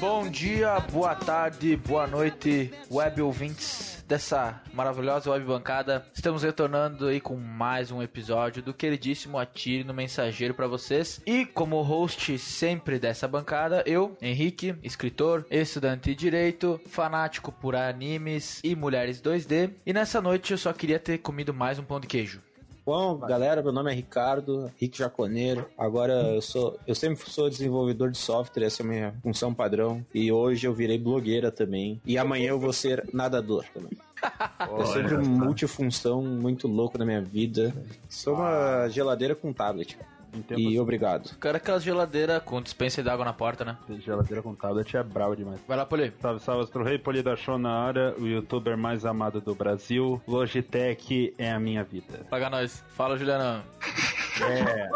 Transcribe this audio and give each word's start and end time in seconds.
Bom 0.00 0.28
dia, 0.28 0.78
boa 0.80 1.14
tarde, 1.14 1.76
boa 1.76 2.06
noite, 2.06 2.70
web 2.90 3.22
ouvintes 3.22 4.04
dessa 4.06 4.62
maravilhosa 4.72 5.30
web 5.30 5.44
bancada. 5.46 6.06
Estamos 6.14 6.42
retornando 6.42 7.06
aí 7.06 7.20
com 7.20 7.36
mais 7.36 7.90
um 7.90 8.02
episódio 8.02 8.62
do 8.62 8.74
queridíssimo 8.74 9.38
Atire 9.38 9.84
no 9.84 9.94
Mensageiro 9.94 10.54
para 10.54 10.66
vocês. 10.66 11.20
E 11.26 11.46
como 11.46 11.80
host 11.82 12.38
sempre 12.38 12.98
dessa 12.98 13.26
bancada, 13.26 13.82
eu, 13.86 14.16
Henrique, 14.20 14.74
escritor, 14.82 15.46
estudante 15.50 16.10
de 16.10 16.14
direito, 16.14 16.80
fanático 16.86 17.50
por 17.50 17.74
animes 17.74 18.60
e 18.62 18.76
mulheres 18.76 19.22
2D. 19.22 19.72
E 19.86 19.92
nessa 19.92 20.20
noite 20.20 20.52
eu 20.52 20.58
só 20.58 20.72
queria 20.72 20.98
ter 20.98 21.18
comido 21.18 21.54
mais 21.54 21.78
um 21.78 21.84
pão 21.84 21.98
de 21.98 22.06
queijo. 22.06 22.42
Bom, 22.86 23.16
galera, 23.16 23.62
meu 23.62 23.72
nome 23.72 23.90
é 23.90 23.94
Ricardo, 23.94 24.70
Rick 24.78 24.98
Jaconeiro. 24.98 25.66
Agora 25.78 26.34
eu 26.34 26.42
sou, 26.42 26.78
eu 26.86 26.94
sempre 26.94 27.30
sou 27.30 27.48
desenvolvedor 27.48 28.10
de 28.10 28.18
software, 28.18 28.66
essa 28.66 28.82
é 28.82 28.84
a 28.84 28.88
minha 28.88 29.14
função 29.22 29.54
padrão. 29.54 30.04
E 30.12 30.30
hoje 30.30 30.66
eu 30.66 30.74
virei 30.74 30.98
blogueira 30.98 31.50
também. 31.50 31.98
E 32.04 32.18
amanhã 32.18 32.50
eu 32.50 32.60
vou 32.60 32.74
ser 32.74 33.08
nadador 33.10 33.64
também. 33.72 33.92
eu 34.68 34.86
sou 34.86 35.02
de 35.02 35.16
multifunção 35.16 36.22
muito 36.22 36.68
louco 36.68 36.98
na 36.98 37.06
minha 37.06 37.22
vida. 37.22 37.74
Sou 38.06 38.34
uma 38.34 38.86
geladeira 38.90 39.34
com 39.34 39.50
tablet. 39.50 39.96
E 40.56 40.78
obrigado. 40.78 41.36
Cara, 41.38 41.58
aquela 41.58 41.80
geladeira 41.80 42.40
com 42.40 42.60
dispensa 42.60 43.02
de 43.02 43.08
água 43.08 43.24
na 43.24 43.32
porta, 43.32 43.64
né? 43.64 43.76
Geladeira 43.98 44.42
com 44.42 44.54
tablet 44.54 44.96
é 44.96 45.02
bravo 45.02 45.36
demais. 45.36 45.60
Vai 45.66 45.76
lá, 45.76 45.86
Poli. 45.86 46.12
Salve, 46.20 46.40
salve, 46.40 46.64
Astro 46.64 46.84
Rei, 46.84 46.98
Poli 46.98 47.22
da 47.22 47.36
Show 47.36 47.58
na 47.58 47.70
área, 47.70 48.14
o 48.18 48.26
youtuber 48.26 48.76
mais 48.76 49.04
amado 49.04 49.40
do 49.40 49.54
Brasil. 49.54 50.20
Logitech 50.26 51.34
é 51.38 51.52
a 51.52 51.60
minha 51.60 51.84
vida. 51.84 52.26
Paga 52.30 52.50
nós. 52.50 52.84
Fala, 52.88 53.16
Juliano. 53.16 53.62
É. 54.40 54.88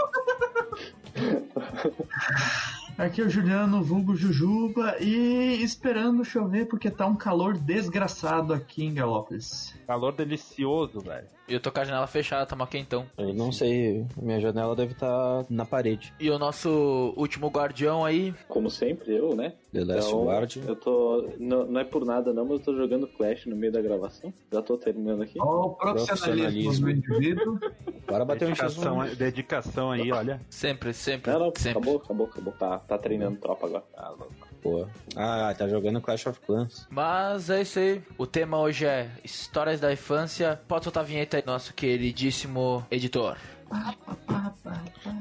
Aqui 2.99 3.21
é 3.21 3.25
o 3.25 3.31
Juliano, 3.31 3.81
vulgo 3.81 4.17
Jujuba, 4.17 4.97
e 5.01 5.63
esperando 5.63 6.25
chover 6.25 6.67
porque 6.67 6.91
tá 6.91 7.07
um 7.07 7.15
calor 7.15 7.57
desgraçado 7.57 8.53
aqui 8.53 8.85
em 8.85 8.93
Galópolis. 8.93 9.73
Calor 9.87 10.13
delicioso, 10.13 10.99
velho. 10.99 11.29
E 11.49 11.55
eu 11.55 11.61
tô 11.61 11.71
com 11.71 11.79
a 11.79 11.85
janela 11.85 12.09
fechada, 12.09 12.45
tá 12.45 12.57
mó 12.57 12.67
quentão. 12.67 13.07
Eu 13.17 13.33
não 13.33 13.53
sei, 13.53 14.05
minha 14.21 14.41
janela 14.41 14.75
deve 14.75 14.95
estar 14.95 15.47
na 15.49 15.65
parede. 15.65 16.13
E 16.19 16.29
o 16.29 16.39
nosso 16.41 17.15
último 17.17 17.47
guardião 17.49 18.05
aí, 18.05 18.35
Como 18.49 18.69
sempre, 18.69 19.17
eu, 19.17 19.35
né? 19.35 19.55
The 19.73 19.85
Last 19.85 20.09
Então, 20.09 20.27
Guardian. 20.27 20.63
Eu 20.67 20.77
tô. 20.77 21.29
Não, 21.39 21.67
não 21.67 21.81
é 21.81 21.85
por 21.85 22.05
nada, 22.05 22.33
não, 22.33 22.45
mas 22.45 22.59
eu 22.59 22.65
tô 22.65 22.75
jogando 22.75 23.07
Clash 23.07 23.47
no 23.47 23.55
meio 23.55 23.73
da 23.73 23.81
gravação. 23.81 24.33
Já 24.53 24.61
tô 24.61 24.77
terminando 24.77 25.23
aqui. 25.23 25.39
Ó, 25.41 25.67
o 25.67 25.71
profissionalismo 25.75 26.87
do 26.87 26.91
indivíduo. 26.91 27.61
Para 28.09 28.25
bater 28.25 28.47
um 28.47 28.49
Dedicação, 28.49 28.99
X1. 29.01 29.15
dedicação 29.17 29.91
aí, 29.93 30.11
olha. 30.11 30.41
sempre, 30.49 30.95
sempre, 30.95 31.31
Não, 31.31 31.39
não, 31.41 31.53
sempre. 31.55 31.71
acabou, 31.79 31.97
acabou, 31.99 32.27
acabou. 32.27 32.53
Tá, 32.55 32.79
tá 32.79 32.97
treinando 32.99 33.37
tropa 33.39 33.67
agora. 33.67 33.85
Ah, 33.97 34.09
louco. 34.11 34.35
Pô. 34.63 34.87
Ah, 35.15 35.55
tá 35.57 35.69
jogando 35.69 36.01
Clash 36.01 36.27
of 36.27 36.41
Clans. 36.41 36.87
Mas 36.91 37.51
é 37.51 37.61
isso 37.63 37.79
aí. 37.79 38.03
O 38.17 38.27
tema 38.27 38.59
hoje 38.59 38.87
é 38.87 39.11
histórias 39.23 39.79
da 39.79 39.93
infância. 39.93 40.61
Pode 40.67 40.85
soltar 40.85 41.05
a 41.05 41.07
vinheta 41.07 41.37
aí, 41.37 41.43
nosso 41.47 41.73
queridíssimo 41.75 42.85
editor. 42.91 43.37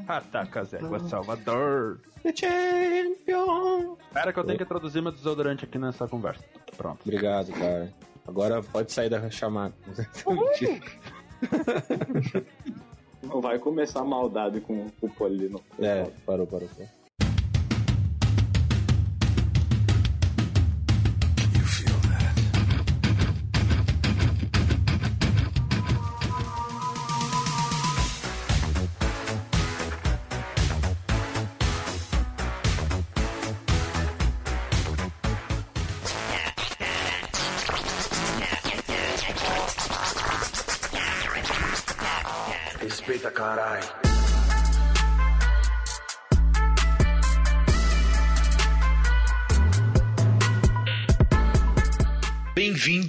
Ataca 0.07 0.63
Zégua 0.63 0.99
Salvador. 1.01 1.99
The 2.23 2.33
Champion. 2.35 3.97
Espera 4.07 4.33
que 4.33 4.39
eu 4.39 4.43
tenho 4.43 4.57
que 4.57 4.63
introduzir 4.63 5.01
meu 5.01 5.11
desodorante 5.11 5.65
aqui 5.65 5.77
nessa 5.77 6.07
conversa. 6.07 6.43
Pronto. 6.75 7.01
Obrigado, 7.03 7.51
cara. 7.51 7.93
Agora 8.25 8.61
pode 8.63 8.91
sair 8.91 9.09
da 9.09 9.29
chamada. 9.29 9.73
Não 13.23 13.41
vai 13.41 13.59
começar 13.59 14.03
maldade 14.03 14.61
com 14.61 14.87
o 15.01 15.09
Polino. 15.09 15.61
é, 15.79 16.03
parou, 16.25 16.47
parou, 16.47 16.67
parou. 16.69 16.96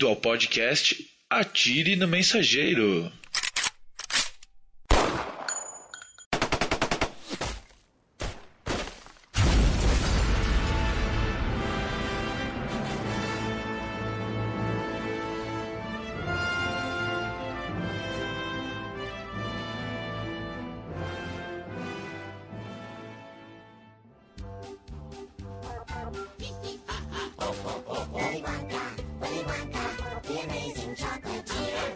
Ao 0.09 0.17
podcast 0.17 1.07
Atire 1.29 1.95
no 1.95 2.09
Mensageiro. 2.09 3.13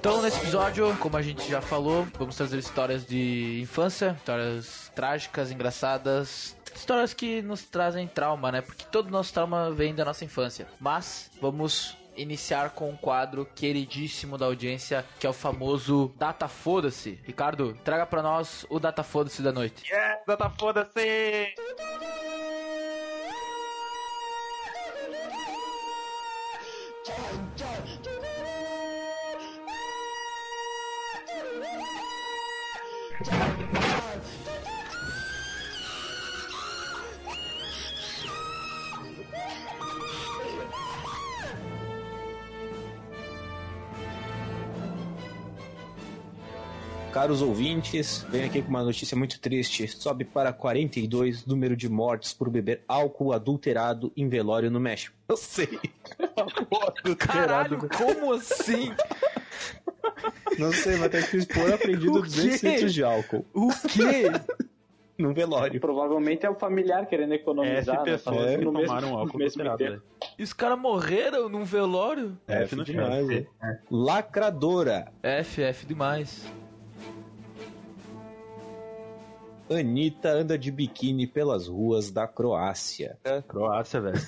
Então, 0.02 0.20
nesse 0.20 0.40
episódio, 0.40 0.96
como 0.96 1.16
a 1.16 1.22
gente 1.22 1.48
já 1.48 1.60
falou, 1.60 2.04
vamos 2.18 2.34
trazer 2.34 2.58
histórias 2.58 3.06
de 3.06 3.60
infância, 3.62 4.16
histórias 4.18 4.90
trágicas, 4.96 5.52
engraçadas, 5.52 6.56
histórias 6.74 7.14
que 7.14 7.40
nos 7.40 7.62
trazem 7.62 8.08
trauma, 8.08 8.50
né? 8.50 8.60
Porque 8.62 8.84
todo 8.90 9.12
nosso 9.12 9.32
trauma 9.32 9.70
vem 9.70 9.94
da 9.94 10.04
nossa 10.04 10.24
infância. 10.24 10.66
Mas 10.80 11.30
vamos 11.40 11.96
iniciar 12.16 12.70
com 12.70 12.90
um 12.90 12.96
quadro 12.96 13.46
queridíssimo 13.54 14.36
da 14.36 14.46
audiência, 14.46 15.06
que 15.20 15.26
é 15.26 15.30
o 15.30 15.32
famoso 15.32 16.12
Data 16.18 16.48
Foda-se. 16.48 17.20
Ricardo, 17.22 17.78
traga 17.84 18.04
pra 18.04 18.22
nós 18.22 18.66
o 18.68 18.80
Data 18.80 19.04
Foda-se 19.04 19.40
da 19.40 19.52
noite. 19.52 19.84
Yes, 19.88 20.36
tá 20.36 20.50
foda-se! 20.50 21.54
Caros 47.12 47.42
ouvintes, 47.42 48.26
venho 48.30 48.46
aqui 48.46 48.62
com 48.62 48.70
uma 48.70 48.82
notícia 48.82 49.14
muito 49.16 49.38
triste. 49.38 49.86
Sobe 49.86 50.24
para 50.24 50.50
42 50.50 51.44
número 51.44 51.76
de 51.76 51.86
mortes 51.86 52.32
por 52.32 52.48
beber 52.48 52.82
álcool 52.88 53.34
adulterado 53.34 54.10
em 54.16 54.28
velório 54.28 54.70
no 54.70 54.80
México. 54.80 55.14
Eu 55.28 55.36
sei. 55.36 55.78
Caralho, 57.18 57.86
como 57.88 58.32
assim? 58.32 58.94
Não 60.58 60.72
sei, 60.72 60.96
mas 60.96 61.10
tem 61.10 61.22
que 61.22 61.36
expor 61.38 61.72
aprendido 61.72 62.12
O 62.18 62.22
200 62.22 62.60
quê? 62.60 62.68
litros 62.68 62.94
de 62.94 63.02
álcool 63.04 63.44
O 63.54 63.68
quê? 63.88 64.24
no 65.18 65.32
velório. 65.32 65.80
Provavelmente 65.80 66.44
é 66.44 66.50
o 66.50 66.54
familiar 66.54 67.06
querendo 67.06 67.32
É, 67.32 67.36
economizar. 67.36 67.96
F 68.00 68.04
né? 68.04 68.12
pessoas 68.16 68.36
Falando 68.36 68.58
que 68.58 68.64
no 68.64 68.72
mesmo- 68.72 68.86
tomaram 68.86 69.10
no 69.10 69.18
álcool 69.18 69.38
mesmo 69.38 69.62
tempo. 69.62 69.76
velho. 69.78 70.02
E 70.38 70.42
os 70.42 70.52
caras 70.52 70.78
morreram 70.78 71.48
num 71.48 71.64
velório? 71.64 72.36
É, 72.48 72.62
F 72.64 72.74
no 72.76 72.84
demais, 72.84 73.26
chat. 73.26 73.48
né? 73.62 73.78
Lacradora. 73.90 75.12
F, 75.22 75.62
F 75.62 75.86
demais. 75.86 76.44
Anitta 79.70 80.30
anda 80.30 80.58
de 80.58 80.70
biquíni 80.70 81.26
pelas 81.26 81.66
ruas 81.66 82.10
da 82.10 82.26
Croácia. 82.26 83.16
Croácia, 83.48 84.00
velho. 84.00 84.20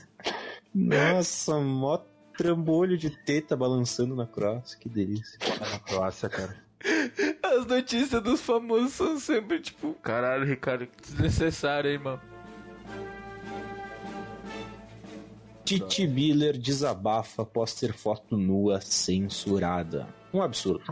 Nossa, 0.75 1.58
mó 1.61 1.99
trambolho 2.36 2.96
de 2.96 3.10
teta 3.10 3.56
balançando 3.56 4.14
na 4.14 4.26
Croácia. 4.26 4.78
Que 4.78 4.88
delícia. 4.88 5.38
Na 5.60 5.78
Croácia, 5.78 6.28
cara. 6.28 6.56
As 7.42 7.66
notícias 7.66 8.22
dos 8.22 8.40
famosos 8.40 8.92
são 8.92 9.19
sempre 9.19 9.60
tipo, 9.60 9.94
caralho, 9.94 10.44
Ricardo, 10.44 10.86
que 10.86 11.00
desnecessário, 11.02 11.90
hein, 11.90 11.98
mano. 11.98 12.20
Titi 15.64 16.06
Miller 16.06 16.58
desabafa 16.58 17.42
após 17.42 17.75
ter 17.75 17.94
foto 17.94 18.36
nua 18.36 18.82
censurada. 18.82 20.06
Um 20.32 20.42
absurdo. 20.42 20.84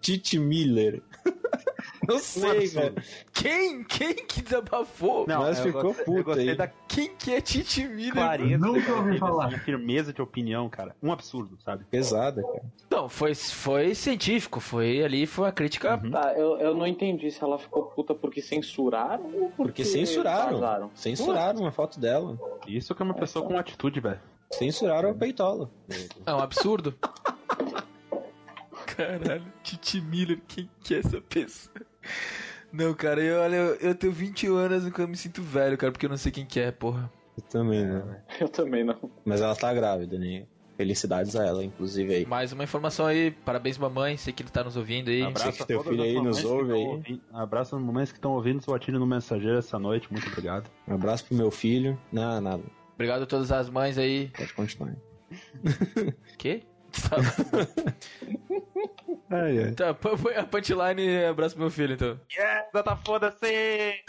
Titi 0.00 0.38
Miller. 0.38 1.02
Não 2.08 2.18
sei, 2.18 2.66
velho. 2.68 2.94
Quem? 3.32 3.84
Quem 3.84 4.14
que 4.14 4.40
desabafou? 4.42 5.26
Mas 5.28 5.58
eu 5.58 5.64
ficou 5.66 5.82
gostei- 5.82 6.04
puto 6.06 6.18
Eu 6.18 6.24
gostei 6.24 6.48
aí. 6.50 6.56
da 6.56 6.66
Quem 6.66 7.14
que 7.16 7.32
é 7.34 7.40
Titi 7.40 7.86
Miller? 7.86 8.14
clareza, 8.14 8.66
Nunca 8.66 8.92
ouvi 8.94 9.18
falar. 9.18 9.46
assim, 9.48 9.58
firmeza 9.58 10.12
de 10.12 10.22
opinião, 10.22 10.68
cara. 10.68 10.96
Um 11.02 11.12
absurdo, 11.12 11.58
sabe? 11.64 11.84
Pesada, 11.90 12.42
cara. 12.42 12.62
Não, 12.90 13.08
foi, 13.08 13.34
foi 13.34 13.94
científico, 13.94 14.58
foi 14.58 15.02
ali, 15.04 15.26
foi 15.26 15.44
uma 15.44 15.52
crítica. 15.52 15.98
Tá, 16.10 16.32
eu, 16.34 16.58
eu 16.58 16.74
não 16.74 16.86
entendi 16.86 17.30
se 17.30 17.44
ela 17.44 17.58
ficou 17.58 17.84
puta 17.84 18.14
porque 18.14 18.40
censuraram 18.40 19.24
ou 19.26 19.50
porque, 19.50 19.54
Porque 19.56 19.84
censuraram. 19.84 20.58
vazaram. 20.60 20.90
Censuraram 20.94 21.60
uma 21.60 21.70
foto 21.72 22.00
dela. 22.00 22.38
Isso 22.66 22.94
que 22.94 23.02
é 23.02 23.04
uma 23.04 23.14
pessoa 23.14 23.46
com 23.46 23.58
atitude, 23.58 24.00
velho. 24.00 24.18
Censuraram 24.50 25.10
a 25.10 25.14
peitola. 25.14 25.70
É 26.24 26.32
um 26.32 26.38
absurdo. 26.40 26.94
Caralho, 28.86 29.44
Titi 29.62 30.00
Miller, 30.00 30.40
quem 30.48 30.68
que 30.82 30.94
é 30.94 30.98
essa 30.98 31.20
pessoa? 31.20 31.74
Não, 32.72 32.92
cara, 32.94 33.22
eu, 33.22 33.40
olha, 33.40 33.56
eu, 33.56 33.74
eu 33.76 33.94
tenho 33.94 34.12
21 34.12 34.54
anos 34.56 34.86
e 34.86 34.92
eu 35.00 35.08
me 35.08 35.16
sinto 35.16 35.42
velho, 35.42 35.76
cara, 35.78 35.90
porque 35.92 36.04
eu 36.06 36.10
não 36.10 36.16
sei 36.18 36.30
quem 36.30 36.44
que 36.44 36.60
é, 36.60 36.70
porra. 36.70 37.10
Eu 37.36 37.42
também, 37.44 37.86
né? 37.86 38.20
Eu 38.40 38.48
também 38.48 38.84
não. 38.84 38.96
Mas 39.24 39.40
ela 39.40 39.54
tá 39.56 39.72
grávida, 39.72 40.18
né? 40.18 40.44
Felicidades 40.76 41.34
a 41.34 41.44
ela, 41.44 41.64
inclusive 41.64 42.14
aí. 42.14 42.26
Mais 42.26 42.52
uma 42.52 42.62
informação 42.62 43.06
aí, 43.06 43.30
parabéns 43.30 43.76
mamãe, 43.78 44.16
sei 44.16 44.32
que 44.32 44.42
ele 44.42 44.50
tá 44.50 44.62
nos 44.62 44.76
ouvindo 44.76 45.08
aí. 45.10 45.22
Sei 45.36 45.50
que 45.52 45.66
teu 45.66 45.82
filho 45.82 46.02
aí 46.02 46.14
nos 46.20 46.40
que 46.40 46.46
ouve 46.46 46.72
aí. 46.72 46.84
ouvindo- 46.86 47.20
Abraço 47.32 47.74
às 47.74 47.82
mamães 47.82 48.12
que 48.12 48.18
estão 48.18 48.32
ouvindo 48.32 48.62
o 48.66 48.74
Atire 48.74 48.96
no 48.98 49.06
Mensageiro 49.06 49.58
essa 49.58 49.76
noite. 49.78 50.06
Muito 50.12 50.28
obrigado. 50.28 50.70
Um 50.86 50.94
abraço 50.94 51.24
pro 51.24 51.34
meu 51.36 51.50
filho. 51.50 51.98
Não, 52.12 52.40
nada. 52.40 52.62
Obrigado 52.94 53.22
a 53.22 53.26
todas 53.26 53.50
as 53.50 53.68
mães 53.70 53.98
aí. 53.98 54.30
Pode 54.36 54.52
continuar. 54.54 54.94
Quê? 56.38 56.62
Tá, 56.92 57.16
Ai, 59.30 59.58
ai. 59.64 59.72
tá 59.72 59.92
põe 59.92 60.16
põe 60.16 60.34
a 60.36 60.44
punchline 60.44 61.02
e 61.02 61.24
abraço 61.26 61.54
pro 61.54 61.64
meu 61.64 61.70
filho, 61.70 61.94
então. 61.94 62.18
Yes, 62.30 62.84
tá 62.84 62.96
foda-se! 62.96 64.04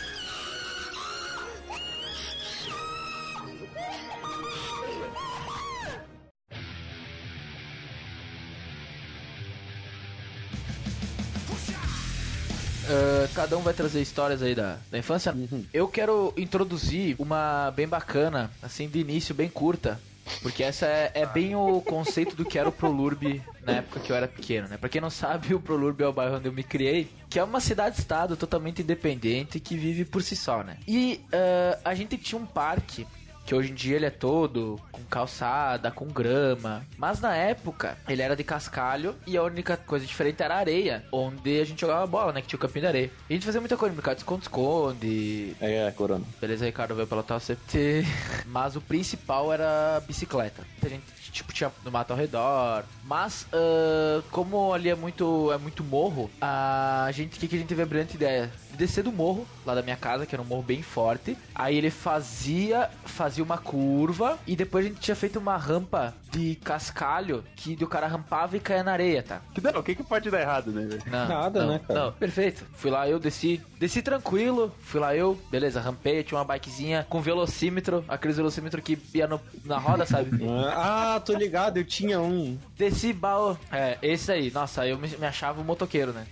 Ah, 12.89 13.30
cada 13.36 13.56
um 13.56 13.62
vai 13.62 13.74
trazer 13.74 14.01
histórias 14.01 14.42
aí 14.42 14.56
da, 14.56 14.77
da 14.89 14.98
infância. 14.98 15.33
Eu 15.72 15.88
quero 15.88 16.33
introduzir 16.36 17.15
uma 17.19 17.72
bem 17.75 17.88
bacana, 17.88 18.51
assim, 18.63 18.89
de 18.89 19.00
início, 19.00 19.36
bem 19.36 19.48
curta. 19.48 20.00
Porque 20.41 20.63
essa 20.63 20.86
é, 20.86 21.12
é 21.13 21.25
bem 21.25 21.56
o 21.56 21.81
conceito 21.81 22.36
do 22.36 22.45
que 22.45 22.57
era 22.57 22.69
o 22.69 22.71
Prolurb 22.71 23.41
na 23.62 23.74
época 23.74 24.00
que 24.00 24.12
eu 24.12 24.15
era 24.15 24.27
pequeno, 24.27 24.68
né? 24.68 24.77
Pra 24.77 24.89
quem 24.89 25.01
não 25.01 25.09
sabe, 25.09 25.53
o 25.53 25.59
Prolurb 25.59 26.01
é 26.01 26.07
o 26.07 26.13
bairro 26.13 26.38
onde 26.38 26.47
eu 26.47 26.53
me 26.53 26.63
criei, 26.63 27.09
que 27.30 27.38
é 27.38 27.44
uma 27.44 27.59
cidade-estado 27.59 28.38
totalmente 28.38 28.81
independente 28.81 29.59
que 29.59 29.77
vive 29.77 30.06
por 30.06 30.24
si 30.24 30.36
só, 30.36 30.63
né? 30.63 30.77
E 30.88 31.21
ah, 31.33 31.80
a 31.86 31.94
gente 31.94 32.18
tinha 32.18 32.39
um 32.39 32.45
parque 32.45 33.06
que 33.50 33.56
hoje 33.56 33.72
em 33.72 33.74
dia 33.74 33.96
ele 33.96 34.06
é 34.06 34.12
todo 34.12 34.80
com 34.92 35.01
calçada, 35.06 35.90
com 35.90 36.06
grama. 36.06 36.86
Mas 36.96 37.19
na 37.19 37.36
época 37.36 37.98
ele 38.07 38.22
era 38.22 38.36
de 38.36 38.44
cascalho 38.44 39.16
e 39.25 39.36
a 39.36 39.42
única 39.42 39.75
coisa 39.75 40.06
diferente 40.06 40.44
era 40.44 40.54
a 40.54 40.60
areia, 40.60 41.04
onde 41.12 41.60
a 41.60 41.66
gente 41.66 41.81
jogava 41.81 42.06
bola, 42.06 42.31
né? 42.31 42.42
Que 42.42 42.48
tinha 42.48 42.57
o 42.57 42.62
campinho 42.62 42.84
de 42.84 42.88
areia. 42.88 43.12
E 43.28 43.34
a 43.34 43.36
gente 43.36 43.48
fazia 43.48 43.60
muita 43.60 43.75
coisa, 43.75 43.96
brincar 43.96 44.13
de 44.13 44.19
esconde-esconde. 44.19 45.56
É, 45.60 45.88
é, 45.88 45.92
Corona. 45.92 46.24
Beleza, 46.40 46.63
Ricardo 46.63 46.94
veio 46.94 47.07
pela 47.07 47.24
tal 47.24 47.40
CT. 47.40 48.06
Mas 48.46 48.75
o 48.75 48.81
principal 48.81 49.51
era 49.51 49.98
a 49.98 50.00
bicicleta. 50.00 50.63
A 50.84 50.88
gente 50.88 51.19
tipo 51.31 51.54
tinha 51.54 51.72
no 51.84 51.92
mato 51.92 52.12
ao 52.12 52.18
redor. 52.18 52.84
Mas 53.04 53.48
ah, 53.54 54.22
como 54.31 54.74
ali 54.74 54.90
é 54.90 54.96
muito 54.96 55.51
é 55.51 55.57
muito 55.57 55.84
morro, 55.84 56.30
a 56.42 57.10
gente 57.12 57.38
o 57.38 57.40
que, 57.40 57.48
que 57.48 57.56
a 57.56 57.60
gente 57.60 57.68
teve 57.68 57.81
a 57.81 57.86
brilhante 57.86 58.16
ideia 58.16 58.51
de 58.72 58.78
descer 58.78 59.04
do 59.04 59.12
morro 59.12 59.48
lá 59.66 59.75
da 59.75 59.81
minha 59.81 59.98
casa, 59.98 60.25
que 60.25 60.36
era 60.36 60.42
um 60.42 60.46
morro 60.46 60.63
bem 60.63 60.81
forte. 60.81 61.38
Aí 61.54 61.78
ele 61.78 61.90
fazia 61.90 62.90
fazia 63.06 63.38
uma 63.41 63.57
curva 63.57 64.38
e 64.47 64.56
depois 64.56 64.86
a 64.86 64.89
gente 64.89 65.00
tinha 65.01 65.15
feito 65.15 65.39
uma 65.39 65.57
rampa 65.57 66.13
de 66.31 66.56
cascalho 66.63 67.44
que 67.56 67.77
o 67.83 67.88
cara 67.88 68.07
rampava 68.07 68.56
e 68.56 68.59
caía 68.59 68.83
na 68.83 68.91
areia, 68.91 69.24
tá? 69.24 69.41
Que 69.53 69.62
não, 69.62 69.80
o 69.80 69.83
que, 69.83 69.95
que 69.95 70.03
pode 70.03 70.30
dar 70.30 70.41
errado, 70.41 70.71
né, 70.71 70.86
velho? 70.86 71.01
Não, 71.07 71.27
Nada, 71.27 71.62
não, 71.65 71.74
né, 71.74 71.80
cara? 71.88 72.00
Não, 72.06 72.12
perfeito. 72.13 72.65
Fui 72.75 72.91
lá, 72.91 73.07
eu 73.09 73.19
desci, 73.19 73.62
desci 73.80 74.01
tranquilo. 74.01 74.71
Fui 74.81 75.00
lá, 75.00 75.15
eu, 75.15 75.39
beleza, 75.50 75.81
rampei, 75.81 76.24
tinha 76.24 76.38
uma 76.38 76.45
bikezinha 76.45 77.06
com 77.09 77.19
velocímetro, 77.21 78.06
aqueles 78.07 78.38
velocímetro 78.38 78.81
que 78.81 78.97
ia 79.13 79.27
no- 79.27 79.41
na 79.65 79.77
roda, 79.77 80.06
sabe? 80.06 80.30
Ah, 80.81 81.19
tô 81.24 81.33
ligado, 81.33 81.77
eu 81.77 81.83
tinha 81.86 82.19
um. 82.21 82.57
Desci, 82.77 83.12
baú. 83.13 83.57
É, 83.71 83.97
esse 84.01 84.31
aí. 84.31 84.51
Nossa, 84.51 84.86
eu 84.88 84.97
me, 84.97 85.07
me 85.07 85.25
achava 85.25 85.59
um 85.59 85.63
motoqueiro, 85.63 86.12
né? 86.13 86.25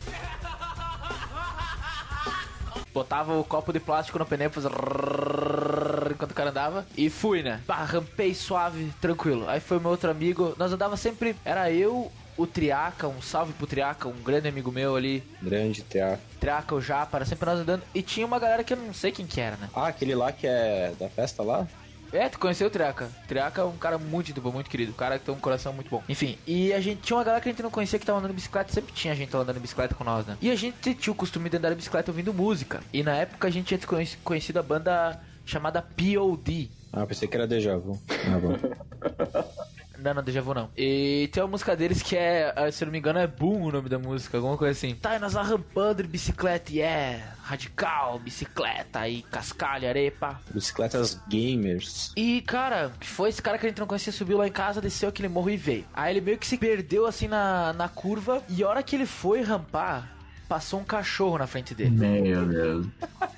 Botava 2.93 3.37
o 3.37 3.43
copo 3.43 3.71
de 3.71 3.79
plástico 3.79 4.17
no 4.17 4.25
pneu, 4.25 4.49
fazia 4.49 4.69
rrrr 4.71 6.11
enquanto 6.13 6.31
o 6.31 6.33
cara 6.33 6.46
andava 6.57 6.87
e 6.97 7.09
fui, 7.09 7.43
né? 7.43 7.61
Bah, 7.67 7.83
rampei 7.83 8.33
suave, 8.33 8.91
tranquilo. 8.99 9.47
Aí 9.47 9.59
foi 9.59 9.79
meu 9.79 9.91
outro 9.91 10.09
amigo, 10.09 10.55
nós 10.57 10.73
andava 10.73 10.97
sempre, 10.97 11.35
era 11.45 11.71
eu, 11.71 12.11
o 12.35 12.47
Triaca, 12.47 13.07
um 13.07 13.21
salve 13.21 13.53
pro 13.53 13.67
Triaca, 13.67 14.07
um 14.07 14.23
grande 14.23 14.47
amigo 14.47 14.71
meu 14.71 14.95
ali, 14.95 15.23
Grande 15.41 15.83
teatro. 15.83 16.25
Triaca, 16.39 16.73
o 16.75 16.81
Japa, 16.81 17.17
era 17.17 17.25
sempre 17.25 17.45
nós 17.45 17.59
andando. 17.59 17.83
E 17.93 18.01
tinha 18.01 18.25
uma 18.25 18.39
galera 18.39 18.63
que 18.63 18.73
eu 18.73 18.77
não 18.77 18.93
sei 18.93 19.11
quem 19.11 19.25
que 19.27 19.39
era, 19.39 19.55
né? 19.57 19.69
Ah, 19.73 19.87
aquele 19.87 20.15
lá 20.15 20.31
que 20.31 20.47
é 20.47 20.91
da 20.99 21.09
festa 21.09 21.43
lá? 21.43 21.67
É, 22.11 22.29
tu 22.29 22.39
conheceu 22.39 22.67
o 22.67 22.69
Triaca. 22.69 23.09
Triaca 23.27 23.61
é 23.61 23.65
um 23.65 23.77
cara 23.77 23.97
muito 23.97 24.31
de 24.31 24.39
boa, 24.39 24.53
muito 24.53 24.69
querido. 24.69 24.93
Um 24.93 24.95
cara 24.95 25.19
que 25.19 25.25
tem 25.25 25.35
um 25.35 25.39
coração 25.39 25.73
muito 25.73 25.89
bom. 25.89 26.01
Enfim, 26.07 26.37
e 26.47 26.71
a 26.73 26.79
gente 26.79 27.01
tinha 27.01 27.17
uma 27.17 27.23
galera 27.23 27.41
que 27.41 27.49
a 27.49 27.51
gente 27.51 27.61
não 27.61 27.69
conhecia 27.69 27.99
que 27.99 28.05
tava 28.05 28.17
andando 28.19 28.29
de 28.31 28.35
bicicleta. 28.35 28.71
Sempre 28.73 28.93
tinha 28.93 29.13
gente 29.13 29.33
lá 29.35 29.41
andando 29.41 29.55
de 29.55 29.61
bicicleta 29.61 29.93
com 29.93 30.03
nós, 30.05 30.25
né? 30.25 30.37
E 30.41 30.49
a 30.49 30.55
gente 30.55 30.95
tinha 30.95 31.11
o 31.11 31.15
costume 31.15 31.49
de 31.49 31.57
andar 31.57 31.69
de 31.69 31.75
bicicleta 31.75 32.09
ouvindo 32.09 32.33
música. 32.33 32.79
E 32.93 33.03
na 33.03 33.15
época 33.15 33.47
a 33.47 33.51
gente 33.51 33.67
tinha 33.67 33.79
conheci- 33.87 34.17
conhecido 34.23 34.57
a 34.57 34.63
banda 34.63 35.19
chamada 35.47 35.81
POD. 35.81 36.69
Ah, 36.91 37.05
pensei 37.05 37.27
que 37.27 37.35
era 37.35 37.47
déjà 37.47 37.77
vu. 37.77 37.99
Ah, 38.09 38.39
bom. 38.39 38.55
Não, 39.99 40.13
não, 40.13 40.23
Deja 40.23 40.41
Vu 40.41 40.53
não. 40.53 40.69
E 40.77 41.27
tem 41.31 41.41
uma 41.41 41.49
música 41.49 41.75
deles 41.75 42.01
que 42.01 42.15
é, 42.15 42.53
ah, 42.55 42.71
se 42.71 42.83
eu 42.83 42.85
não 42.85 42.91
me 42.91 42.99
engano, 42.99 43.19
é 43.19 43.27
Boom 43.27 43.63
o 43.63 43.71
nome 43.71 43.89
da 43.89 43.97
música, 43.97 44.37
alguma 44.37 44.55
coisa 44.57 44.71
assim. 44.71 44.95
Tá, 44.95 45.15
e 45.15 45.19
nós 45.19 45.33
lá 45.33 45.41
rampando 45.41 46.03
de 46.03 46.09
bicicleta, 46.09 46.71
e 46.71 46.81
é 46.81 47.23
radical, 47.41 48.19
bicicleta 48.19 49.07
e 49.07 49.23
cascalho, 49.23 49.87
arepa. 49.87 50.39
Bicicletas 50.53 51.19
gamers. 51.27 52.13
E, 52.15 52.41
cara, 52.41 52.91
foi 53.01 53.29
esse 53.29 53.41
cara 53.41 53.57
que 53.57 53.65
a 53.65 53.69
gente 53.69 53.79
não 53.79 53.87
conhecia, 53.87 54.13
subiu 54.13 54.37
lá 54.37 54.47
em 54.47 54.51
casa, 54.51 54.79
desceu 54.79 55.09
aquele 55.09 55.27
morro 55.27 55.49
e 55.49 55.57
veio. 55.57 55.85
Aí 55.93 56.13
ele 56.13 56.21
meio 56.21 56.37
que 56.37 56.47
se 56.47 56.57
perdeu 56.57 57.05
assim 57.05 57.27
na, 57.27 57.73
na 57.73 57.89
curva, 57.89 58.43
e 58.47 58.63
a 58.63 58.69
hora 58.69 58.83
que 58.83 58.95
ele 58.95 59.05
foi 59.05 59.41
rampar, 59.41 60.16
passou 60.47 60.79
um 60.79 60.83
cachorro 60.83 61.37
na 61.37 61.47
frente 61.47 61.73
dele. 61.75 61.89
Meu 61.91 62.45
Deus. 62.45 62.87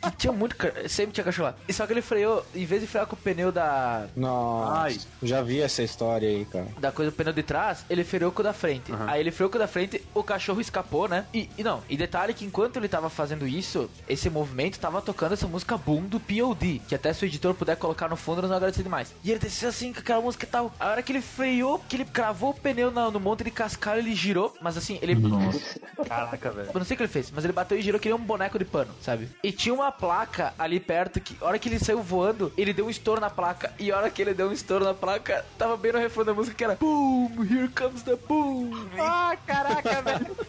Que 0.01 0.11
tinha 0.17 0.33
muito. 0.33 0.55
Sempre 0.87 1.13
tinha 1.13 1.23
cachorro 1.23 1.49
lá. 1.49 1.55
E 1.67 1.73
só 1.73 1.85
que 1.85 1.93
ele 1.93 2.01
freou, 2.01 2.45
em 2.55 2.65
vez 2.65 2.81
de 2.81 2.87
frear 2.87 3.05
com 3.07 3.15
o 3.15 3.19
pneu 3.19 3.51
da. 3.51 4.07
Nossa, 4.15 4.81
Ai. 4.81 4.97
já 5.23 5.41
vi 5.41 5.61
essa 5.61 5.83
história 5.83 6.27
aí, 6.29 6.45
cara. 6.45 6.67
Da 6.79 6.91
coisa 6.91 7.11
do 7.11 7.15
pneu 7.17 7.33
de 7.33 7.43
trás, 7.43 7.85
ele 7.89 8.03
freou 8.03 8.31
com 8.31 8.41
o 8.41 8.43
da 8.43 8.53
frente. 8.53 8.91
Aí 9.07 9.19
ele 9.19 9.31
freou 9.31 9.49
com 9.49 9.57
o 9.57 9.59
da 9.59 9.67
frente, 9.67 10.01
o 10.13 10.23
cachorro 10.23 10.61
escapou, 10.61 11.07
né? 11.07 11.25
E, 11.33 11.49
e 11.57 11.63
não, 11.63 11.81
e 11.89 11.97
detalhe 11.97 12.33
que 12.33 12.45
enquanto 12.45 12.77
ele 12.77 12.87
tava 12.87 13.09
fazendo 13.09 13.47
isso, 13.47 13.89
esse 14.07 14.29
movimento 14.29 14.79
tava 14.79 15.01
tocando 15.01 15.33
essa 15.33 15.47
música 15.47 15.77
Boom 15.77 16.03
do 16.03 16.19
POD. 16.19 16.81
Que 16.87 16.95
até 16.95 17.11
se 17.13 17.23
o 17.23 17.27
editor 17.27 17.53
puder 17.53 17.75
colocar 17.75 18.07
no 18.07 18.15
fundo, 18.15 18.35
nós 18.41 18.49
vamos 18.49 18.57
agradecer 18.57 18.83
demais. 18.83 19.13
E 19.23 19.31
ele 19.31 19.39
desceu 19.39 19.69
assim 19.69 19.91
com 19.93 19.99
aquela 19.99 20.21
música 20.21 20.45
e 20.45 20.49
tal. 20.49 20.73
A 20.79 20.89
hora 20.89 21.01
que 21.03 21.11
ele 21.11 21.21
freou, 21.21 21.79
que 21.79 21.95
ele 21.95 22.05
cravou 22.05 22.51
o 22.51 22.53
pneu 22.53 22.91
na- 22.91 23.09
no 23.11 23.19
monte 23.19 23.43
de 23.43 23.51
cascalho, 23.51 23.99
ele 23.99 24.15
girou. 24.15 24.53
Mas 24.61 24.77
assim, 24.77 24.99
ele. 25.01 25.15
Nossa. 25.15 25.79
Caraca, 26.07 26.51
velho. 26.51 26.69
Eu 26.73 26.79
não 26.79 26.85
sei 26.85 26.95
que 26.99 27.03
ele 27.03 27.11
fez, 27.11 27.31
mas 27.31 27.43
ele 27.43 27.53
bateu 27.53 27.77
e 27.77 27.81
girou 27.81 27.99
que 27.99 28.09
nem 28.09 28.17
um 28.17 28.21
boneco 28.21 28.59
de 28.59 28.65
pano, 28.65 28.93
sabe? 29.01 29.29
E 29.41 29.51
tinha 29.51 29.73
uma 29.73 29.91
placa 29.91 30.53
ali 30.59 30.79
perto 30.79 31.19
que, 31.19 31.35
a 31.41 31.45
hora 31.45 31.57
que 31.57 31.69
ele 31.69 31.79
saiu 31.79 32.01
voando, 32.01 32.51
ele 32.57 32.73
deu 32.73 32.85
um 32.85 32.89
estouro 32.89 33.21
na 33.21 33.29
placa. 33.29 33.73
E 33.79 33.91
a 33.91 33.97
hora 33.97 34.09
que 34.09 34.21
ele 34.21 34.33
deu 34.33 34.49
um 34.49 34.51
estouro 34.51 34.83
na 34.83 34.93
placa, 34.93 35.45
tava 35.57 35.77
bem 35.77 35.93
no 35.93 35.99
refrão 35.99 36.25
da 36.25 36.33
música 36.33 36.55
que 36.55 36.63
era 36.63 36.75
Boom, 36.75 37.31
here 37.49 37.69
comes 37.69 38.03
the 38.03 38.17
boom. 38.27 38.71
Ah, 38.99 39.35
caraca, 39.47 40.01
velho. 40.01 40.35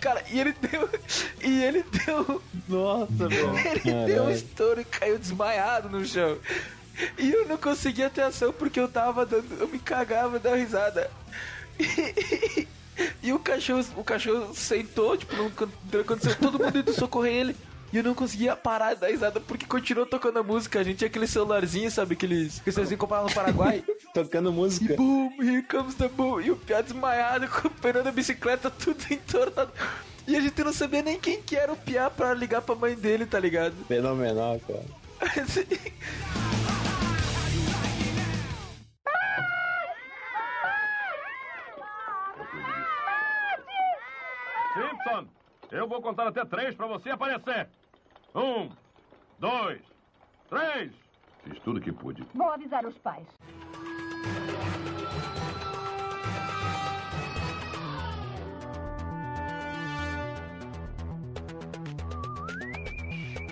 Cara, 0.00 0.22
e 0.30 0.40
ele 0.40 0.52
deu. 0.52 0.88
E 1.42 1.62
ele 1.62 1.84
deu. 2.04 2.42
Nossa, 2.68 3.12
velho. 3.28 3.58
Ele 3.58 3.80
Caralho. 3.80 4.06
deu 4.06 4.24
um 4.24 4.30
estouro 4.30 4.80
e 4.80 4.84
caiu 4.84 5.18
desmaiado 5.18 5.88
no 5.88 6.04
chão. 6.04 6.38
E 7.18 7.30
eu 7.30 7.46
não 7.46 7.56
conseguia 7.56 8.08
ter 8.08 8.22
ação 8.22 8.52
porque 8.52 8.80
eu 8.80 8.88
tava 8.88 9.26
dando. 9.26 9.54
Eu 9.58 9.68
me 9.68 9.78
cagava 9.78 10.38
da 10.38 10.54
risada. 10.54 11.10
E, 11.78 12.62
e 12.62 12.68
o 13.32 13.38
cachorro, 13.38 13.84
o 13.96 14.04
cachorro 14.04 14.54
sentou, 14.54 15.16
tipo, 15.16 15.34
não 15.36 15.46
acon- 15.46 15.68
não 15.92 16.00
aconteceu, 16.00 16.34
todo 16.36 16.58
mundo 16.58 16.78
indo 16.78 16.92
socorrer 16.92 17.32
ele. 17.34 17.56
E 17.92 17.98
eu 17.98 18.02
não 18.02 18.14
conseguia 18.14 18.56
parar 18.56 18.94
dar 18.96 19.06
risada 19.08 19.38
porque 19.40 19.64
continuou 19.64 20.04
tocando 20.06 20.38
a 20.40 20.42
música. 20.42 20.80
A 20.80 20.82
gente 20.82 20.98
tinha 20.98 21.06
aquele 21.08 21.26
celularzinho, 21.26 21.88
sabe? 21.90 22.14
Aqueles 22.14 22.58
que 22.60 22.72
vocês 22.72 22.92
compraram 22.98 23.26
no 23.28 23.32
Paraguai. 23.32 23.84
Tocando 24.12 24.52
música. 24.52 24.92
E 24.92 24.96
boom, 24.96 25.30
here 25.40 25.62
comes 25.62 25.94
the 25.94 26.08
boom. 26.08 26.40
E 26.40 26.50
o 26.50 26.56
Piá 26.56 26.80
desmaiado, 26.80 27.46
com 27.48 27.68
o 27.68 27.70
pneu 27.70 28.02
da 28.02 28.10
bicicleta 28.10 28.70
tudo 28.70 28.98
entornado. 29.08 29.70
E 30.26 30.34
a 30.34 30.40
gente 30.40 30.64
não 30.64 30.72
sabia 30.72 31.00
nem 31.02 31.18
quem 31.20 31.40
que 31.40 31.54
era 31.54 31.72
o 31.72 31.76
Piá 31.76 32.10
pra 32.10 32.34
ligar 32.34 32.60
pra 32.60 32.74
mãe 32.74 32.96
dele, 32.96 33.24
tá 33.24 33.38
ligado? 33.38 33.74
Fenomenal, 33.86 34.60
cara. 34.66 34.84
Simpson, 44.76 45.26
Eu 45.70 45.88
vou 45.88 46.02
contar 46.02 46.28
até 46.28 46.44
três 46.44 46.74
pra 46.74 46.86
você 46.86 47.10
aparecer. 47.10 47.68
Um, 48.34 48.68
dois, 49.38 49.80
três. 50.50 50.92
Fiz 51.42 51.58
tudo 51.60 51.80
que 51.80 51.90
pude. 51.90 52.26
Vou 52.34 52.50
avisar 52.50 52.84
os 52.84 52.96
pais. 52.98 53.26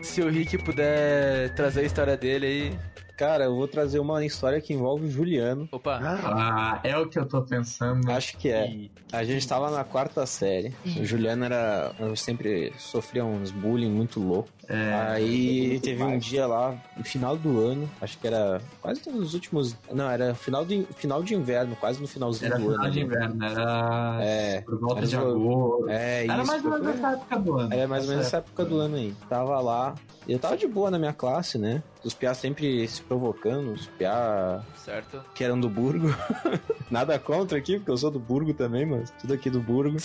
Se 0.02 0.20
o 0.20 0.28
Rick 0.28 0.62
puder 0.62 1.54
trazer 1.56 1.80
a 1.80 1.84
história 1.84 2.16
dele 2.16 2.46
aí. 2.46 2.93
Cara, 3.16 3.44
eu 3.44 3.54
vou 3.54 3.68
trazer 3.68 4.00
uma 4.00 4.24
história 4.24 4.60
que 4.60 4.72
envolve 4.72 5.06
o 5.06 5.10
Juliano. 5.10 5.68
Opa! 5.70 6.00
Ah, 6.02 6.80
é 6.82 6.96
o 6.98 7.08
que 7.08 7.18
eu 7.18 7.26
tô 7.26 7.42
pensando. 7.42 8.10
Acho 8.10 8.36
que 8.36 8.48
é. 8.48 8.88
A 9.12 9.22
gente 9.22 9.46
tava 9.46 9.70
na 9.70 9.84
quarta 9.84 10.26
série. 10.26 10.74
O 10.84 11.04
Juliano 11.04 11.44
era. 11.44 11.94
Eu 11.98 12.16
sempre 12.16 12.72
sofria 12.78 13.24
uns 13.24 13.50
bullying 13.50 13.90
muito 13.90 14.20
louco. 14.20 14.48
É, 14.68 14.94
Aí 14.94 15.80
teve 15.80 16.02
um 16.02 16.18
dia 16.18 16.46
lá, 16.46 16.74
no 16.96 17.04
final 17.04 17.36
do 17.36 17.60
ano, 17.60 17.88
acho 18.00 18.18
que 18.18 18.26
era 18.26 18.60
quase 18.80 19.08
nos 19.10 19.34
últimos. 19.34 19.76
Não, 19.92 20.08
era 20.10 20.34
final 20.34 20.64
de, 20.64 20.86
final 20.96 21.22
de 21.22 21.34
inverno, 21.34 21.76
quase 21.76 22.00
no 22.00 22.06
finalzinho 22.08 22.46
era 22.52 22.56
do 22.58 22.62
final 22.70 22.82
ano. 22.84 22.90
de 22.92 22.98
ali. 23.00 23.06
inverno, 23.06 23.44
era 23.44 24.18
É. 24.22 24.60
por 24.62 24.78
volta 24.80 25.00
Mas 25.02 25.10
de 25.10 25.16
foi- 25.16 25.30
agosto. 25.30 25.88
É, 25.90 26.24
Era 26.26 26.36
isso. 26.42 26.46
mais 26.46 26.64
ou 26.64 26.70
menos 26.70 26.88
essa 26.88 27.08
época 27.12 27.38
do 27.38 27.58
ano. 27.58 27.74
Era 27.74 27.88
mais 27.88 28.02
ou 28.04 28.10
menos 28.10 28.26
Essa 28.26 28.36
essa 28.38 28.46
época 28.46 28.64
do 28.64 28.78
ano 28.78 28.96
aí. 28.96 29.14
Tava 29.28 29.60
lá. 29.60 29.94
Eu 30.26 30.38
tava 30.38 30.56
de 30.56 30.66
boa 30.66 30.90
na 30.90 30.98
minha 30.98 31.12
classe, 31.12 31.58
né? 31.58 31.82
Os 32.02 32.14
piá 32.14 32.32
sempre 32.32 32.86
se 32.88 33.02
provocando, 33.02 33.72
os 33.72 33.86
piá 33.86 34.62
Certo? 34.76 35.22
que 35.34 35.44
eram 35.44 35.60
do 35.60 35.68
Burgo. 35.68 36.08
Nada 36.90 37.18
contra 37.18 37.58
aqui, 37.58 37.76
porque 37.76 37.90
eu 37.90 37.96
sou 37.96 38.10
do 38.10 38.18
Burgo 38.18 38.54
também, 38.54 38.86
mas 38.86 39.10
tudo 39.20 39.34
aqui 39.34 39.50
do 39.50 39.60
Burgo. 39.60 39.96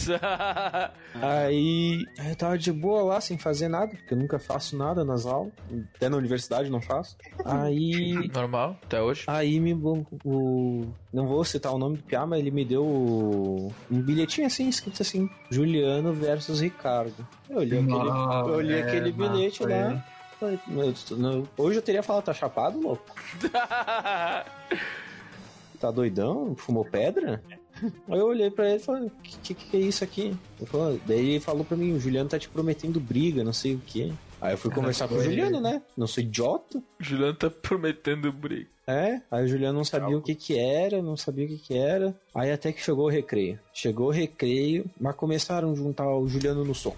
Aí 1.21 2.05
aí 2.19 2.29
eu 2.29 2.35
tava 2.35 2.57
de 2.57 2.71
boa 2.71 3.01
lá, 3.03 3.21
sem 3.21 3.37
fazer 3.37 3.67
nada, 3.69 3.87
porque 3.95 4.13
eu 4.13 4.17
nunca 4.17 4.39
faço 4.49 4.75
nada 4.75 5.05
nas 5.05 5.25
aulas. 5.27 5.53
Até 5.95 6.09
na 6.09 6.17
universidade 6.17 6.69
não 6.69 6.81
faço. 6.81 7.15
Aí. 7.45 8.13
Normal, 8.33 8.75
até 8.83 8.99
hoje. 9.01 9.23
Aí 9.27 9.59
me. 9.59 9.73
O, 9.73 10.05
o- 10.25 10.87
não 11.13 11.27
vou 11.27 11.43
citar 11.45 11.71
o 11.73 11.77
nome 11.77 11.97
do 11.97 12.03
Piá, 12.03 12.25
mas 12.25 12.39
ele 12.39 12.49
me 12.51 12.65
deu 12.65 12.83
o- 12.83 13.71
um 13.91 14.01
bilhetinho 14.01 14.47
assim, 14.47 14.67
escrito 14.67 15.01
assim: 15.01 15.29
Juliano 15.51 16.11
versus 16.13 16.59
Ricardo. 16.61 17.25
Eu 17.49 17.57
olhei 17.59 17.79
aquele, 17.79 17.93
eu 18.09 18.55
olhei 18.55 18.79
é, 18.79 18.81
aquele 18.81 19.11
bilhete 19.11 19.63
lá. 19.63 20.03
falei, 20.39 20.59
"Meu, 20.67 20.93
tu- 20.93 21.15
não- 21.17 21.47
hoje 21.57 21.77
eu 21.77 21.81
teria 21.81 22.01
falado, 22.01 22.23
tá 22.25 22.33
chapado, 22.33 22.79
louco? 22.81 23.03
Tá 25.79 25.89
doidão? 25.91 26.55
Fumou 26.57 26.83
pedra? 26.83 27.41
Aí 28.09 28.19
eu 28.19 28.25
olhei 28.27 28.51
pra 28.51 28.67
ele 28.67 28.75
e 28.75 28.79
falei, 28.79 29.09
que, 29.23 29.53
que 29.53 29.53
que 29.53 29.77
é 29.77 29.79
isso 29.79 30.03
aqui? 30.03 30.35
Ele 30.59 30.69
falou, 30.69 30.99
daí 31.07 31.29
ele 31.29 31.39
falou 31.39 31.63
pra 31.63 31.77
mim, 31.77 31.93
o 31.93 31.99
Juliano 31.99 32.29
tá 32.29 32.37
te 32.37 32.49
prometendo 32.49 32.99
briga, 32.99 33.45
não 33.45 33.53
sei 33.53 33.75
o 33.75 33.81
quê. 33.85 34.11
Aí 34.41 34.53
eu 34.53 34.57
fui 34.57 34.71
conversar 34.71 35.07
com 35.07 35.15
o 35.15 35.23
Juliano, 35.23 35.59
né? 35.59 35.81
Não 35.97 36.07
sou 36.07 36.23
idiota. 36.23 36.77
O 36.99 37.03
Juliano 37.03 37.33
tá 37.33 37.49
prometendo 37.49 38.31
briga. 38.31 38.67
É, 38.87 39.21
aí 39.29 39.45
o 39.45 39.47
Juliano 39.47 39.77
não 39.77 39.85
sabia 39.85 40.17
o 40.17 40.21
que 40.21 40.33
que 40.33 40.57
era, 40.57 40.99
não 40.99 41.15
sabia 41.15 41.45
o 41.45 41.47
que 41.47 41.57
que 41.59 41.77
era. 41.77 42.15
Aí 42.33 42.51
até 42.51 42.71
que 42.71 42.81
chegou 42.81 43.05
o 43.05 43.09
recreio. 43.09 43.59
Chegou 43.71 44.07
o 44.07 44.11
recreio, 44.11 44.89
mas 44.99 45.15
começaram 45.15 45.71
a 45.71 45.75
juntar 45.75 46.09
o 46.09 46.27
Juliano 46.27 46.65
no 46.65 46.73
soco. 46.73 46.97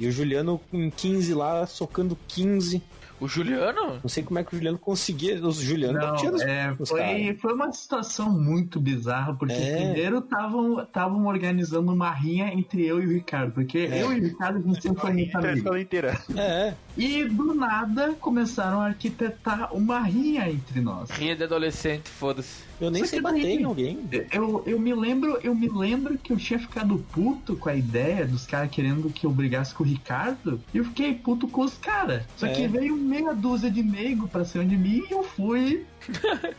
E 0.00 0.06
o 0.06 0.10
Juliano 0.12 0.58
com 0.70 0.90
15 0.90 1.34
lá, 1.34 1.66
socando 1.66 2.16
15. 2.26 2.82
O 3.18 3.26
Juliano? 3.26 3.98
Não 4.02 4.08
sei 4.08 4.22
como 4.22 4.38
é 4.38 4.44
que 4.44 4.52
o 4.52 4.56
Juliano 4.56 4.78
conseguia. 4.78 5.40
O 5.42 5.50
Juliano 5.50 5.98
Não, 5.98 6.10
batia 6.12 6.30
nos, 6.30 6.42
é, 6.42 6.74
nos 6.78 6.88
foi, 6.90 7.34
foi 7.40 7.54
uma 7.54 7.72
situação 7.72 8.30
muito 8.30 8.78
bizarra, 8.78 9.32
porque 9.34 9.54
É. 9.54 9.76
primeiro 9.76 10.18
estavam 10.18 11.26
organizando 11.26 11.92
uma 11.92 12.10
rinha 12.10 12.52
entre 12.52 12.84
eu 12.84 13.02
e 13.02 13.06
o 13.06 13.10
Ricardo, 13.10 13.52
porque 13.52 13.78
É. 13.78 14.02
eu 14.02 14.12
e 14.12 14.20
o 14.20 14.24
Ricardo 14.24 14.58
a 14.58 14.60
gente 14.60 14.82
sempre 14.82 15.00
foi 15.00 15.12
muito 15.14 15.34
A 15.34 15.38
amigo. 15.40 15.56
escola 15.56 15.80
inteira. 15.80 16.20
É, 16.36 16.74
E 16.96 17.24
do 17.24 17.54
nada 17.54 18.14
começaram 18.20 18.80
a 18.80 18.86
arquitetar 18.86 19.74
uma 19.74 20.00
rinha 20.00 20.48
entre 20.50 20.80
nós. 20.80 21.10
Rinha 21.10 21.34
de 21.36 21.44
adolescente, 21.44 22.08
foda-se. 22.08 22.64
Eu 22.80 22.90
nem 22.90 23.02
Só 23.02 23.10
sei 23.10 23.18
que 23.18 23.22
bater 23.22 23.60
em 23.60 23.64
alguém. 23.64 23.98
Eu, 24.32 24.62
eu 24.66 24.78
me 24.78 24.94
lembro, 24.94 25.38
eu 25.42 25.54
me 25.54 25.68
lembro 25.68 26.18
que 26.18 26.32
eu 26.32 26.36
tinha 26.36 26.58
ficado 26.58 27.04
puto 27.12 27.56
com 27.56 27.68
a 27.68 27.74
ideia 27.74 28.26
dos 28.26 28.46
caras 28.46 28.70
querendo 28.70 29.10
que 29.10 29.26
eu 29.26 29.30
brigasse 29.30 29.74
com 29.74 29.82
o 29.82 29.86
Ricardo, 29.86 30.60
e 30.72 30.78
eu 30.78 30.84
fiquei 30.84 31.14
puto 31.14 31.48
com 31.48 31.62
os 31.62 31.74
caras. 31.78 32.22
Só 32.36 32.46
É. 32.46 32.52
que 32.52 32.66
veio 32.68 32.96
meia 32.96 33.34
dúzia 33.34 33.70
de 33.70 33.82
nego 33.82 34.28
pra 34.28 34.44
cima 34.44 34.64
de 34.64 34.76
mim 34.76 35.02
e 35.08 35.12
eu 35.12 35.22
fui 35.22 35.84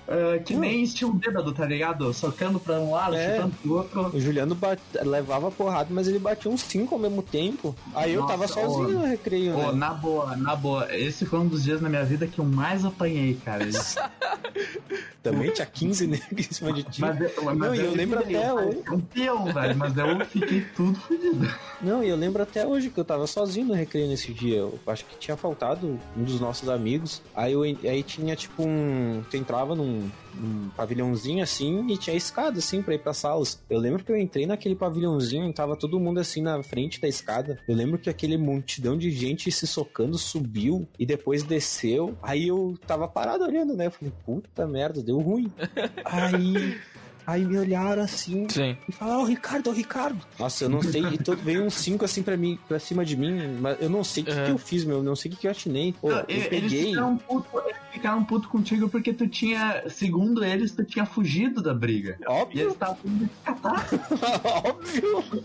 ah, 0.07 0.39
que 0.43 0.55
nem 0.55 0.83
estilo 0.83 1.13
bêbado, 1.13 1.51
tá 1.53 1.65
ligado? 1.65 2.13
Socando 2.13 2.59
pra 2.59 2.75
um 2.79 2.91
lado, 2.91 3.15
É. 3.15 3.35
chutando 3.35 3.55
pro 3.61 3.73
outro. 3.73 4.17
O 4.17 4.19
Juliano 4.19 4.55
bate- 4.55 4.81
levava 5.03 5.49
porrada, 5.51 5.87
mas 5.91 6.07
ele 6.07 6.19
batia 6.19 6.49
uns 6.51 6.61
5 6.61 6.95
ao 6.95 6.99
mesmo 7.01 7.21
tempo. 7.21 7.75
Aí 7.95 8.13
eu 8.13 8.25
tava 8.25 8.43
Nossa, 8.43 8.53
sozinho 8.61 8.89
ô. 8.89 8.99
no 9.01 9.05
recreio, 9.05 9.53
Pô, 9.53 9.71
né? 9.71 9.71
na 9.73 9.93
boa, 9.93 10.35
na 10.35 10.55
boa. 10.55 10.95
Esse 10.95 11.25
foi 11.25 11.39
um 11.39 11.47
dos 11.47 11.63
dias 11.63 11.81
na 11.81 11.89
minha 11.89 12.03
vida 12.03 12.27
que 12.27 12.39
eu 12.39 12.45
mais 12.45 12.83
apanhei, 12.85 13.35
cara. 13.43 13.65
Também 15.23 15.51
tinha 15.51 15.65
15 15.65 16.07
negros 16.07 16.47
em 16.47 16.53
cima 16.53 16.71
de 16.71 16.83
ti. 16.83 17.01
Mas, 17.01 17.19
eu- 17.19 17.43
mas 17.43 17.57
Não, 17.57 17.75
e 17.75 17.79
eu 17.79 17.91
lembro 17.93 18.19
até 18.19 18.49
eu 18.49 18.55
hoje. 18.55 18.65
parecia 18.77 18.93
Um 18.93 18.99
peão, 19.01 19.45
velho. 19.53 19.75
Mas 19.77 19.97
eu 19.97 20.25
fiquei 20.25 20.65
tudo 20.75 20.97
fodido. 20.99 21.49
Não, 21.81 22.03
e 22.03 22.09
eu 22.09 22.15
lembro 22.15 22.41
até 22.41 22.65
hoje 22.65 22.89
que 22.89 22.99
eu 22.99 23.03
tava 23.05 23.27
sozinho 23.27 23.67
no 23.67 23.73
recreio 23.73 24.07
nesse 24.07 24.33
dia. 24.33 24.57
Eu 24.59 24.79
acho 24.87 25.03
que 25.05 25.17
tinha 25.17 25.35
faltado 25.35 25.99
um 26.15 26.23
dos 26.23 26.39
nossos 26.39 26.69
amigos. 26.69 27.21
Aí, 27.35 27.53
eu, 27.53 27.63
aí 27.63 28.03
tinha 28.03 28.35
tipo 28.35 28.63
um. 28.63 29.21
Tu 29.29 29.37
entrava 29.37 29.75
num, 29.75 30.09
num 30.35 30.69
pavilhãozinho 30.75 31.43
assim 31.43 31.85
e 31.91 31.97
tinha 31.97 32.15
escada 32.15 32.59
assim 32.59 32.81
pra 32.81 32.93
ir 32.95 32.99
pra 32.99 33.13
salas. 33.13 33.61
Eu 33.69 33.79
lembro 33.79 34.03
que 34.03 34.11
eu 34.11 34.17
entrei 34.17 34.45
naquele 34.45 34.75
pavilhãozinho 34.75 35.49
e 35.49 35.53
tava 35.53 35.75
todo 35.75 35.99
mundo 35.99 36.19
assim 36.19 36.41
na 36.41 36.61
frente 36.63 36.99
da 37.01 37.07
escada. 37.07 37.59
Eu 37.67 37.75
lembro 37.75 37.97
que 37.97 38.09
aquele 38.09 38.37
multidão 38.37 38.97
de 38.97 39.11
gente 39.11 39.51
se 39.51 39.67
socando 39.67 40.17
subiu 40.17 40.87
e 40.97 41.05
depois 41.05 41.43
desceu. 41.43 42.17
Aí 42.21 42.47
eu 42.47 42.77
tava 42.87 43.07
parado 43.07 43.43
olhando, 43.43 43.73
né? 43.75 43.87
Eu 43.87 43.91
falei, 43.91 44.13
puta 44.25 44.65
merda, 44.67 45.01
deu 45.03 45.19
ruim. 45.19 45.51
aí. 46.05 46.77
Aí 47.25 47.43
me 47.43 47.57
olharam 47.57 48.01
assim, 48.03 48.47
Sim. 48.49 48.77
e 48.87 48.91
falar, 48.93 49.19
ó, 49.19 49.25
Ricardo, 49.25 49.69
ó, 49.69 49.73
Ricardo. 49.73 50.17
Nossa, 50.39 50.63
eu 50.63 50.69
não 50.69 50.81
sei, 50.81 51.01
e 51.07 51.17
todo, 51.17 51.41
veio 51.43 51.61
uns 51.61 51.73
cinco 51.73 52.05
assim 52.05 52.23
pra 52.23 52.37
mim, 52.37 52.57
pra 52.69 52.79
cima 52.79 53.03
de 53.03 53.17
mim, 53.17 53.57
mas 53.59 53.81
eu 53.81 53.89
não 53.89 54.01
sei 54.01 54.23
o 54.23 54.27
que, 54.27 54.31
Uhum. 54.31 54.45
que 54.45 54.51
eu 54.51 54.57
fiz, 54.57 54.85
meu, 54.85 54.97
eu 54.99 55.03
não 55.03 55.13
sei 55.13 55.29
o 55.29 55.33
que, 55.35 55.41
que 55.41 55.45
eu 55.47 55.51
atinei. 55.51 55.93
Pô, 55.99 56.09
eu 56.09 56.23
Eles 56.29 56.47
peguei. 56.47 56.85
ficaram 56.91 57.17
puto, 57.17 57.49
eles 57.65 57.75
ficaram 57.97 58.23
puto 58.23 58.47
contigo 58.49 58.87
porque 58.89 59.11
tu 59.13 59.27
tinha, 59.27 59.83
segundo 59.89 60.43
eles, 60.43 60.71
tu 60.71 60.83
tinha 60.83 61.05
fugido 61.05 61.61
da 61.61 61.73
briga. 61.73 62.17
E 62.21 62.27
Óbvio, 62.27 62.61
eles 62.61 62.73
estavam 62.73 62.97
indo 63.05 63.25
te 63.27 63.33
catar. 63.43 63.87
óbvio. 64.63 65.43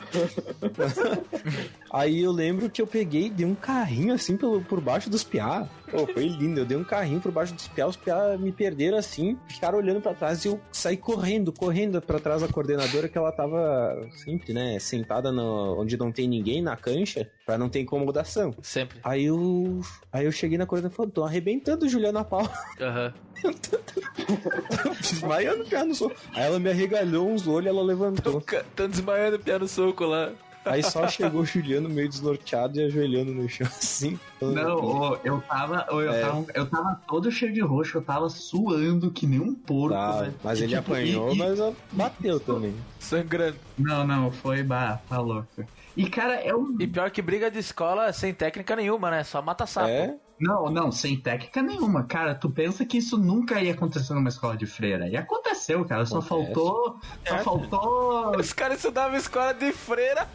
Aí 1.92 2.22
eu 2.22 2.32
lembro 2.32 2.70
que 2.70 2.80
eu 2.80 2.86
peguei 2.86 3.26
e 3.26 3.30
dei 3.30 3.46
um 3.46 3.54
carrinho 3.54 4.14
assim 4.14 4.36
pelo, 4.36 4.62
por 4.62 4.80
baixo 4.80 5.10
dos 5.10 5.24
piá. 5.24 5.68
Pô, 5.90 6.06
foi 6.06 6.26
lindo. 6.26 6.60
Eu 6.60 6.64
dei 6.64 6.76
um 6.76 6.84
carrinho 6.84 7.20
por 7.20 7.30
baixo 7.30 7.52
dos 7.54 7.68
piá, 7.68 7.86
os 7.86 7.96
piá 7.96 8.36
me 8.38 8.50
perderam 8.50 8.96
assim, 8.96 9.36
ficaram 9.46 9.78
olhando 9.78 10.00
pra 10.00 10.14
trás 10.14 10.44
e 10.44 10.48
eu 10.48 10.58
saí 10.72 10.96
correndo, 10.96 11.52
correndo 11.52 12.00
pra 12.00 12.18
trás 12.18 12.40
da 12.40 12.48
coordenadora 12.48 13.08
que 13.08 13.18
ela 13.18 13.30
tava 13.30 14.08
sempre, 14.24 14.54
né, 14.54 14.78
sentada 14.78 15.30
no, 15.30 15.78
onde 15.78 15.96
não 15.98 16.10
tem 16.10 16.26
ninguém 16.26 16.62
na 16.62 16.76
cancha, 16.76 17.28
pra 17.44 17.58
não 17.58 17.68
ter 17.68 17.80
incomodação. 17.80 18.54
Sempre. 18.62 18.98
Aí 19.02 19.24
eu, 19.24 19.80
aí 20.10 20.24
eu 20.24 20.32
cheguei 20.32 20.56
na 20.56 20.64
coordenadora 20.66 20.94
e 20.94 20.96
falei, 20.96 21.12
tô 21.12 21.24
arrebentando 21.24 21.84
o 21.84 21.88
Juliano 21.88 22.18
a 22.18 22.24
pau. 22.48 22.52
Aham. 22.80 23.14
Desmaiando 25.00 25.62
o 25.62 25.66
piá 25.66 25.84
no 25.84 25.94
soco. 25.94 26.14
Aí 26.34 26.44
ela 26.44 26.58
me 26.58 26.70
arregalhou 26.70 27.28
uns 27.30 27.46
olhos 27.46 27.66
e 27.66 27.68
ela 27.68 27.82
levantou. 27.82 28.40
Tão, 28.40 28.62
tão 28.76 28.88
desmaiando 28.88 29.38
piá 29.38 29.58
no 29.58 29.68
soco 29.68 30.04
lá. 30.04 30.30
Aí 30.64 30.80
só 30.80 31.08
chegou 31.08 31.40
o 31.40 31.44
Juliano 31.44 31.88
meio 31.88 32.08
desnorteado 32.08 32.78
e 32.78 32.84
ajoelhando 32.84 33.32
no 33.34 33.48
chão 33.48 33.66
assim. 33.76 34.16
Não, 34.40 34.76
ô, 34.76 35.16
eu 35.24 35.40
tava, 35.40 35.84
eu, 35.90 36.08
É. 36.12 36.20
tava, 36.20 36.46
eu 36.54 36.70
tava 36.70 37.02
todo 37.08 37.32
cheio 37.32 37.52
de 37.52 37.60
roxo, 37.60 37.98
eu 37.98 38.02
tava 38.02 38.28
suando 38.28 39.10
que 39.10 39.26
nem 39.26 39.40
um 39.40 39.54
porco. 39.56 39.94
Tá, 39.96 40.20
velho. 40.20 40.34
mas 40.44 40.60
E, 40.60 40.62
ele 40.64 40.76
tipo, 40.76 40.92
apanhou, 40.92 41.30
e- 41.32 41.34
e- 41.34 41.38
mas 41.38 41.58
bateu 41.90 42.38
também. 42.38 42.76
Sangrando. 43.00 43.56
Não, 43.76 44.06
não, 44.06 44.30
foi 44.30 44.62
bah, 44.62 45.00
tá 45.08 45.18
louco. 45.18 45.48
E 45.96 46.08
cara, 46.08 46.34
é 46.34 46.54
um. 46.54 46.76
E 46.78 46.86
pior 46.86 47.10
que 47.10 47.20
briga 47.20 47.50
de 47.50 47.58
escola 47.58 48.12
sem 48.12 48.32
técnica 48.32 48.76
nenhuma, 48.76 49.10
né? 49.10 49.24
Só 49.24 49.42
mata 49.42 49.66
sapo. 49.66 49.88
É? 49.88 50.14
Não, 50.42 50.68
não, 50.70 50.90
sem 50.90 51.16
técnica 51.16 51.62
nenhuma. 51.62 52.02
Cara, 52.04 52.34
tu 52.34 52.50
pensa 52.50 52.84
que 52.84 52.98
isso 52.98 53.16
nunca 53.16 53.60
ia 53.62 53.72
acontecer 53.72 54.12
numa 54.12 54.28
escola 54.28 54.56
de 54.56 54.66
freira. 54.66 55.06
E 55.08 55.16
aconteceu, 55.16 55.84
cara. 55.84 56.04
Só 56.04 56.18
Acontece. 56.18 56.28
faltou. 56.52 56.96
Só 57.26 57.38
faltou. 57.38 58.36
Os 58.36 58.52
caras 58.52 58.78
estudavam 58.78 59.16
escola 59.16 59.54
de 59.54 59.72
freira. 59.72 60.28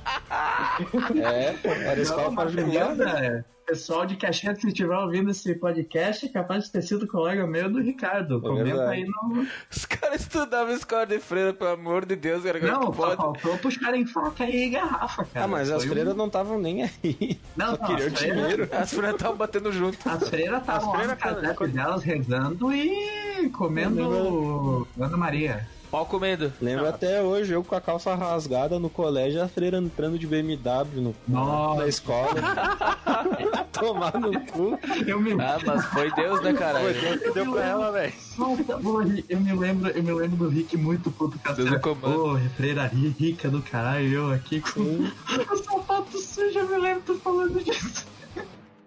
É, 1.21 1.55
era 1.89 2.01
escola 2.01 2.23
Não, 2.23 2.31
mas 2.31 2.53
particular. 2.55 2.87
lembra, 2.89 3.45
Pessoal 3.67 4.05
de 4.05 4.15
Caxias, 4.15 4.59
se 4.61 4.67
estiver 4.67 4.95
ouvindo 4.97 5.29
esse 5.29 5.53
podcast, 5.55 6.25
é 6.25 6.29
capaz 6.29 6.63
de 6.63 6.71
ter 6.71 6.81
sido 6.81 7.05
colega 7.05 7.45
meu 7.45 7.69
do 7.69 7.81
Ricardo. 7.81 8.39
Comenta 8.39 8.63
verdade. 8.63 8.91
aí 8.91 9.03
no. 9.05 9.45
Os 9.69 9.85
caras 9.85 10.21
estudavam 10.21 10.73
escola 10.73 11.05
de 11.05 11.19
freira, 11.19 11.53
pelo 11.53 11.71
amor 11.71 12.05
de 12.05 12.15
Deus, 12.15 12.43
cara. 12.43 12.59
é 12.59 12.61
Não, 12.61 12.79
que 12.79 12.85
só 12.85 12.91
pode? 12.93 13.15
faltou 13.17 13.57
puxarem 13.57 14.05
faca 14.05 14.49
e 14.49 14.69
garrafa, 14.69 15.25
cara. 15.25 15.43
Ah, 15.43 15.47
mas 15.49 15.69
as 15.69 15.79
Foi 15.81 15.87
um- 15.87 15.91
freiras 15.91 16.15
não 16.15 16.27
estavam 16.27 16.57
nem 16.57 16.83
aí. 16.83 17.37
Não, 17.57 17.71
Só 17.75 17.77
não, 17.77 17.87
queriam 17.87 18.07
as 18.07 18.13
freiras- 18.17 18.39
dinheiro. 18.41 18.69
As 18.71 18.89
freiras 18.93 19.15
estavam 19.15 19.35
batendo 19.35 19.71
junto. 19.73 19.97
As 20.09 20.29
freiras 20.29 20.61
estavam 20.61 20.93
lá 20.93 21.05
no 21.07 21.17
casebre 21.17 21.67
delas 21.67 22.03
rezando 22.03 22.73
e 22.73 23.49
comendo. 23.49 24.87
Ana 24.97 25.17
Maria. 25.17 25.67
Pau 25.89 26.05
comendo. 26.05 26.51
Lembro 26.61 26.87
até 26.87 27.21
hoje, 27.21 27.53
eu 27.53 27.63
com 27.63 27.73
a 27.75 27.79
calça 27.79 28.13
rasgada 28.13 28.77
no 28.77 28.89
colégio, 28.89 29.41
a 29.41 29.47
freira 29.47 29.77
entrando 29.77 30.19
de 30.19 30.27
BMW 30.27 31.01
no, 31.01 31.15
Nossa. 31.27 31.79
na 31.81 31.87
escola. 31.87 32.29
Tomar 33.71 34.19
no 34.19 34.37
cu. 34.47 34.77
Eu 35.05 35.19
me, 35.21 35.31
Ah, 35.33 35.57
mas 35.65 35.85
foi 35.85 36.11
Deus, 36.13 36.41
né, 36.41 36.51
caralho? 36.53 36.93
que 37.21 37.31
deu 37.31 37.51
pra 37.53 37.63
ela, 37.65 37.91
velho. 37.91 38.13
Eu 39.29 39.39
me 39.39 39.53
lembro, 39.53 39.89
eu 39.91 40.03
me 40.03 40.11
lembro 40.11 40.37
do 40.37 40.49
Rick 40.49 40.75
muito 40.75 41.09
puto 41.11 41.39
com 41.39 41.49
a 41.49 41.53
Deus 41.53 41.67
cena. 41.69 41.79
do 41.79 41.81
comando. 41.81 42.13
Porra, 42.19 42.49
freira 42.57 42.85
ri- 42.87 43.15
rica 43.17 43.49
do 43.49 43.61
caralho, 43.61 44.11
eu 44.11 44.31
aqui 44.33 44.59
com 44.59 44.81
o 45.53 45.57
sapato 45.63 46.17
sujo, 46.19 46.57
eu 46.59 46.67
me 46.67 46.77
lembro 46.79 47.03
tu 47.05 47.15
falando 47.19 47.63
disso. 47.63 48.05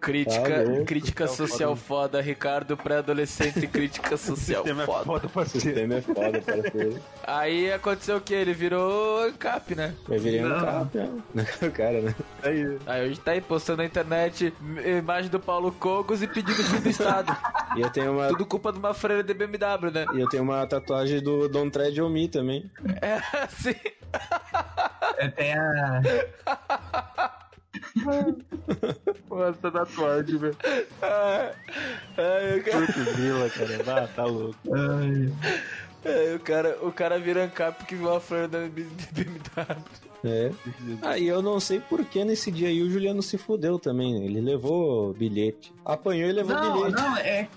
Crítica, 0.01 0.65
Tá 0.65 0.85
crítica 0.87 1.29
social 1.29 1.77
foda, 1.77 2.21
Ricardo, 2.21 2.77
pré-adolescente, 2.77 3.67
crítica 3.67 4.17
social 4.19 4.63
Sistema 4.65 4.83
é 4.83 4.87
foda. 4.87 5.05
foda, 5.05 5.27
O 5.27 5.31
parceiro. 5.31 5.67
sistema 5.67 5.95
é 5.95 6.01
foda, 6.01 6.41
parceiro. 6.41 7.01
Aí 7.27 7.73
aconteceu 7.73 8.17
o 8.17 8.21
que? 8.21 8.33
Ele 8.35 8.55
virou 8.55 9.23
ANCAP, 9.25 9.75
né? 9.75 9.95
Eu 10.09 10.19
virei 10.19 10.43
um 10.45 10.49
Não. 10.49 10.61
cap, 10.65 10.99
né? 11.35 11.47
O 11.63 11.71
cara, 11.71 12.01
né? 12.01 12.15
Aí, 12.43 12.79
Aí 12.87 13.09
hoje 13.11 13.21
tá 13.21 13.33
aí 13.33 13.41
postando 13.41 13.79
na 13.79 13.85
internet 13.85 14.53
imagem 14.99 15.31
do 15.31 15.39
Paulo 15.39 15.71
Cogos 15.73 16.23
e 16.23 16.27
pedindo 16.27 16.63
fim 16.65 16.81
do 16.81 16.89
Estado. 16.89 17.37
E 17.77 17.83
eu 17.83 17.91
tenho 17.91 18.13
uma, 18.15 18.27
Tudo 18.29 18.45
culpa 18.47 18.73
de 18.73 18.81
uma 18.81 18.93
freira 18.93 19.23
de 19.23 19.33
BMW, 19.33 19.93
né? 19.93 20.05
e 20.15 20.21
eu 20.21 20.29
tenho 20.29 20.43
uma 20.43 20.67
tatuagem 20.67 21.23
do 21.23 21.49
Don't 21.49 21.71
Tread 21.71 22.01
on 22.03 22.09
Me 22.09 22.27
também. 22.27 22.69
É 23.01 23.21
assim. 23.45 23.77
É, 25.19 25.29
tem 25.29 25.53
a. 25.55 26.01
Nossa, 29.29 29.61
da 29.63 29.71
tatuagem, 29.71 30.37
velho. 30.39 30.57
Ai, 31.03 31.53
ai, 32.17 32.59
o 32.59 32.65
cara- 32.65 32.87
grila, 33.15 33.51
cara. 33.51 34.05
Ah, 34.05 34.09
tá 34.09 34.25
louco. 34.25 34.57
Ai, 34.75 35.33
ai, 36.05 36.35
o 36.35 36.41
cara, 36.41 36.79
o 36.83 36.93
cara 36.93 37.19
vira 37.19 37.45
ANCAP 37.45 37.79
porque 37.79 37.95
viu 37.95 38.09
uma 38.11 38.21
freira 38.21 38.49
da 38.49 38.59
BMW. 38.61 39.41
É. 40.23 40.51
Ah, 41.01 41.17
e 41.19 41.27
eu 41.29 41.41
não 41.41 41.59
sei 41.59 41.81
por 41.81 42.05
que 42.05 42.23
nesse 42.25 42.51
dia 42.51 42.69
aí 42.69 42.83
o 42.83 42.91
Juliano 42.91 43.23
se 43.23 43.39
fudeu 43.39 43.79
também. 43.79 44.23
Ele 44.27 44.41
levou 44.41 45.15
bilhete. 45.15 45.73
Apanhou 45.85 46.29
e 46.29 46.33
levou 46.33 46.55
Não, 46.55 46.73
bilhete. 46.75 47.03
não, 47.03 47.17
é. 47.17 47.49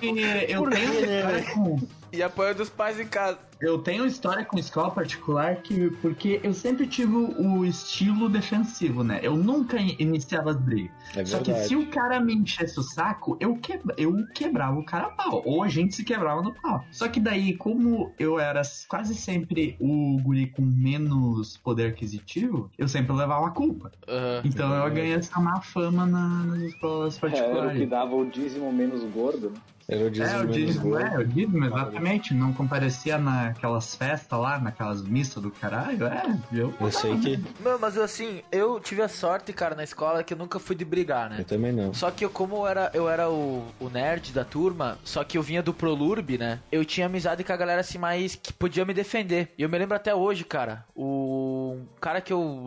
que 0.00 0.06
Eu 0.48 0.68
tenho 0.68 1.06
né. 1.06 1.80
E 2.12 2.22
apoio 2.22 2.54
dos 2.54 2.68
pais 2.68 3.00
em 3.00 3.06
casa. 3.06 3.38
Eu 3.60 3.76
tenho 3.78 4.06
história 4.06 4.42
com 4.44 4.58
escola 4.58 4.90
particular 4.90 5.56
que 5.56 5.90
porque 6.00 6.40
eu 6.42 6.54
sempre 6.54 6.86
tive 6.86 7.14
o 7.14 7.62
estilo 7.64 8.26
defensivo, 8.28 9.04
né? 9.04 9.20
Eu 9.22 9.36
nunca 9.36 9.78
in- 9.78 9.96
iniciava 9.98 10.50
as 10.52 10.56
brigas. 10.56 10.90
É 11.14 11.24
Só 11.26 11.38
que 11.40 11.52
se 11.54 11.76
o 11.76 11.86
cara 11.88 12.18
me 12.20 12.34
enchesse 12.34 12.80
o 12.80 12.82
saco, 12.82 13.36
eu, 13.38 13.54
quebra, 13.56 13.94
eu 13.98 14.14
quebrava 14.34 14.78
o 14.78 14.84
cara 14.84 15.06
a 15.06 15.10
pau. 15.10 15.42
Ou 15.44 15.62
a 15.62 15.68
gente 15.68 15.94
se 15.94 16.02
quebrava 16.04 16.40
no 16.40 16.54
pau. 16.54 16.84
Só 16.90 17.06
que 17.06 17.20
daí, 17.20 17.54
como 17.54 18.14
eu 18.18 18.40
era 18.40 18.62
quase 18.88 19.14
sempre 19.14 19.76
o 19.78 20.18
guri 20.22 20.46
com 20.46 20.62
menos 20.62 21.58
poder 21.58 21.88
aquisitivo, 21.88 22.70
eu 22.78 22.88
sempre 22.88 23.12
levava 23.14 23.46
a 23.46 23.50
culpa. 23.50 23.92
Aham. 24.08 24.40
Então 24.42 24.72
eu 24.74 24.90
ganhei 24.90 25.12
essa 25.14 25.38
má 25.38 25.60
fama 25.60 26.06
na- 26.06 26.44
nas 26.44 26.62
escolas 26.62 27.14
É, 27.22 27.26
era 27.26 27.26
o 27.26 27.30
particulares. 27.38 27.78
que 27.80 27.86
dava 27.86 28.14
o 28.16 28.24
dízimo 28.24 28.72
menos 28.72 29.04
gordo, 29.12 29.50
né? 29.50 29.56
Era 29.88 30.04
o 30.04 30.06
É, 30.06 30.10
dízimo 30.10 30.36
o 30.36 30.40
menos 30.42 30.54
dízimo, 30.56 30.90
gordo. 30.90 31.04
é, 31.06 31.18
o 31.18 31.24
dízimo, 31.26 31.64
exatamente. 31.64 32.32
Não 32.32 32.52
comparecia 32.52 33.18
naquelas 33.50 33.94
festas 33.94 34.38
lá, 34.38 34.58
naquelas 34.58 35.02
missas 35.02 35.42
do 35.42 35.50
caralho. 35.50 36.06
É, 36.06 36.38
eu. 36.52 36.72
Eu 36.80 36.92
sei 36.92 37.18
que. 37.18 37.38
Não, 37.60 37.78
mas 37.78 37.98
assim, 37.98 38.42
eu 38.50 38.80
tive 38.80 39.02
a 39.02 39.08
sorte, 39.08 39.52
cara, 39.52 39.74
na 39.74 39.84
escola 39.84 40.22
que 40.22 40.32
eu 40.32 40.38
nunca 40.38 40.58
fui 40.58 40.76
de 40.76 40.84
brigar, 40.84 41.28
né? 41.28 41.36
Eu 41.40 41.44
também 41.44 41.72
não. 41.72 41.92
Só 41.92 42.10
que 42.10 42.24
eu, 42.24 42.30
como 42.30 42.56
eu 42.56 42.66
era, 42.66 42.90
eu 42.94 43.08
era 43.08 43.28
o, 43.28 43.64
o 43.78 43.88
nerd 43.88 44.32
da 44.32 44.44
turma, 44.44 44.98
só 45.04 45.24
que 45.24 45.36
eu 45.36 45.42
vinha 45.42 45.62
do 45.62 45.74
Prolurb, 45.74 46.38
né? 46.38 46.60
Eu 46.70 46.84
tinha 46.84 47.06
amizade 47.06 47.44
com 47.44 47.52
a 47.52 47.56
galera 47.56 47.80
assim 47.80 47.98
mais 47.98 48.34
que 48.34 48.52
podia 48.52 48.84
me 48.84 48.94
defender. 48.94 49.52
E 49.58 49.62
eu 49.62 49.68
me 49.68 49.78
lembro 49.78 49.96
até 49.96 50.14
hoje, 50.14 50.44
cara, 50.44 50.84
o 50.94 51.49
cara 52.00 52.20
que 52.20 52.32
eu 52.32 52.64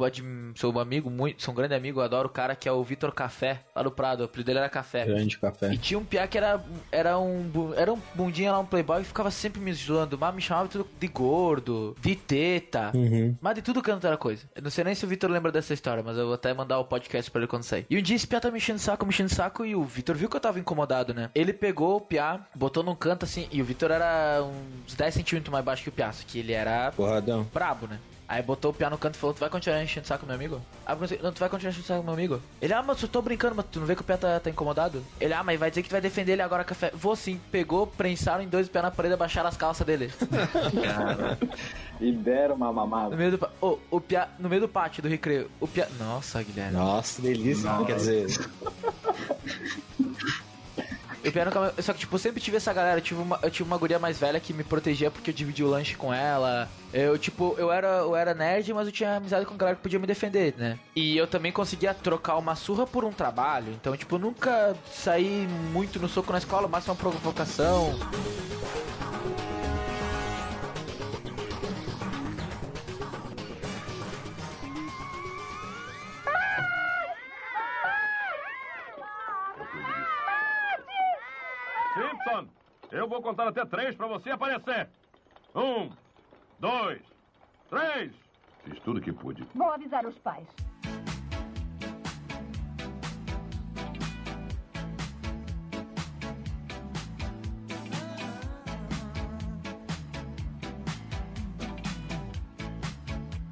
sou 0.56 0.74
um 0.74 0.80
amigo, 0.80 1.10
muito, 1.10 1.42
sou 1.42 1.54
um 1.54 1.56
grande 1.56 1.74
amigo, 1.74 2.00
eu 2.00 2.04
adoro 2.04 2.28
o 2.28 2.32
cara 2.32 2.56
que 2.56 2.68
é 2.68 2.72
o 2.72 2.84
Vitor 2.84 3.12
Café, 3.12 3.62
lá 3.76 3.84
do 3.84 3.92
Prado, 3.92 4.22
o 4.22 4.24
apelido 4.26 4.48
dele 4.48 4.60
era 4.60 4.70
Café. 4.70 5.06
Grande 5.06 5.38
café. 5.38 5.74
E 5.74 5.78
tinha 5.78 5.98
um 5.98 6.06
piá 6.06 6.28
que 6.28 6.38
era, 6.38 6.64
era 6.92 7.18
um 7.20 7.44
era 7.76 7.94
um 7.94 8.00
bundinha 8.14 8.52
lá, 8.52 8.60
um 8.60 8.66
playboy, 8.66 9.02
que 9.02 9.08
ficava 9.08 9.32
sempre 9.32 9.62
me 9.62 9.74
zoando, 9.74 10.18
mas 10.18 10.34
me 10.36 10.42
chamava 10.42 10.68
tudo 10.68 10.88
de 11.00 11.08
gordo, 11.08 11.96
de 12.02 12.16
teta. 12.16 12.92
Uhum. 12.94 13.36
Mas 13.42 13.56
de 13.56 13.62
tudo 13.62 13.82
canto 13.82 14.06
era 14.06 14.18
coisa. 14.18 14.44
Eu 14.56 14.62
não 14.62 14.70
sei 14.70 14.84
nem 14.84 14.96
se 14.96 15.06
o 15.06 15.08
Vitor 15.08 15.30
lembra 15.30 15.52
dessa 15.52 15.74
história, 15.74 16.04
mas 16.04 16.18
eu 16.18 16.26
vou 16.26 16.36
até 16.36 16.54
mandar 16.54 16.80
o 16.80 16.86
podcast 16.86 17.30
pra 17.30 17.42
ele 17.42 17.48
quando 17.48 17.64
sair. 17.64 17.86
E 17.90 17.98
um 17.98 18.02
dia 18.02 18.16
esse 18.16 18.28
Piá 18.28 18.40
tá 18.40 18.50
me 18.52 18.58
enchendo 18.58 18.78
o 18.78 18.82
saco, 18.82 19.06
me 19.06 19.10
enchendo 19.10 19.34
saco, 19.34 19.66
e 19.66 19.76
o 19.76 19.84
Vitor 19.84 20.16
viu 20.16 20.30
que 20.30 20.36
eu 20.36 20.42
tava 20.42 20.60
incomodado, 20.60 21.14
né? 21.14 21.30
Ele 21.36 21.54
pegou 21.54 21.98
o 21.98 22.02
Piá, 22.02 22.40
botou 22.56 22.84
num 22.84 22.96
canto 22.96 23.26
assim, 23.26 23.48
e 23.52 23.62
o 23.62 23.66
Vitor 23.66 23.92
era 23.92 24.44
uns 24.44 24.96
10 24.96 25.14
centímetros 25.14 25.52
mais 25.52 25.64
baixo 25.64 25.84
que 25.84 25.90
o 25.90 25.92
Piá, 25.92 26.12
só 26.12 26.24
que 26.26 26.40
ele 26.40 26.54
era 26.54 26.92
Porradão. 26.92 27.48
brabo, 27.54 27.88
né? 27.88 28.00
Aí 28.34 28.42
botou 28.42 28.72
o 28.72 28.74
Piá 28.74 28.90
no 28.90 28.98
canto 28.98 29.14
e 29.14 29.20
falou, 29.20 29.32
tu 29.36 29.42
vai 29.42 29.50
continuar 29.50 29.84
enchendo 29.84 30.06
o 30.06 30.08
saco, 30.08 30.26
meu 30.26 30.34
amigo? 30.34 30.60
Aí 30.88 30.96
eu 30.96 30.98
pensei, 30.98 31.20
não, 31.22 31.32
tu 31.32 31.40
vai 31.40 31.50
continuar 31.50 31.70
enchendo 31.70 31.84
o 31.84 31.88
saco, 31.88 32.04
meu 32.04 32.14
amigo? 32.14 32.42
Ele, 32.60 32.74
ah, 32.74 32.82
mas 32.82 33.00
eu 33.00 33.08
tô 33.08 33.22
brincando, 33.22 33.54
mas 33.56 33.66
tu 33.72 33.80
não 33.80 33.86
vê 33.86 33.94
que 33.96 34.02
o 34.02 34.04
Piá 34.04 34.18
tá, 34.18 34.40
tá 34.40 34.50
incomodado? 34.50 35.04
Ele, 35.22 35.32
ah, 35.36 35.44
mas 35.44 35.60
vai 35.60 35.70
dizer 35.70 35.84
que 35.84 35.90
tu 35.90 35.92
vai 35.92 36.02
defender 36.02 36.32
ele 36.32 36.42
agora, 36.42 36.64
café. 36.64 36.90
Vou 36.96 37.16
sim, 37.16 37.40
pegou, 37.52 37.86
prensaram 37.86 38.42
em 38.44 38.48
dois 38.48 38.68
pés 38.68 38.84
na 38.84 38.90
parede, 38.90 39.14
abaixaram 39.14 39.48
as 39.50 39.56
calças 39.56 39.86
dele. 39.86 40.12
E 42.02 42.12
deram 42.12 42.56
uma 42.56 42.68
No 42.68 42.74
mamada. 42.74 43.16
meio 43.16 43.38
do, 43.38 43.48
Ô, 43.62 43.78
o 43.92 44.02
Piá, 44.02 44.28
no 44.40 44.50
meio 44.50 44.62
do 44.62 44.68
pátio 44.68 45.02
do 45.02 45.08
recreio, 45.08 45.50
o 45.60 45.68
Piá... 45.68 45.88
Nossa, 46.00 46.42
Guilherme. 46.44 46.74
Nossa, 46.74 47.22
delícia. 47.22 47.70
Quer 47.86 47.96
dizer, 47.96 48.28
Eu 51.24 51.32
pior 51.32 51.46
nunca- 51.46 51.74
Só 51.82 51.94
que, 51.94 52.00
tipo, 52.00 52.18
sempre 52.20 52.42
tive 52.42 52.58
essa 52.58 52.74
galera. 52.74 52.98
Eu 52.98 53.02
tive, 53.02 53.22
uma, 53.22 53.40
eu 53.42 53.50
tive 53.50 53.68
uma 53.70 53.78
guria 53.78 53.98
mais 53.98 54.20
velha 54.20 54.40
que 54.40 54.52
me 54.54 54.64
protegia 54.64 55.10
porque 55.10 55.30
eu 55.30 55.34
dividi 55.34 55.64
o 55.64 55.68
lanche 55.70 55.96
com 55.96 56.14
ela. 56.14 56.68
Eu, 56.94 57.18
tipo, 57.18 57.56
eu 57.58 57.72
era, 57.72 57.88
eu 58.00 58.16
era 58.16 58.34
nerd, 58.34 58.74
mas 58.74 58.88
eu 58.88 58.92
tinha 58.92 59.16
amizade 59.16 59.46
com 59.46 59.56
galera 59.56 59.76
que 59.78 59.82
podia 59.84 59.98
me 60.00 60.06
defender, 60.06 60.54
né? 60.58 60.78
E 60.96 61.16
eu 61.18 61.26
também 61.26 61.52
conseguia 61.52 61.94
trocar 61.94 62.36
uma 62.38 62.56
surra 62.56 62.86
por 62.86 63.06
um 63.06 63.12
trabalho. 63.12 63.72
Então, 63.72 63.96
tipo, 63.96 64.16
eu 64.16 64.20
nunca 64.20 64.76
saí 64.92 65.48
muito 65.72 65.98
no 66.00 66.10
soco 66.10 66.32
na 66.32 66.40
escola, 66.40 66.68
mais 66.68 66.86
uma 66.88 66.96
provocação. 66.96 67.98
Simpson, 81.94 82.48
eu 82.92 83.08
vou 83.08 83.22
contar 83.22 83.48
até 83.48 83.64
três 83.66 83.96
pra 83.96 84.08
você 84.08 84.32
aparecer. 84.32 84.90
Um, 85.56 85.90
dois, 86.60 87.02
três. 87.70 88.12
Fiz 88.64 88.80
tudo 88.80 89.02
que 89.02 89.12
pude. 89.12 89.48
Vou 89.54 89.72
avisar 89.72 90.06
os 90.06 90.18
pais. 90.20 90.48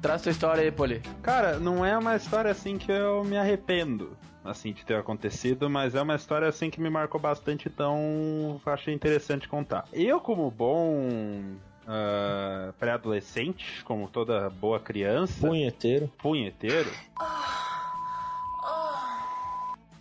Traz 0.00 0.20
tua 0.20 0.32
história 0.32 0.64
aí, 0.64 0.72
Poli. 0.72 1.00
Cara, 1.22 1.60
não 1.60 1.86
é 1.86 1.96
uma 1.96 2.16
história 2.16 2.50
assim 2.50 2.76
que 2.76 2.90
eu 2.90 3.22
me 3.22 3.36
arrependo, 3.36 4.16
assim, 4.44 4.72
de 4.72 4.84
ter 4.84 4.96
acontecido, 4.96 5.70
mas 5.70 5.94
é 5.94 6.02
uma 6.02 6.16
história 6.16 6.48
assim 6.48 6.70
que 6.70 6.80
me 6.80 6.90
marcou 6.90 7.20
bastante, 7.20 7.68
então 7.68 8.60
achei 8.66 8.92
interessante 8.92 9.48
contar. 9.48 9.86
Eu, 9.92 10.20
como 10.20 10.50
bom 10.50 11.56
ah, 11.86 12.72
pré-adolescente, 12.78 13.82
como 13.84 14.08
toda 14.08 14.50
boa 14.50 14.80
criança, 14.80 15.46
punheteiro. 15.46 16.08
punheteiro, 16.18 16.90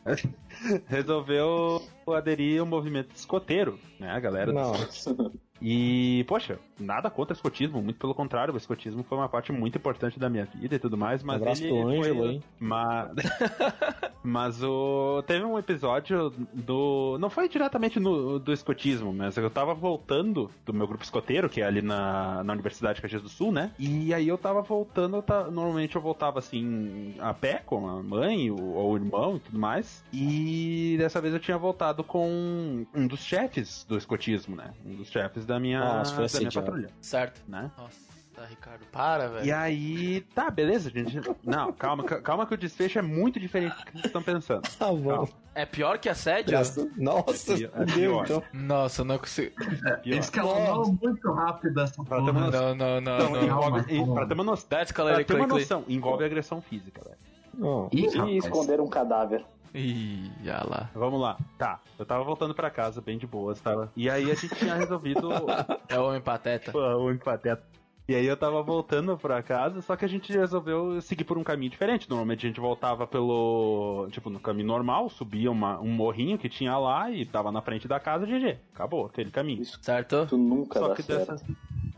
resolveu 0.87 1.81
aderir 2.07 2.59
ao 2.59 2.65
movimento 2.65 3.15
escoteiro, 3.15 3.79
né, 3.99 4.09
a 4.11 4.19
galera 4.19 4.47
do 4.47 4.53
Nossa. 4.53 5.15
e, 5.61 6.25
poxa, 6.27 6.59
nada 6.79 7.09
contra 7.09 7.33
o 7.33 7.35
escotismo, 7.35 7.81
muito 7.81 7.97
pelo 7.99 8.15
contrário, 8.15 8.53
o 8.53 8.57
escotismo 8.57 9.03
foi 9.03 9.17
uma 9.17 9.29
parte 9.29 9.51
muito 9.51 9.77
importante 9.77 10.19
da 10.19 10.29
minha 10.29 10.45
vida 10.45 10.75
e 10.75 10.79
tudo 10.79 10.97
mais, 10.97 11.21
mas 11.23 11.41
Abraço 11.41 11.63
ele 11.63 11.69
foi- 11.71 11.97
Ângelo, 11.99 12.25
hein? 12.31 12.43
Mas, 12.59 13.09
mas 14.23 14.63
o 14.63 15.23
teve 15.25 15.43
um 15.45 15.57
episódio 15.57 16.31
do 16.53 17.17
não 17.19 17.29
foi 17.29 17.47
diretamente 17.49 17.99
no, 17.99 18.39
do 18.39 18.51
escotismo, 18.53 19.13
mas 19.13 19.35
eu 19.37 19.49
tava 19.49 19.73
voltando 19.73 20.49
do 20.65 20.73
meu 20.73 20.87
grupo 20.87 21.03
escoteiro, 21.03 21.49
que 21.49 21.61
é 21.61 21.65
ali 21.65 21.81
na, 21.81 22.43
na 22.43 22.53
Universidade 22.53 22.95
de 22.95 23.01
Caxias 23.01 23.21
do 23.21 23.29
Sul, 23.29 23.51
né? 23.51 23.71
E 23.79 24.13
aí 24.13 24.27
eu 24.27 24.37
tava 24.37 24.61
voltando, 24.61 25.17
eu 25.17 25.21
ta- 25.21 25.49
normalmente 25.49 25.95
eu 25.95 26.01
voltava 26.01 26.39
assim 26.39 27.13
a 27.19 27.33
pé 27.33 27.61
com 27.65 27.87
a 27.87 28.01
mãe 28.01 28.49
o- 28.51 28.73
ou 28.73 28.93
o 28.93 28.95
irmão 28.97 29.35
e 29.37 29.39
tudo 29.39 29.59
mais. 29.59 30.03
E 30.13 30.95
dessa 30.97 31.21
vez 31.21 31.33
eu 31.33 31.39
tinha 31.39 31.57
voltado 31.57 32.03
com 32.03 32.85
um 32.93 33.07
dos 33.07 33.23
chefes 33.23 33.85
do 33.87 33.97
escotismo, 33.97 34.55
né? 34.55 34.71
Um 34.85 34.95
dos 34.95 35.09
chefes 35.09 35.45
da 35.51 35.59
minha, 35.59 35.79
Nossa, 35.79 36.15
foi 36.15 36.27
da 36.27 36.39
minha 36.39 36.51
patrulha, 36.51 36.89
Certo. 37.01 37.41
né? 37.47 37.69
Nossa, 37.77 38.11
Ricardo, 38.49 38.85
para, 38.91 39.27
velho. 39.27 39.45
E 39.45 39.51
aí, 39.51 40.21
tá, 40.33 40.49
beleza, 40.49 40.89
gente. 40.89 41.19
Não, 41.43 41.71
calma, 41.73 42.03
ca- 42.03 42.21
calma 42.21 42.45
que 42.47 42.53
o 42.53 42.57
desfecho 42.57 42.97
é 42.97 43.01
muito 43.01 43.39
diferente 43.39 43.75
do 43.77 43.85
que 43.85 43.91
vocês 43.91 44.05
estão 44.05 44.23
pensando. 44.23 44.61
Tá 44.79 44.87
bom. 44.91 45.09
Calma. 45.09 45.27
É 45.53 45.65
pior 45.65 45.99
que 45.99 46.07
assédio? 46.09 46.45
Presta- 46.45 46.87
Nossa, 46.97 47.53
É 47.53 47.85
pior. 47.85 48.23
então. 48.23 48.41
Nossa, 48.53 49.03
não 49.03 49.17
consigo. 49.19 49.53
Pior. 50.01 50.17
Escalonou 50.17 50.97
muito 50.99 51.31
rápido 51.33 51.79
essa 51.81 52.03
Pra 52.03 52.17
ter 52.17 52.23
uma 52.23 52.33
porra. 52.33 52.45
noção. 52.47 52.75
Não, 52.75 52.75
não, 52.75 53.01
não, 53.01 53.17
Não, 53.19 53.29
não. 53.31 53.43
envolve, 53.43 53.83
calma. 53.97 54.13
pra 54.15 54.25
ter 54.25 54.33
uma 54.33 54.43
noção, 54.43 54.69
That's 54.69 54.91
pra 54.93 55.23
ter 55.23 55.35
uma 55.35 55.47
noção 55.47 55.83
envolve 55.87 56.23
agressão 56.25 56.61
física, 56.61 57.01
velho. 57.03 57.89
Ih, 57.91 58.05
E 58.05 58.17
rapaz. 58.17 58.35
esconder 58.45 58.79
um 58.81 58.87
cadáver. 58.87 59.45
Ih, 59.73 60.31
olha 60.43 60.63
lá. 60.69 60.89
Vamos 60.93 61.21
lá. 61.21 61.37
Tá, 61.57 61.79
eu 61.97 62.05
tava 62.05 62.23
voltando 62.23 62.53
pra 62.53 62.69
casa 62.69 62.99
bem 63.01 63.17
de 63.17 63.25
boas, 63.25 63.59
tava. 63.61 63.91
E 63.95 64.09
aí 64.09 64.29
a 64.29 64.35
gente 64.35 64.53
tinha 64.55 64.75
resolvido 64.75 65.29
É 65.87 65.97
o 65.99 66.07
homem 66.07 66.21
pateta. 66.21 66.71
Pô, 66.71 66.79
o 66.79 67.05
único 67.07 67.23
pateta. 67.25 67.63
E 68.09 68.15
aí 68.15 68.25
eu 68.25 68.35
tava 68.35 68.61
voltando 68.61 69.17
pra 69.17 69.41
casa, 69.41 69.81
só 69.81 69.95
que 69.95 70.03
a 70.03 70.07
gente 70.07 70.33
resolveu 70.33 70.99
seguir 71.01 71.23
por 71.23 71.37
um 71.37 71.43
caminho 71.43 71.71
diferente. 71.71 72.09
Normalmente 72.09 72.45
a 72.45 72.49
gente 72.49 72.59
voltava 72.59 73.07
pelo, 73.07 74.07
tipo, 74.11 74.29
no 74.29 74.39
caminho 74.39 74.67
normal, 74.67 75.07
subia 75.09 75.49
uma- 75.49 75.79
um 75.79 75.87
morrinho 75.87 76.37
que 76.37 76.49
tinha 76.49 76.77
lá 76.77 77.09
e 77.09 77.25
tava 77.25 77.51
na 77.53 77.61
frente 77.61 77.87
da 77.87 77.99
casa, 78.01 78.25
GG. 78.25 78.57
Acabou 78.73 79.05
aquele 79.05 79.31
caminho. 79.31 79.61
Isso, 79.61 79.79
Certo? 79.81 80.23
isso 80.25 80.37
nunca 80.37 80.79
Só 80.79 80.89
dá 80.89 80.95
que, 80.95 81.03
certo. 81.03 81.31
dessa, 81.31 81.45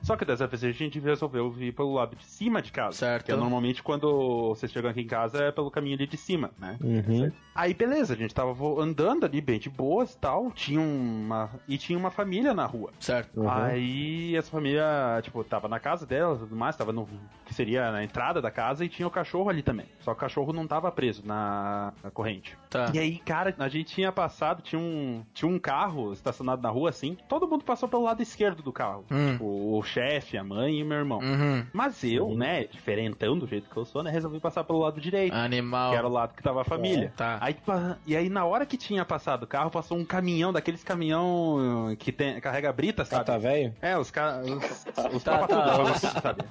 só 0.04 0.18
que 0.18 0.26
dessa 0.26 0.46
vez 0.46 0.64
a 0.64 0.72
gente 0.72 1.00
resolveu 1.00 1.50
vir 1.50 1.74
pelo 1.74 1.94
lado 1.94 2.16
de 2.16 2.26
cima 2.26 2.62
de 2.62 2.72
casa. 2.72 2.98
Certo. 2.98 3.26
Que 3.26 3.32
é 3.32 3.36
normalmente 3.36 3.82
quando 3.82 4.50
vocês 4.50 4.72
chegam 4.72 4.92
aqui 4.92 5.02
em 5.02 5.08
casa 5.08 5.46
é 5.46 5.52
pelo 5.52 5.72
caminho 5.72 5.96
ali 5.96 6.06
de 6.06 6.18
cima, 6.18 6.52
né? 6.60 6.78
Uhum. 6.84 7.32
Aí 7.56 7.74
beleza, 7.74 8.14
a 8.14 8.18
gente 8.18 8.34
tava 8.34 8.54
andando 8.82 9.26
ali 9.26 9.40
bem 9.40 9.60
de 9.60 9.70
boas 9.70 10.14
e 10.14 10.18
tal, 10.18 10.52
tinha 10.52 10.82
uma 10.82 11.50
e 11.68 11.78
tinha 11.78 11.98
uma 11.98 12.12
família 12.12 12.54
na 12.54 12.66
rua. 12.66 12.92
Certo. 13.00 13.40
Uhum. 13.40 13.50
Aí 13.50 14.36
essa 14.36 14.52
família, 14.52 14.84
tipo, 15.22 15.42
tava 15.44 15.68
na 15.68 15.80
casa 15.80 16.06
dela 16.06 16.36
e 16.36 16.40
tudo 16.40 16.56
mais, 16.56 16.76
tava 16.76 16.92
no. 16.92 17.08
que 17.46 17.54
seria 17.54 17.92
na 17.92 18.04
entrada 18.04 18.42
da 18.42 18.52
casa 18.52 18.84
e 18.84 18.90
tinha 18.90 19.08
o 19.08 19.12
cachorro 19.12 19.50
ali 19.50 19.62
também. 19.62 19.86
Só 20.02 20.12
que 20.12 20.18
o 20.18 20.20
cachorro 20.20 20.52
não 20.52 20.68
tava 20.68 20.92
preso 20.92 21.26
na, 21.26 21.94
na 22.04 22.12
corrente. 22.12 22.58
Tá. 22.70 22.92
E 22.94 23.00
aí, 23.00 23.20
cara, 23.20 23.56
a 23.58 23.70
gente 23.70 23.94
tinha 23.94 24.12
passado, 24.12 24.62
tinha 24.62 24.80
um, 24.80 25.24
tinha 25.34 25.50
um 25.50 25.60
carro 25.60 26.12
estacionado 26.12 26.62
na 26.62 26.70
rua 26.70 26.90
assim, 26.90 27.18
todo 27.30 27.48
mundo 27.48 27.64
passou 27.64 27.88
pelo 27.88 28.04
lado 28.04 28.22
esquerdo 28.22 28.62
do 28.62 28.74
carro. 28.74 29.06
Hum. 29.10 29.32
Tipo, 29.32 29.46
o 29.46 29.84
chefe, 29.94 30.38
a 30.38 30.44
mãe 30.44 30.80
e 30.80 30.84
o 30.84 30.86
meu 30.86 30.98
irmão. 30.98 31.20
Uhum. 31.20 31.66
Mas 31.72 32.04
eu, 32.04 32.36
né, 32.36 32.66
diferentão 32.66 33.38
do 33.38 33.46
jeito 33.48 33.70
que 33.70 33.78
eu 33.78 33.86
sou, 33.86 34.02
né, 34.04 34.10
resolvi 34.12 34.40
passar 34.40 34.64
pelo 34.64 34.80
lado 34.80 35.00
direito. 35.00 35.34
Animal. 35.34 35.92
Que 35.92 35.98
era 35.98 36.08
o 36.08 36.12
lado 36.12 36.34
que 36.36 36.42
tava 36.44 36.62
a 36.62 36.64
família. 36.66 37.14
Tá. 37.16 37.38
Aí, 37.42 37.54
pa- 37.54 37.98
e 38.06 38.16
aí, 38.16 38.30
na 38.30 38.46
hora 38.46 38.66
que 38.66 38.76
tinha 38.78 39.06
passado 39.06 39.44
o 39.44 39.48
carro, 39.48 39.70
passou 39.70 39.98
um 39.98 40.06
caminhão, 40.06 40.52
daqueles 40.52 40.84
caminhão 40.84 41.96
que 42.00 42.12
tem, 42.12 42.40
carrega 42.42 42.72
brita, 42.74 43.06
sabe? 43.06 43.26
Tá, 43.26 43.34
tá 43.34 43.38
velho? 43.38 43.74
É, 43.82 43.98
os 43.98 44.10
caras. 44.12 44.46
Os, 44.50 45.16
os 45.16 45.24
Tá, 45.24 45.40
tá. 45.40 45.48
papatudos, 45.48 46.00
sabe? 46.22 46.44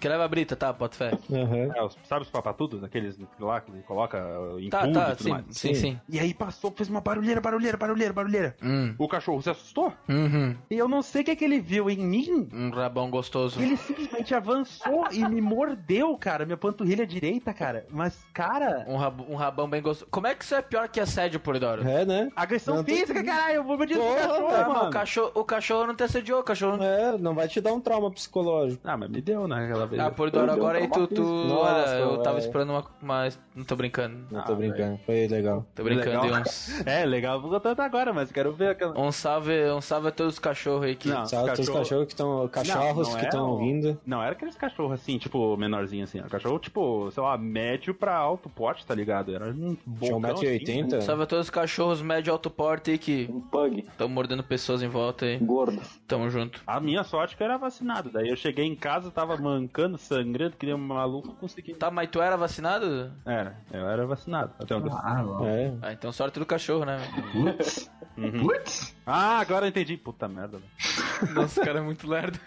Você 0.00 0.08
quer 0.08 0.08
levar 0.14 0.24
a 0.24 0.28
brita, 0.28 0.56
tá? 0.56 0.72
Bota 0.72 0.96
fé. 0.96 1.10
Aham. 1.30 1.70
É, 1.76 1.82
os- 1.82 1.98
sabe 2.04 2.22
os 2.22 2.30
papatudos? 2.30 2.82
Aqueles 2.82 3.18
lá 3.38 3.60
que 3.60 3.70
coloca 3.82 4.18
em 4.58 4.70
Tá, 4.70 4.80
tudo 4.86 4.94
tá, 4.94 5.02
e 5.12 5.16
tudo 5.16 5.22
sim, 5.24 5.30
mais. 5.30 5.44
sim, 5.50 5.74
sim. 5.74 6.00
E 6.08 6.18
aí 6.18 6.32
passou, 6.32 6.70
fez 6.70 6.88
uma 6.88 7.02
barulheira, 7.02 7.38
barulheira, 7.38 7.76
barulheira, 7.76 8.12
barulheira. 8.14 8.56
Hum. 8.62 8.94
O 8.98 9.06
cachorro 9.06 9.42
se 9.42 9.50
assustou. 9.50 9.92
Uhum. 10.08 10.56
E 10.70 10.78
eu 10.78 10.88
não 10.88 11.02
sei 11.02 11.20
o 11.20 11.24
que, 11.26 11.36
que 11.36 11.44
ele 11.44 11.60
viu 11.60 11.90
em 11.90 11.98
mim. 11.98 12.48
Um 12.50 12.70
rabão 12.70 13.10
gostoso. 13.10 13.60
Ele 13.60 13.76
simplesmente 13.76 14.34
avançou 14.34 15.06
e 15.12 15.22
me 15.28 15.40
mordeu, 15.42 16.16
cara. 16.16 16.46
Minha 16.46 16.56
panturrilha 16.56 17.06
direita, 17.06 17.52
cara. 17.52 17.84
Mas, 17.90 18.18
cara. 18.32 18.86
Um, 18.88 18.96
rab- 18.96 19.26
um 19.28 19.34
rabão 19.34 19.68
bem 19.68 19.82
gostoso. 19.82 20.10
Como 20.10 20.26
é 20.26 20.34
que 20.34 20.44
isso 20.44 20.54
é 20.54 20.62
pior 20.62 20.88
que 20.88 20.98
assédio, 20.98 21.38
Polidoro? 21.40 21.86
É, 21.86 22.06
né? 22.06 22.30
Agressão 22.34 22.76
Não, 22.76 22.84
tô 22.84 22.90
física, 22.90 23.12
entendendo. 23.12 23.34
caralho. 23.34 23.54
Eu 23.56 23.64
vou 23.64 23.76
me 23.76 23.86
dizer 23.86 24.00
cachorro, 24.00 24.48
Tá, 24.48 24.68
mano. 24.68 24.88
o 24.88 24.90
cachorro, 24.90 25.32
o 25.34 25.44
cachorro 25.44 25.86
não 25.86 25.94
te 25.94 26.04
assediou, 26.04 26.40
o 26.40 26.44
cachorro 26.44 26.78
não... 26.78 26.84
É, 26.86 27.18
não 27.18 27.34
vai 27.34 27.48
te 27.48 27.60
dar 27.60 27.74
um 27.74 27.80
trauma 27.80 28.10
psicológico. 28.10 28.80
Ah, 28.84 28.96
mas 28.96 29.10
me 29.10 29.20
deu, 29.20 29.46
né? 29.46 29.64
Aquela 29.66 29.89
vez. 29.90 30.02
Ah, 30.02 30.10
Polidoro, 30.10 30.46
Deu 30.46 30.54
agora 30.54 30.78
aí 30.78 30.88
tu, 30.88 31.06
tu... 31.06 31.08
físico. 31.08 31.28
olha, 31.54 31.78
Nossa, 31.80 31.94
eu 31.96 32.16
tava 32.22 32.36
velho. 32.36 32.46
esperando 32.46 32.70
uma... 32.70 32.84
Mas 33.02 33.38
não 33.54 33.64
tô 33.64 33.76
brincando. 33.76 34.16
Não 34.30 34.40
Ah, 34.40 34.42
tô 34.44 34.54
brincando, 34.54 34.98
foi 35.04 35.26
legal. 35.28 35.66
Tô 35.74 35.82
brincando 35.84 36.22
Legal. 36.22 36.38
e 36.38 36.42
uns... 36.42 36.80
É, 36.86 37.04
legal, 37.04 37.40
vou 37.40 37.50
contar 37.60 37.84
agora, 37.84 38.12
mas 38.12 38.32
quero 38.32 38.52
ver 38.52 38.70
aquela. 38.70 38.98
Um 38.98 39.12
salve, 39.12 39.52
um 39.70 39.80
salve 39.80 40.08
a 40.08 40.10
todos 40.10 40.34
os 40.34 40.38
cachorros 40.38 40.84
aí 40.84 40.96
que... 40.96 41.08
Não. 41.08 41.26
Salve 41.26 41.50
todos 41.50 41.60
os 41.60 41.66
cachorro- 41.68 41.80
cachorros 41.84 42.06
que 42.06 42.12
estão. 42.12 42.48
Cachorros 42.48 43.08
Não, 43.08 43.12
não 43.12 43.18
que 43.18 43.24
é 43.24 43.28
estão 43.28 43.46
o- 43.46 43.50
ouvindo. 43.52 44.00
Não, 44.06 44.22
era 44.22 44.32
aqueles 44.32 44.54
cachorros 44.56 44.92
assim, 44.92 45.18
tipo, 45.18 45.56
menorzinho 45.56 46.04
assim. 46.04 46.20
ó. 46.24 46.28
Cachorro, 46.28 46.58
tipo, 46.58 47.10
sei 47.10 47.22
lá, 47.22 47.36
médio 47.36 47.94
pra 47.94 48.14
alto 48.16 48.48
porte, 48.48 48.84
tá 48.86 48.94
ligado? 48.94 49.34
Era 49.34 49.46
um 49.50 49.74
Tinha 50.00 50.14
bocão, 50.14 50.32
assim, 50.34 50.46
1,80m. 50.46 51.00
Salve 51.02 51.22
a 51.22 51.26
todos 51.26 51.46
os 51.46 51.50
cachorros 51.50 52.00
médio 52.00 52.32
alto 52.32 52.48
porte 52.50 52.90
aí 52.92 52.98
que 52.98 53.28
Um 53.30 53.40
pug 53.40 53.80
estão 53.80 54.08
mordendo 54.08 54.42
pessoas 54.44 54.82
em 54.82 54.88
volta 54.88 55.24
aí. 55.26 55.38
gordo. 55.38 55.80
Tamo 56.06 56.28
junto. 56.30 56.60
A 56.66 56.78
minha 56.80 57.02
sorte 57.04 57.34
é 57.34 57.36
que 57.36 57.42
eu 57.42 57.46
era 57.46 57.56
vacinado. 57.56 58.10
Daí 58.10 58.28
eu 58.28 58.36
cheguei 58.36 58.64
em 58.64 58.74
casa, 58.74 59.10
tava 59.10 59.36
mancando, 59.36 59.79
sangrando, 59.98 60.56
que 60.56 60.66
nem 60.66 60.74
um 60.74 60.78
maluco, 60.78 61.34
consegui. 61.34 61.74
Tá, 61.74 61.90
mas 61.90 62.08
tu 62.10 62.20
era 62.20 62.36
vacinado? 62.36 63.12
Era, 63.24 63.56
eu 63.72 63.88
era 63.88 64.06
vacinado. 64.06 64.52
Até 64.58 64.74
onde 64.74 64.88
eu... 64.88 64.92
Ah, 64.94 65.24
ó. 65.26 65.46
É. 65.46 65.74
Ah, 65.82 65.92
então 65.92 66.12
sorte 66.12 66.38
do 66.38 66.46
cachorro, 66.46 66.84
né? 66.84 66.98
Putz. 67.32 67.90
Uhum. 68.16 68.46
Putz. 68.46 68.96
Ah, 69.06 69.38
agora 69.40 69.66
eu 69.66 69.70
entendi. 69.70 69.96
Puta 69.96 70.28
merda, 70.28 70.58
velho. 70.58 71.34
Nossa, 71.34 71.60
o 71.60 71.64
cara 71.64 71.78
é 71.78 71.82
muito 71.82 72.08
lerdo. 72.08 72.38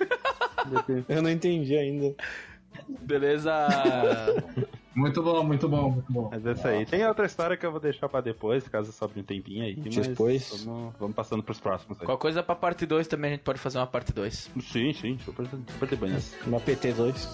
Eu 1.09 1.21
não 1.21 1.29
entendi 1.29 1.75
ainda. 1.75 2.15
Beleza. 3.01 3.53
Muito 4.95 5.23
bom, 5.23 5.43
muito 5.43 5.67
bom, 5.67 5.89
muito 5.89 6.11
bom. 6.11 6.29
Mas 6.31 6.45
é 6.45 6.51
isso 6.51 6.67
aí. 6.67 6.85
Tem 6.85 7.05
outra 7.07 7.25
história 7.25 7.57
que 7.57 7.65
eu 7.65 7.71
vou 7.71 7.79
deixar 7.79 8.07
pra 8.07 8.21
depois, 8.21 8.67
caso 8.67 8.91
sobre 8.91 9.19
um 9.19 9.23
tempinho 9.23 9.63
aí. 9.63 9.75
Mas 9.83 10.07
Depois. 10.07 10.63
Vamos, 10.65 10.93
vamos 10.99 11.15
passando 11.15 11.41
pros 11.41 11.59
próximos 11.59 11.99
aí. 11.99 12.05
Qual 12.05 12.17
coisa 12.17 12.43
pra 12.43 12.55
parte 12.55 12.85
2 12.85 13.07
também 13.07 13.31
a 13.31 13.33
gente 13.33 13.43
pode 13.43 13.59
fazer 13.59 13.79
uma 13.79 13.87
parte 13.87 14.13
2. 14.13 14.51
Sim, 14.61 14.93
sim, 14.93 15.17
super, 15.25 15.47
super 15.47 15.89
de 15.89 15.95
banhas. 15.95 16.35
Uma 16.45 16.59
PT2. 16.59 17.27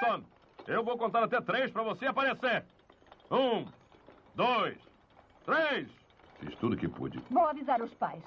Simpson, 0.00 0.24
eu 0.66 0.82
vou 0.82 0.96
contar 0.96 1.22
até 1.22 1.40
três 1.40 1.70
pra 1.70 1.82
você 1.82 2.06
aparecer. 2.06 2.64
Um, 3.30 3.66
dois, 4.34 4.78
três. 5.44 5.88
Fiz 6.40 6.56
tudo 6.56 6.76
que 6.76 6.88
pude. 6.88 7.22
Vou 7.30 7.46
avisar 7.46 7.80
os 7.82 7.92
pais. 7.94 8.24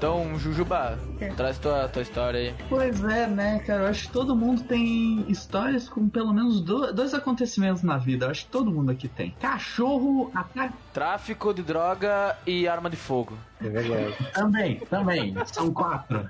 Então, 0.00 0.38
Jujuba, 0.38 0.98
traz 1.36 1.58
tua, 1.58 1.86
tua 1.86 2.00
história 2.00 2.40
aí. 2.40 2.54
Pois 2.70 3.04
é, 3.04 3.26
né, 3.26 3.58
cara? 3.66 3.82
Eu 3.82 3.86
acho 3.88 4.06
que 4.06 4.12
todo 4.14 4.34
mundo 4.34 4.62
tem 4.62 5.26
histórias 5.28 5.90
com 5.90 6.08
pelo 6.08 6.32
menos 6.32 6.62
do- 6.62 6.90
dois 6.90 7.12
acontecimentos 7.12 7.82
na 7.82 7.98
vida. 7.98 8.24
Eu 8.24 8.30
acho 8.30 8.46
que 8.46 8.50
todo 8.50 8.70
mundo 8.70 8.90
aqui 8.90 9.08
tem. 9.08 9.32
Cachorro 9.38 10.30
ataca. 10.34 10.72
Tráfico 10.94 11.52
de 11.52 11.62
droga 11.62 12.34
e 12.46 12.66
arma 12.66 12.88
de 12.88 12.96
fogo. 12.96 13.36
É 13.62 13.68
verdade. 13.68 14.16
Também, 14.32 14.76
também. 14.88 15.34
São 15.46 15.72
quatro. 15.72 16.28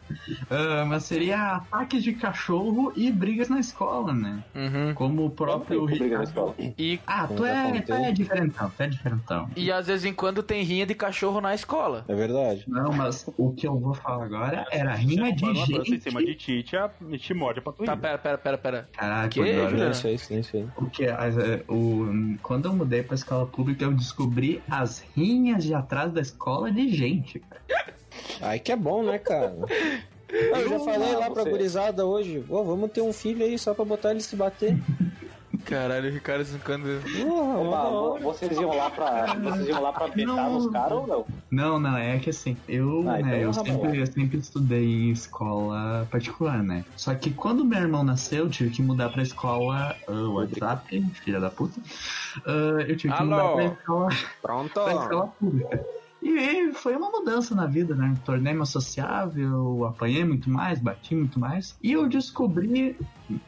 Ah, 0.51 0.85
mas 0.87 1.05
seria 1.05 1.57
ataques 1.57 2.03
de 2.03 2.12
cachorro 2.14 2.93
e 2.97 3.11
brigas 3.11 3.49
na 3.49 3.61
escola, 3.61 4.12
né? 4.12 4.43
Uhum. 4.55 4.95
Como 4.95 5.27
o 5.27 5.31
próprio 5.31 5.85
Ricardo. 5.85 6.55
E, 6.79 6.99
Ah, 7.07 7.27
tu 7.27 7.45
é, 7.45 7.81
tu 7.81 7.87
contei. 7.93 8.05
é 8.07 8.12
diferentão, 8.12 8.71
tu 8.77 8.83
é 8.83 8.87
diferentão. 8.88 9.49
e 9.57 9.71
às 9.71 9.87
vezes 9.87 10.05
em 10.05 10.12
quando 10.12 10.43
tem 10.43 10.62
rinha 10.64 10.87
de 10.87 10.95
cachorro 10.95 11.40
na 11.40 11.55
escola. 11.55 12.05
É 12.09 12.14
verdade. 12.14 12.64
Não, 12.66 12.93
mas 12.93 13.29
o 13.37 13.53
que 13.53 13.66
eu 13.66 13.79
vou 13.79 13.95
falar 13.95 14.25
agora 14.25 14.66
era 14.71 14.95
rima 14.95 15.33
de 15.33 15.45
lança 15.45 15.73
em 15.95 16.01
cima 16.01 16.21
gente. 16.21 16.47
de 16.57 16.62
ti, 16.64 16.77
a- 16.77 16.90
te 17.19 17.35
morde 17.35 17.61
pra 17.61 17.73
tu 17.73 17.85
Tá, 17.85 17.97
pera, 17.97 18.19
pera, 18.19 18.38
pera, 18.38 18.59
pera. 18.59 18.88
Caraca, 18.93 19.29
Que, 19.29 19.40
agora- 19.40 19.69
Juliano? 19.71 19.85
Nem 19.85 19.95
sei, 19.95 20.21
nem 20.31 20.43
sei. 20.43 20.66
Porque 20.75 21.05
as- 21.07 21.37
é, 21.38 21.62
o, 21.69 22.37
quando 22.43 22.66
eu 22.66 22.73
mudei 22.75 23.03
pra 23.03 23.14
escola 23.14 23.47
pública, 23.47 23.85
eu 23.85 23.93
descobri 23.93 24.62
as 24.71 25.05
rinhas 25.16 25.64
de 25.64 25.75
atrás 25.75 26.12
da 26.12 26.21
escola 26.21 26.71
de 26.71 26.88
gente. 26.88 27.20
Cara. 27.23 27.95
Aí 28.41 28.59
que 28.59 28.73
é 28.73 28.77
bom, 28.77 29.03
né, 29.03 29.19
cara? 29.19 29.55
Eu 30.31 30.69
já 30.69 30.79
falei 30.79 31.13
lá 31.17 31.29
pra 31.29 31.43
gurizada 31.43 32.07
hoje, 32.07 32.45
ô, 32.49 32.63
vamos 32.63 32.93
ter 32.93 33.03
um 33.03 33.13
filho 33.13 33.45
aí 33.45 33.59
só 33.59 33.75
pra 33.75 33.85
botar 33.85 34.13
ele 34.13 34.21
se 34.21 34.37
bater. 34.37 34.77
Caralho, 35.65 36.09
o 36.09 36.13
Ricardo 36.13 36.45
hora. 37.89 38.21
vocês 38.23 38.53
iam 38.53 38.75
lá 38.75 38.91
pra. 38.91 39.35
Vocês 39.35 39.69
iam 39.69 39.83
lá 39.83 39.93
pra 39.93 40.09
betar 40.09 40.35
Não. 40.35 40.53
nos 40.55 40.73
caras 40.73 40.93
ou 40.93 41.07
não? 41.07 41.27
Não, 41.51 41.81
não, 41.81 41.97
é 41.97 42.19
que 42.19 42.31
assim, 42.31 42.57
eu, 42.69 43.05
Ah, 43.09 43.21
então 43.21 43.31
né, 43.31 43.45
eu, 43.45 43.53
tá 43.53 43.65
sempre, 43.65 44.01
eu 44.01 44.07
sempre 44.07 44.39
estudei 44.39 44.85
em 44.85 45.11
escola 45.11 46.07
particular, 46.11 46.63
né? 46.63 46.85
Só 46.97 47.15
que 47.15 47.31
quando 47.31 47.65
meu 47.65 47.79
irmão 47.81 48.03
nasceu, 48.03 48.45
eu 48.45 48.51
tive 48.51 48.71
que 48.71 48.83
mudar 48.83 49.11
pra 49.11 49.23
escola 49.23 49.95
uh, 50.09 50.33
WhatsApp, 50.35 51.05
filha 51.25 51.41
da 51.41 51.51
puta. 51.51 51.81
Ah, 52.47 52.85
eu 52.87 52.97
tive 52.97 53.13
que 53.13 53.21
Alô? 53.23 53.31
mudar 53.31 53.53
pra 53.53 53.65
escola, 53.65 54.09
Pronto. 54.41 54.73
pra 54.73 54.95
escola 54.95 55.27
pública. 55.39 55.87
E 56.23 56.73
foi 56.73 56.95
uma 56.97 57.11
mudança 57.11 57.55
na 57.55 57.67
vida, 57.67 57.95
né? 57.95 58.15
Tornei 58.25 58.53
mais 58.53 58.69
sociável, 58.69 59.87
apanhei 59.87 60.25
muito 60.25 60.51
mais, 60.51 60.79
bati 60.79 61.15
muito 61.15 61.41
mais. 61.41 61.79
E 61.83 61.93
eu 61.93 62.09
descobri, 62.09 62.97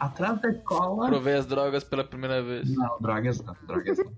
atrás 0.01 0.41
da 0.41 0.49
escola. 0.49 1.07
Provei 1.09 1.35
as 1.35 1.47
drogas 1.47 1.85
pela 1.85 2.03
primeira 2.05 2.43
vez. 2.43 2.75
Não, 2.75 2.99
drogas 3.01 3.43
não, 3.43 3.55
drogas 3.67 3.99
não. 3.99 4.13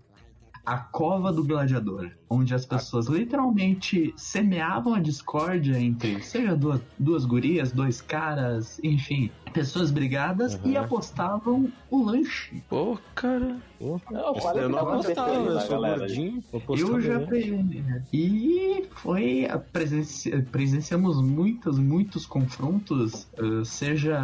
A 0.64 0.79
cova 0.79 1.31
do 1.31 1.45
gladiador, 1.45 2.11
onde 2.31 2.55
as 2.55 2.64
pessoas 2.64 3.07
literalmente 3.07 4.14
semeavam 4.17 4.95
a 4.95 5.01
discórdia 5.01 5.79
entre, 5.79 6.23
seja 6.23 6.57
duas, 6.57 6.81
duas 6.99 7.27
gurias, 7.27 7.71
dois 7.71 8.01
caras, 8.01 8.81
enfim, 8.83 9.31
pessoas 9.55 9.90
brigadas 9.90 10.59
e 10.64 10.77
apostavam 10.77 11.73
o 11.90 12.05
lanche. 12.05 12.62
Pô, 12.69 12.99
cara. 13.14 13.57
Não, 13.81 13.99
quase 14.35 14.59
eu 14.61 14.67
que 14.67 14.69
não 14.69 14.79
tava 14.79 14.93
apostava, 14.95 15.31
eu 15.35 15.55
né, 15.55 15.61
sou 15.61 15.79
gordinho. 15.81 16.45
Eu 16.79 17.01
já 17.01 17.21
peguei. 17.21 17.53
né? 17.83 18.03
E 18.12 18.87
foi. 18.97 19.47
a 19.47 19.59
presenci- 19.59 20.31
Presenciamos 20.51 21.21
muitos, 21.21 21.79
muitos 21.79 22.25
confrontos, 22.27 23.27
eh, 23.37 23.64
seja 23.64 24.19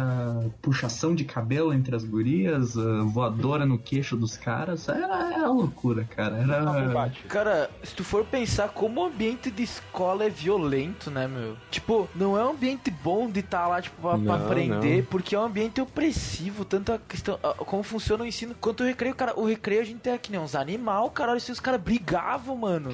puxação 0.61 1.13
de 1.13 1.23
cabelo 1.25 1.73
entre 1.73 1.95
as 1.95 2.03
gurias, 2.03 2.75
eh, 2.75 2.81
voadora 3.05 3.65
no 3.65 3.77
queixo 3.77 4.17
dos 4.17 4.35
caras. 4.35 4.87
Era, 4.89 5.33
era 5.33 5.47
loucura, 5.47 6.03
cara. 6.05 6.37
Era. 6.37 7.11
Cara, 7.27 7.69
se 7.83 7.95
tu 7.95 8.03
for 8.03 8.25
pensar 8.25 8.69
como 8.69 9.01
o 9.01 9.05
ambiente 9.05 9.51
de 9.51 9.63
escola 9.63 10.23
é 10.25 10.29
violento, 10.29 11.11
né, 11.11 11.27
meu? 11.27 11.55
Tipo, 11.69 12.09
não 12.15 12.37
é 12.37 12.43
um 12.45 12.51
ambiente 12.51 12.89
bom 12.89 13.29
de 13.29 13.41
estar 13.41 13.67
lá, 13.67 13.81
tipo, 13.81 14.01
pra, 14.01 14.11
pra 14.11 14.17
Não, 14.19 14.33
aprender, 14.45 14.97
não. 15.01 15.05
Porque 15.21 15.35
é 15.35 15.39
um 15.39 15.43
ambiente 15.43 15.79
opressivo, 15.79 16.65
tanto 16.65 16.91
a 16.93 16.97
questão, 16.97 17.37
a- 17.43 17.53
como 17.53 17.83
funciona 17.83 18.23
o 18.23 18.27
ensino, 18.27 18.55
quanto 18.59 18.81
o 18.81 18.85
recreio, 18.85 19.13
cara. 19.15 19.39
O 19.39 19.45
recreio 19.45 19.81
a 19.81 19.83
gente 19.85 20.09
é 20.09 20.17
que 20.17 20.31
nem 20.31 20.39
uns 20.39 20.55
animal, 20.55 21.09
cara. 21.11 21.31
Olha 21.31 21.39
se 21.39 21.51
os 21.51 21.59
caras 21.59 21.79
brigavam, 21.79 22.55
mano. 22.57 22.89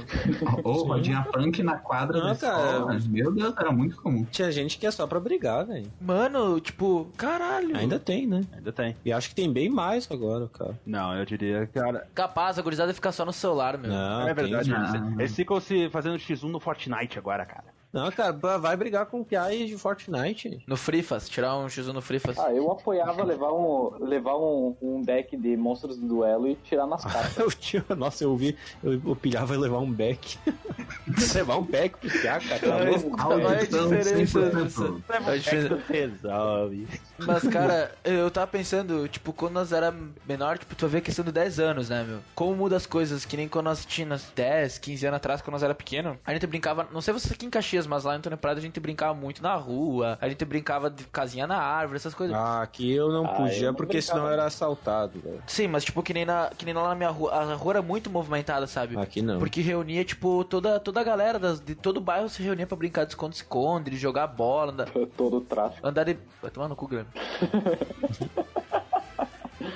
Ô, 0.64 0.72
rodinha 0.84 1.26
punk 1.32 1.64
na 1.64 1.78
quadra 1.78 2.18
Não, 2.20 2.26
da 2.28 2.32
escola. 2.34 2.86
cara. 2.88 3.00
Meu 3.08 3.32
Deus, 3.32 3.54
era 3.58 3.72
muito 3.72 3.96
comum. 4.02 4.26
Tinha 4.26 4.52
gente 4.52 4.78
que 4.78 4.86
é 4.86 4.92
só 4.92 5.08
pra 5.08 5.20
brigar, 5.20 5.66
velho. 5.66 5.92
Mano, 6.02 6.60
tipo, 6.60 7.10
caralho. 7.16 7.76
Ainda 7.78 7.98
tem, 7.98 8.28
né? 8.28 8.42
Ainda 8.54 8.72
tem. 8.74 8.96
E 9.06 9.12
acho 9.14 9.30
que 9.30 9.36
tem 9.36 9.52
bem 9.52 9.70
mais 9.70 10.08
agora, 10.12 10.48
cara. 10.50 10.78
Não, 10.86 11.16
eu 11.16 11.26
diria, 11.26 11.66
cara. 11.68 12.08
Capaz, 12.14 12.60
a 12.60 12.62
gurizada 12.62 12.94
fica 12.94 13.12
só 13.12 13.24
no 13.26 13.32
celular, 13.34 13.78
meu. 13.78 13.90
Não, 13.90 14.28
é 14.28 14.34
verdade. 14.34 14.70
tem- 14.70 14.78
não. 14.80 14.90
Eles, 14.90 15.20
eles 15.20 15.36
ficam 15.36 15.60
se 15.62 15.90
fazendo 15.90 16.18
X1 16.20 16.50
no 16.50 16.60
Fortnite 16.60 17.18
agora, 17.18 17.46
cara. 17.46 17.77
Não, 17.98 18.12
cara, 18.12 18.32
vai 18.60 18.78
brigar 18.78 19.08
com 19.08 19.22
o 19.22 19.26
Piai 19.26 19.66
de 19.66 19.76
Fortnite. 19.76 20.64
No 20.68 20.78
Frifas, 20.78 21.28
tirar 21.28 21.58
um 21.58 21.66
X1 21.66 21.94
no 21.94 22.00
Frifas. 22.02 22.38
Ah, 22.38 22.54
eu 22.54 22.72
apoiava 22.72 23.24
levar 23.24 23.52
um, 23.52 23.90
levar 24.00 24.38
um, 24.38 24.76
um 24.80 25.02
deck 25.02 25.36
de 25.36 25.58
monstros 25.58 25.98
do 25.98 26.08
duelo 26.08 26.48
e 26.48 26.54
tirar 26.58 26.86
nas 26.86 27.04
cartas. 27.04 27.36
Eu 27.48 27.52
tinha, 27.52 27.84
nossa, 27.98 28.24
eu 28.24 28.36
vi, 28.36 28.56
eu, 28.84 28.94
eu 28.94 29.16
pilhava 29.16 29.56
e 29.56 29.58
levar 29.58 29.80
um 29.80 29.92
back. 29.92 30.38
levar 31.34 31.58
um 31.58 31.64
back 31.64 31.98
pro 31.98 32.10
Piá, 32.10 32.40
cara. 32.40 32.60
tá 32.60 32.84
louco? 32.84 33.28
olha 33.28 33.50
a 33.50 33.64
diferença 33.64 34.40
100%. 34.40 34.64
disso. 34.64 35.04
A 35.10 35.36
diferença- 35.36 35.82
Resolve. 35.88 36.88
Mas, 37.18 37.48
cara, 37.48 37.96
eu 38.04 38.30
tava 38.30 38.46
pensando, 38.48 39.08
tipo, 39.08 39.34
quando 39.34 39.54
nós 39.54 39.72
era 39.72 39.94
menor, 40.28 40.60
tipo, 40.60 40.76
tu 40.76 40.88
vê 40.88 41.00
a 41.00 41.02
questão 41.02 41.26
de 41.26 41.32
10 41.32 41.60
anos, 41.60 41.90
né, 41.90 42.04
meu? 42.08 42.20
Como 42.36 42.56
muda 42.56 42.76
as 42.76 42.86
coisas, 42.86 43.26
que 43.26 43.36
nem 43.36 43.48
quando 43.48 43.66
nós 43.66 43.86
tínhamos 43.86 44.26
10, 44.36 44.78
15 44.78 45.08
anos 45.08 45.18
atrás, 45.18 45.42
quando 45.42 45.54
nós 45.54 45.64
era 45.64 45.74
pequeno. 45.74 46.18
A 46.26 46.34
gente 46.34 46.46
brincava, 46.46 46.88
não 46.92 47.02
sei 47.02 47.14
vocês 47.14 47.32
aqui 47.32 47.46
em 47.46 47.50
Caxias, 47.50 47.87
mas 47.88 48.04
lá 48.04 48.14
em 48.14 48.18
Antônio 48.18 48.38
Prado 48.38 48.58
a 48.58 48.62
gente 48.62 48.80
brincava 48.80 49.14
muito 49.14 49.42
na 49.42 49.56
rua, 49.56 50.18
a 50.22 50.28
gente 50.30 50.44
brincava 50.46 50.90
de 50.90 51.04
casinha 51.06 51.48
na 51.48 51.58
árvore, 51.58 51.98
essas 51.98 52.14
coisas. 52.14 52.36
Ah, 52.36 52.62
aqui 52.62 52.92
eu 52.92 53.12
não 53.12 53.26
Ah, 53.26 53.30
podia, 53.30 53.58
eu 53.60 53.68
não 53.68 53.74
porque 53.76 53.98
brincava. 53.98 54.18
senão 54.20 54.28
eu 54.28 54.34
era 54.34 54.46
assaltado, 54.46 55.20
velho. 55.20 55.42
Sim, 55.48 55.68
mas 55.68 55.84
tipo, 55.84 56.02
que 56.04 56.14
nem, 56.14 56.26
na, 56.26 56.50
que 56.58 56.66
nem 56.66 56.74
lá 56.74 56.90
na 56.90 56.96
minha 56.96 57.10
rua, 57.10 57.32
a 57.34 57.54
rua 57.56 57.74
era 57.74 57.82
muito 57.82 58.10
movimentada, 58.10 58.68
sabe? 58.68 58.98
Aqui 58.98 59.22
não. 59.22 59.40
Porque 59.40 59.62
reunia, 59.62 60.04
tipo, 60.06 60.44
toda, 60.44 60.80
toda 60.80 61.00
a 61.00 61.04
galera 61.04 61.40
das, 61.40 61.60
de 61.60 61.76
todo 61.76 61.98
o 61.98 62.02
bairro 62.02 62.30
se 62.30 62.42
reunia 62.44 62.68
pra 62.68 62.78
brincar 62.78 63.06
de 63.06 63.12
esconde-esconde, 63.12 63.90
de 63.92 63.98
jogar 63.98 64.28
bola, 64.28 64.72
andar, 64.72 64.88
Todo 65.18 65.38
o 65.38 65.42
tráfico. 65.42 65.86
andar 65.88 66.04
de... 66.04 66.18
Vai 66.42 66.52
tomar 66.52 66.68
no 66.68 66.76
cu, 66.76 66.88
Grêmio. 66.88 67.08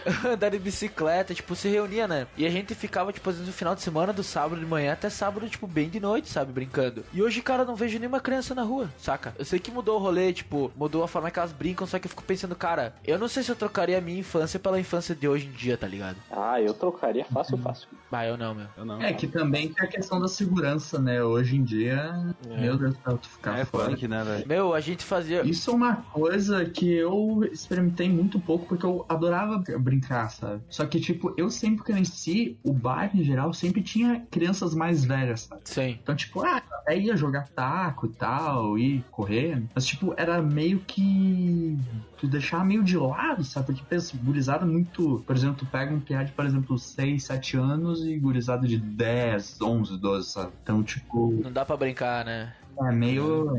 andar 0.27 0.49
de 0.49 0.59
bicicleta, 0.59 1.33
tipo, 1.33 1.55
se 1.55 1.67
reunia, 1.69 2.07
né? 2.07 2.27
E 2.37 2.45
a 2.45 2.49
gente 2.49 2.73
ficava, 2.75 3.11
tipo, 3.11 3.29
às 3.29 3.35
vezes 3.35 3.47
no 3.47 3.53
final 3.53 3.75
de 3.75 3.81
semana, 3.81 4.13
do 4.13 4.23
sábado 4.23 4.59
de 4.59 4.65
manhã 4.65 4.93
até 4.93 5.09
sábado, 5.09 5.47
tipo, 5.49 5.67
bem 5.67 5.89
de 5.89 5.99
noite, 5.99 6.29
sabe? 6.29 6.51
Brincando. 6.51 7.03
E 7.13 7.21
hoje, 7.21 7.41
cara, 7.41 7.63
eu 7.63 7.67
não 7.67 7.75
vejo 7.75 7.99
nenhuma 7.99 8.19
criança 8.19 8.53
na 8.55 8.63
rua, 8.63 8.89
saca? 8.97 9.33
Eu 9.37 9.45
sei 9.45 9.59
que 9.59 9.71
mudou 9.71 9.97
o 9.97 10.01
rolê, 10.01 10.33
tipo, 10.33 10.71
mudou 10.75 11.03
a 11.03 11.07
forma 11.07 11.29
que 11.31 11.39
elas 11.39 11.51
brincam, 11.51 11.85
só 11.87 11.99
que 11.99 12.05
eu 12.05 12.09
fico 12.09 12.23
pensando, 12.23 12.55
cara, 12.55 12.95
eu 13.05 13.17
não 13.19 13.27
sei 13.27 13.43
se 13.43 13.51
eu 13.51 13.55
trocaria 13.55 13.97
a 13.97 14.01
minha 14.01 14.19
infância 14.19 14.59
pela 14.59 14.79
infância 14.79 15.15
de 15.15 15.27
hoje 15.27 15.47
em 15.47 15.51
dia, 15.51 15.77
tá 15.77 15.87
ligado? 15.87 16.17
Ah, 16.31 16.61
eu 16.61 16.73
trocaria 16.73 17.25
fácil, 17.25 17.57
fácil. 17.57 17.87
Bah, 18.09 18.25
eu 18.25 18.37
não, 18.37 18.53
meu. 18.53 18.67
Eu 18.77 18.85
não. 18.85 19.01
É 19.01 19.13
que 19.13 19.25
também 19.27 19.69
tem 19.69 19.85
a 19.85 19.89
questão 19.89 20.19
da 20.19 20.27
segurança, 20.27 20.99
né? 20.99 21.23
Hoje 21.23 21.55
em 21.55 21.63
dia, 21.63 22.13
meu 22.45 22.77
Deus, 22.77 22.97
pra 22.97 23.13
tu 23.17 23.29
ficar 23.29 23.57
É 23.59 23.65
fora. 23.65 23.89
punk, 23.89 24.07
né, 24.07 24.23
velho? 24.23 24.47
Meu, 24.47 24.73
a 24.73 24.79
gente 24.81 25.03
fazia. 25.05 25.41
Isso 25.43 25.71
é 25.71 25.73
uma 25.73 25.95
coisa 25.95 26.65
que 26.65 26.91
eu 26.91 27.41
experimentei 27.51 28.09
muito 28.09 28.39
pouco 28.39 28.65
porque 28.65 28.85
eu 28.85 29.05
adorava 29.07 29.63
brincar, 29.81 30.29
sabe? 30.29 30.61
Só 30.69 30.85
que, 30.85 30.99
tipo, 30.99 31.33
eu 31.37 31.49
sempre 31.49 31.83
cresci, 31.83 32.57
o 32.63 32.73
bairro 32.73 33.19
em 33.19 33.23
geral 33.23 33.53
sempre 33.53 33.81
tinha 33.81 34.25
crianças 34.31 34.73
mais 34.73 35.03
velhas, 35.03 35.41
sabe? 35.41 35.61
Sim. 35.65 35.99
Então, 36.01 36.15
tipo, 36.15 36.41
ah, 36.45 36.61
até 36.71 36.97
ia 36.97 37.15
jogar 37.15 37.47
taco 37.49 38.07
e 38.07 38.09
tal, 38.09 38.77
ir 38.77 39.03
correr. 39.11 39.61
Mas, 39.73 39.85
tipo, 39.85 40.13
era 40.17 40.41
meio 40.41 40.79
que. 40.79 41.77
Tu 42.17 42.27
deixava 42.27 42.63
meio 42.63 42.83
de 42.83 42.97
lado, 42.97 43.43
sabe? 43.43 43.67
Porque 43.67 43.83
pensa, 43.87 44.15
gurizada 44.23 44.65
muito. 44.65 45.23
Por 45.25 45.35
exemplo, 45.35 45.57
tu 45.57 45.65
pega 45.65 45.93
um 45.93 45.99
piá 45.99 46.23
de, 46.23 46.31
por 46.31 46.45
exemplo, 46.45 46.77
6, 46.77 47.23
7 47.23 47.57
anos 47.57 48.05
e 48.05 48.17
gurizada 48.17 48.67
de 48.67 48.77
10, 48.77 49.59
11, 49.61 49.97
12, 49.97 50.29
sabe? 50.29 50.51
Então, 50.63 50.83
tipo. 50.83 51.31
Não 51.43 51.51
dá 51.51 51.65
pra 51.65 51.75
brincar, 51.75 52.23
né? 52.25 52.53
É 52.79 52.91
meio. 52.91 53.57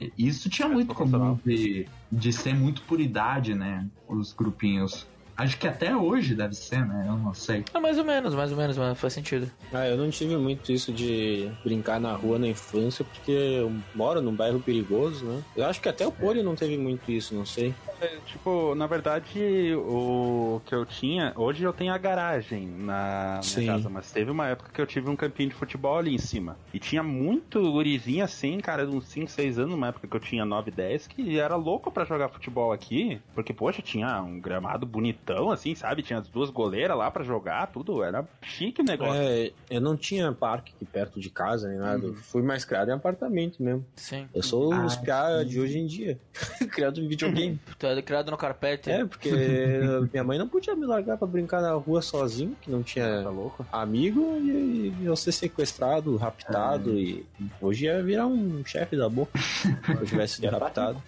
é, 0.00 0.10
Isso 0.18 0.48
tinha 0.50 0.68
muito 0.68 0.94
comum 0.94 1.38
de, 1.44 1.86
de 2.10 2.32
ser 2.32 2.54
muito 2.54 2.82
por 2.82 3.00
idade, 3.00 3.54
né? 3.54 3.86
Os 4.08 4.32
grupinhos. 4.32 5.06
Acho 5.40 5.58
que 5.58 5.66
até 5.66 5.96
hoje 5.96 6.34
deve 6.34 6.54
ser, 6.54 6.86
né? 6.86 7.06
Eu 7.08 7.16
não 7.16 7.32
sei. 7.32 7.64
É 7.72 7.80
mais 7.80 7.96
ou 7.96 8.04
menos, 8.04 8.34
mais 8.34 8.50
ou 8.52 8.58
menos, 8.58 8.76
mas 8.76 8.98
faz 9.00 9.14
sentido. 9.14 9.50
Ah, 9.72 9.88
eu 9.88 9.96
não 9.96 10.10
tive 10.10 10.36
muito 10.36 10.70
isso 10.70 10.92
de 10.92 11.50
brincar 11.64 11.98
na 11.98 12.14
rua 12.14 12.38
na 12.38 12.46
infância, 12.46 13.02
porque 13.02 13.30
eu 13.30 13.74
moro 13.94 14.20
num 14.20 14.34
bairro 14.36 14.60
perigoso, 14.60 15.26
né? 15.26 15.42
Eu 15.56 15.64
acho 15.64 15.80
que 15.80 15.88
até 15.88 16.06
o 16.06 16.12
Poli 16.12 16.42
não 16.42 16.54
teve 16.54 16.76
muito 16.76 17.10
isso, 17.10 17.34
não 17.34 17.46
sei. 17.46 17.74
É, 18.00 18.18
Tipo, 18.26 18.74
na 18.74 18.86
verdade, 18.86 19.74
o 19.76 20.60
que 20.64 20.74
eu 20.74 20.84
tinha. 20.84 21.32
Hoje 21.36 21.64
eu 21.64 21.72
tenho 21.72 21.92
a 21.92 21.98
garagem 21.98 22.66
na 22.66 23.40
minha 23.44 23.60
Sim. 23.60 23.66
casa, 23.66 23.88
mas 23.88 24.10
teve 24.12 24.30
uma 24.30 24.46
época 24.48 24.70
que 24.72 24.80
eu 24.80 24.86
tive 24.86 25.08
um 25.08 25.16
campinho 25.16 25.48
de 25.48 25.54
futebol 25.54 25.96
ali 25.96 26.14
em 26.14 26.18
cima. 26.18 26.56
E 26.72 26.78
tinha 26.78 27.02
muito 27.02 27.60
gurizinho 27.72 28.24
assim, 28.24 28.58
cara, 28.58 28.86
de 28.86 28.94
uns 28.94 29.06
5, 29.08 29.30
6 29.30 29.58
anos, 29.58 29.72
numa 29.72 29.88
época 29.88 30.06
que 30.06 30.16
eu 30.16 30.20
tinha 30.20 30.44
9, 30.44 30.70
10, 30.70 31.06
que 31.06 31.38
era 31.38 31.56
louco 31.56 31.90
pra 31.90 32.04
jogar 32.04 32.28
futebol 32.28 32.72
aqui. 32.72 33.20
Porque, 33.34 33.52
poxa, 33.52 33.82
tinha 33.82 34.22
um 34.22 34.40
gramado 34.40 34.86
bonitão, 34.86 35.29
assim, 35.50 35.74
sabe? 35.74 36.02
Tinha 36.02 36.18
as 36.18 36.28
duas 36.28 36.50
goleiras 36.50 36.96
lá 36.96 37.10
pra 37.10 37.22
jogar, 37.24 37.66
tudo. 37.68 38.02
Era 38.02 38.26
chique 38.42 38.80
o 38.80 38.84
negócio. 38.84 39.14
É, 39.14 39.50
eu 39.70 39.80
não 39.80 39.96
tinha 39.96 40.30
parque 40.32 40.72
aqui 40.76 40.84
perto 40.84 41.20
de 41.20 41.30
casa 41.30 41.68
nem 41.68 41.78
nada. 41.78 42.06
Eu 42.06 42.14
Fui 42.14 42.42
mais 42.42 42.64
criado 42.64 42.90
em 42.90 42.92
apartamento 42.94 43.62
mesmo. 43.62 43.84
Sim. 43.96 44.26
Eu 44.34 44.42
sou 44.42 44.72
Ah, 44.72 44.86
os 44.86 44.96
piá 44.96 45.42
de 45.44 45.60
hoje 45.60 45.78
em 45.78 45.86
dia. 45.86 46.18
criado 46.72 47.00
em 47.00 47.08
videogame. 47.08 47.58
Tu 47.78 47.86
é 47.86 48.02
criado 48.02 48.30
no 48.30 48.36
carpete. 48.36 48.90
é, 48.90 49.04
porque 49.04 49.30
minha 50.12 50.24
mãe 50.24 50.38
não 50.38 50.48
podia 50.48 50.74
me 50.76 50.86
largar 50.86 51.16
pra 51.16 51.26
brincar 51.26 51.60
na 51.62 51.72
rua 51.72 52.02
sozinho, 52.02 52.56
que 52.60 52.70
não 52.70 52.82
tinha 52.82 53.22
Tá 53.22 53.30
louco? 53.30 53.66
amigo, 53.72 54.36
e, 54.38 54.92
e 55.00 55.04
eu 55.06 55.16
ser 55.16 55.32
sequestrado, 55.32 56.16
raptado, 56.16 56.98
e 56.98 57.24
hoje 57.60 57.86
ia 57.86 58.02
virar 58.02 58.26
um 58.26 58.62
chefe 58.64 58.96
da 58.96 59.08
boca 59.08 59.38
se 59.38 59.68
eu 59.92 60.04
tivesse 60.06 60.34
sido 60.36 60.50
tá 60.50 60.58
raptado. 60.58 61.02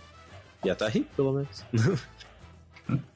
Ia 0.65 0.73
estar 0.75 0.89
rico, 0.89 1.09
pelo 1.17 1.33
menos. 1.33 1.65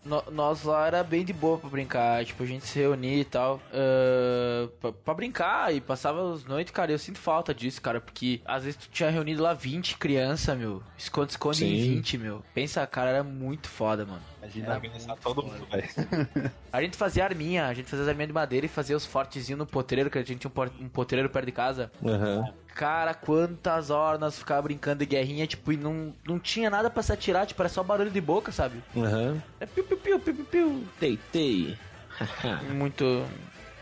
No- 0.05 0.23
nós 0.31 0.63
lá 0.63 0.87
era 0.87 1.03
bem 1.03 1.25
de 1.25 1.33
boa 1.33 1.59
pra 1.59 1.69
brincar, 1.69 2.25
tipo, 2.25 2.41
a 2.41 2.47
gente 2.47 2.65
se 2.65 2.79
reunia 2.79 3.17
e 3.21 3.25
tal, 3.25 3.61
ah, 3.73 4.69
pra, 4.81 4.93
pra 4.93 5.15
brincar 5.15 5.75
e 5.75 5.81
passava 5.81 6.33
as 6.33 6.45
noites, 6.45 6.73
cara, 6.73 6.93
eu 6.93 6.99
sinto 6.99 7.19
falta 7.19 7.53
disso, 7.53 7.83
cara, 7.83 8.01
porque 8.01 8.41
às 8.45 8.63
vezes 8.63 8.79
tu 8.79 8.89
tinha 8.91 9.11
reunido 9.11 9.43
lá 9.43 9.53
20 9.53 9.97
crianças, 9.99 10.57
meu, 10.57 10.81
esconde-esconde 10.97 11.65
em 11.65 11.81
Sim. 11.83 11.95
20, 11.97 12.19
meu. 12.19 12.43
Pensa, 12.55 12.87
cara, 12.87 13.11
era 13.11 13.25
muito 13.25 13.69
foda, 13.69 14.07
mano. 14.07 14.23
Imagina 14.41 14.75
organizar 14.75 15.17
todo 15.17 15.43
mundo, 15.43 15.67
velho. 15.67 15.89
A 16.73 16.81
gente 16.83 16.97
fazia 16.97 17.25
arminha, 17.25 17.67
a 17.67 17.73
gente 17.75 17.89
fazia 17.89 18.03
as 18.05 18.09
arminhas 18.09 18.29
de 18.29 18.35
madeira 18.35 18.67
e 18.67 18.69
fazia 18.69 18.97
os 18.97 19.05
fortezinhos 19.07 19.59
no 19.59 19.67
potreiro, 19.67 20.11
que 20.11 20.19
a 20.19 20.23
gente 20.23 20.39
tinha 20.39 20.49
um, 20.51 20.53
por- 20.55 20.71
um 20.81 20.89
potreiro 20.89 21.29
perto 21.31 21.47
de 21.47 21.53
casa. 21.53 21.91
Aham. 22.05 22.45
Cara, 22.77 23.15
quantas 23.15 23.89
horas 23.89 24.21
nós 24.21 24.39
ficávamos 24.39 24.67
brincando 24.67 24.99
de 24.99 25.07
guerrinha, 25.07 25.47
tipo, 25.47 25.73
e 25.73 25.79
não, 25.79 26.13
não 26.29 26.39
tinha 26.39 26.69
nada 26.69 26.91
pra 26.91 27.03
se 27.03 27.11
atirar, 27.11 27.47
tipo, 27.47 27.63
era 27.63 27.71
só 27.71 27.83
barulho 27.83 28.11
de 28.11 28.21
boca, 28.21 28.53
sabe? 28.53 28.83
Aham. 28.95 29.43
É 29.59 29.65
piu, 29.65 29.83
piu, 29.83 29.97
piu, 29.97 30.21
piu, 30.21 30.35
piu, 30.35 30.45
piu. 30.45 30.85
Teitei. 31.01 31.79
Muito... 32.77 33.25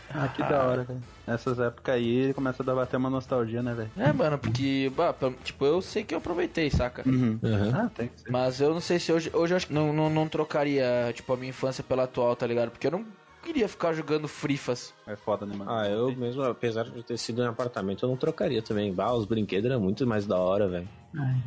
Ah, 0.09 0.29
que 0.29 0.41
da 0.43 0.63
hora, 0.63 0.83
velho. 0.85 1.03
Nessas 1.27 1.59
épocas 1.59 1.93
aí 1.95 2.33
começa 2.33 2.63
a 2.63 2.65
dar 2.65 2.73
bater 2.75 2.95
uma 2.95 3.09
nostalgia, 3.09 3.61
né, 3.61 3.73
velho? 3.73 3.91
É, 3.97 4.13
mano, 4.13 4.37
porque, 4.37 4.89
bah, 4.95 5.13
tipo, 5.43 5.65
eu 5.65 5.81
sei 5.81 6.05
que 6.05 6.13
eu 6.13 6.19
aproveitei, 6.19 6.69
saca? 6.69 7.03
Uhum. 7.05 7.37
Aham. 7.43 7.71
Ah, 7.75 7.89
tem 7.93 8.07
que 8.07 8.21
ser. 8.21 8.31
Mas 8.31 8.61
eu 8.61 8.73
não 8.73 8.79
sei 8.79 8.97
se 8.97 9.11
hoje, 9.11 9.29
hoje 9.33 9.53
eu 9.53 9.57
acho 9.57 9.67
que 9.67 9.73
não, 9.73 9.91
não, 9.91 10.09
não 10.09 10.29
trocaria, 10.29 11.11
tipo, 11.13 11.33
a 11.33 11.35
minha 11.35 11.49
infância 11.49 11.83
pela 11.83 12.03
atual, 12.03 12.33
tá 12.33 12.47
ligado? 12.47 12.71
Porque 12.71 12.87
eu 12.87 12.91
não, 12.91 13.05
queria 13.45 13.67
ficar 13.69 13.93
jogando 13.93 14.27
frifas. 14.27 14.93
É 15.07 15.15
foda, 15.15 15.45
né, 15.45 15.55
mano? 15.55 15.71
Ah, 15.71 15.87
eu 15.87 16.13
mesmo, 16.15 16.41
apesar 16.43 16.83
de 16.83 17.03
ter 17.03 17.17
sido 17.17 17.41
em 17.41 17.45
apartamento, 17.47 18.03
eu 18.03 18.09
não 18.09 18.17
trocaria 18.17 18.61
também. 18.61 18.93
Bah, 18.93 19.13
os 19.13 19.25
brinquedos 19.25 19.69
eram 19.69 19.79
muito 19.79 20.05
mais 20.05 20.25
da 20.25 20.37
hora, 20.37 20.67
velho. 20.67 20.87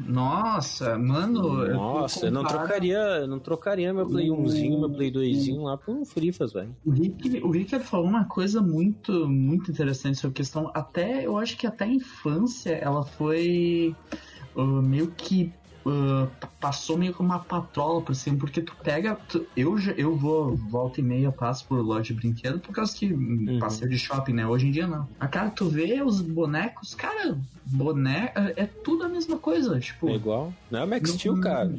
Nossa, 0.07 0.97
mano. 0.99 1.67
eu 1.67 1.75
Nossa, 1.75 2.27
eu 2.27 2.33
não 2.33 2.43
comparado- 2.43 2.67
trocaria, 2.69 2.99
eu 2.99 3.27
não 3.29 3.39
trocaria 3.39 3.93
meu 3.93 4.07
Play 4.07 4.29
1zinho, 4.31 4.81
meu 4.81 4.89
Play 4.91 5.11
2zinho 5.13 5.63
lá 5.65 5.77
por 5.77 5.95
um 5.95 6.05
Frifas, 6.07 6.53
velho. 6.55 6.75
O 6.87 6.91
Rick, 6.91 7.41
o 7.43 7.51
Rick 7.51 7.79
falou 7.81 8.07
uma 8.07 8.25
coisa 8.25 8.63
muito, 8.63 9.29
muito 9.29 9.71
interessante 9.71 10.17
sobre 10.19 10.33
a 10.33 10.37
questão. 10.37 10.71
Até, 10.75 11.27
eu 11.27 11.37
acho 11.37 11.57
que 11.59 11.67
até 11.67 11.85
a 11.85 11.89
infância 11.89 12.71
ela 12.77 13.05
foi 13.05 13.95
ah, 14.57 14.63
meio 14.83 15.09
que. 15.11 15.53
Ah, 15.87 16.29
passou 16.61 16.99
meio 16.99 17.15
como 17.15 17.29
uma 17.31 17.39
patrola 17.39 18.03
por 18.03 18.15
cima, 18.15 18.37
porque 18.39 18.61
tu 18.63 18.75
pega. 18.83 19.15
tu- 19.29 19.47
eu, 19.57 19.77
já- 19.79 19.93
eu 19.93 20.17
vou, 20.17 20.57
volta 20.71 21.01
e 21.01 21.05
meia, 21.05 21.31
passo 21.33 21.67
por 21.69 21.81
loja 21.81 22.03
de 22.05 22.15
brinquedo 22.15 22.59
por 22.61 22.73
causa 22.75 22.95
que 22.97 23.13
hum, 23.13 23.59
passeio 23.61 23.91
de 23.91 23.99
shopping, 23.99 24.33
né? 24.35 24.47
Hoje 24.47 24.67
em 24.67 24.71
dia 24.71 24.87
não. 24.87 25.09
A 25.21 25.27
cara, 25.29 25.51
tu 25.51 25.69
vê 25.69 26.03
os 26.03 26.21
bonecos, 26.21 26.95
cara, 26.95 27.39
boneco 27.67 28.39
é, 28.39 28.55
é 28.65 28.71
tudo 28.85 29.05
a 29.05 29.09
mesma 29.09 29.39
coisa. 29.39 29.79
Tipo, 29.79 30.09
É 30.09 30.15
igual. 30.15 30.53
Não 30.71 30.81
é 30.81 30.85
o 30.85 30.89
Max 30.89 31.11
Steel, 31.11 31.41
cara. 31.41 31.75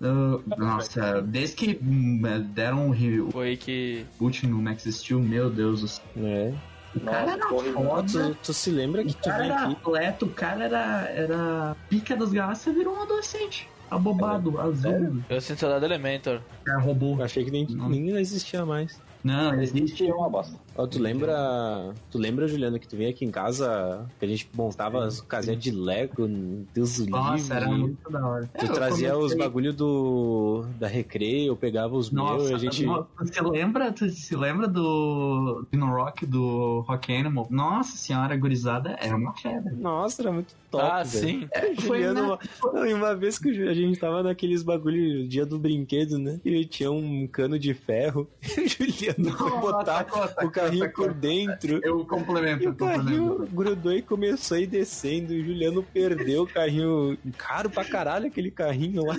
ah, 0.00 0.40
nossa, 0.58 1.22
desde 1.22 1.56
que 1.56 1.78
hum, 1.82 2.22
deram 2.52 2.88
o 2.88 2.92
re- 2.92 3.30
Foi 3.30 3.56
que. 3.56 4.04
último 4.20 4.60
Max 4.62 4.84
Steel, 4.84 5.20
meu 5.20 5.50
Deus 5.50 5.80
do 5.82 5.88
céu. 5.88 6.04
É. 6.16 6.54
O 6.96 7.00
cara 7.00 7.32
era 7.32 7.48
Nossa, 7.48 7.72
foda. 7.72 8.28
Tu, 8.30 8.34
tu 8.42 8.52
se 8.52 8.70
lembra 8.70 9.02
O 9.02 9.06
que 9.06 9.14
tu 9.14 9.24
cara 9.24 9.38
vem 9.38 9.46
era 9.50 9.62
aqui. 9.64 9.72
atleta, 9.72 10.24
o 10.24 10.28
cara 10.30 10.64
era, 10.64 11.08
era 11.10 11.76
pica 11.88 12.16
das 12.16 12.30
galáxias, 12.32 12.74
virou 12.74 12.94
um 12.96 13.02
adolescente. 13.02 13.68
Abobado, 13.90 14.60
azul, 14.60 15.18
Eu 15.28 15.40
sinto 15.40 15.60
saudade 15.60 15.80
do 15.80 15.86
Elementor. 15.86 16.40
cara, 16.64 16.78
robô. 16.80 17.16
Eu 17.18 17.22
achei 17.24 17.44
que 17.44 17.50
nem, 17.50 17.66
Não. 17.66 17.88
nem 17.88 18.10
existia 18.16 18.64
mais. 18.64 18.98
Não, 19.24 19.54
existe. 19.60 20.06
É 20.06 20.14
uma 20.14 20.28
bosta. 20.28 20.54
Ó, 20.76 20.86
tu 20.86 20.98
lembra. 21.00 21.94
Tu 22.10 22.18
lembra, 22.18 22.46
Juliano, 22.46 22.78
que 22.78 22.86
tu 22.86 22.94
veio 22.96 23.08
aqui 23.08 23.24
em 23.24 23.30
casa 23.30 24.06
que 24.18 24.24
a 24.24 24.28
gente 24.28 24.46
montava 24.54 25.04
as 25.06 25.20
casinhas 25.22 25.58
de 25.62 25.70
Lego, 25.70 26.28
Deus 26.74 26.98
Nossa, 27.06 27.54
era 27.54 27.64
livre. 27.66 27.80
muito 27.80 28.10
da 28.10 28.26
hora. 28.26 28.50
Tu 28.58 28.66
É, 28.66 28.68
trazia 28.68 29.16
os 29.16 29.34
bagulho 29.34 29.72
do. 29.72 30.66
da 30.78 30.86
recreio, 30.86 31.48
eu 31.52 31.56
pegava 31.56 31.96
os 31.96 32.10
meus 32.10 32.28
Nossa, 32.28 32.50
e 32.50 32.54
a 32.54 32.58
gente. 32.58 32.84
você 32.84 33.40
lembra, 33.40 33.90
tu 33.92 34.08
se 34.10 34.36
lembra 34.36 34.68
do 34.68 35.64
Dino 35.72 35.86
Rock, 35.86 36.26
do 36.26 36.80
Rock 36.80 37.14
Animal? 37.16 37.46
Nossa 37.50 37.96
senhora, 37.96 38.36
gurizada, 38.36 38.96
era 39.00 39.16
uma 39.16 39.32
febre. 39.34 39.74
Nossa, 39.76 40.20
era 40.22 40.32
muito 40.32 40.54
top. 40.70 40.84
ah, 40.84 41.02
velho. 41.02 41.24
sim. 41.26 41.48
Juliano, 41.80 42.14
na- 42.20 42.26
uma... 42.26 42.72
Não, 42.74 42.86
e 42.86 42.92
uma 42.92 43.14
vez 43.14 43.38
que 43.38 43.48
a 43.66 43.72
gente 43.74 43.98
tava 43.98 44.22
naqueles 44.22 44.62
bagulho, 44.62 45.26
dia 45.26 45.46
do 45.46 45.58
brinquedo, 45.58 46.18
né? 46.18 46.40
E 46.44 46.64
tinha 46.66 46.90
um 46.90 47.26
cano 47.26 47.58
de 47.58 47.72
ferro. 47.72 48.28
E 48.84 49.13
o 49.18 49.24
Juliano 49.24 49.38
foi 49.38 49.60
botar 49.60 50.06
o 50.44 50.50
carrinho 50.50 50.92
por 50.92 51.12
dentro. 51.14 51.80
Eu 51.82 52.04
complemento, 52.04 52.64
E 52.64 52.68
o 52.68 52.74
carrinho 52.74 53.48
grudou 53.52 53.92
e 53.92 54.02
começou 54.02 54.56
a 54.56 54.60
ir 54.60 54.66
descendo. 54.66 55.32
O 55.32 55.40
Juliano 55.40 55.82
perdeu 55.82 56.42
o 56.42 56.46
carrinho. 56.46 57.16
Caro 57.36 57.70
pra 57.70 57.84
caralho 57.84 58.26
aquele 58.26 58.50
carrinho 58.50 59.04
lá. 59.04 59.18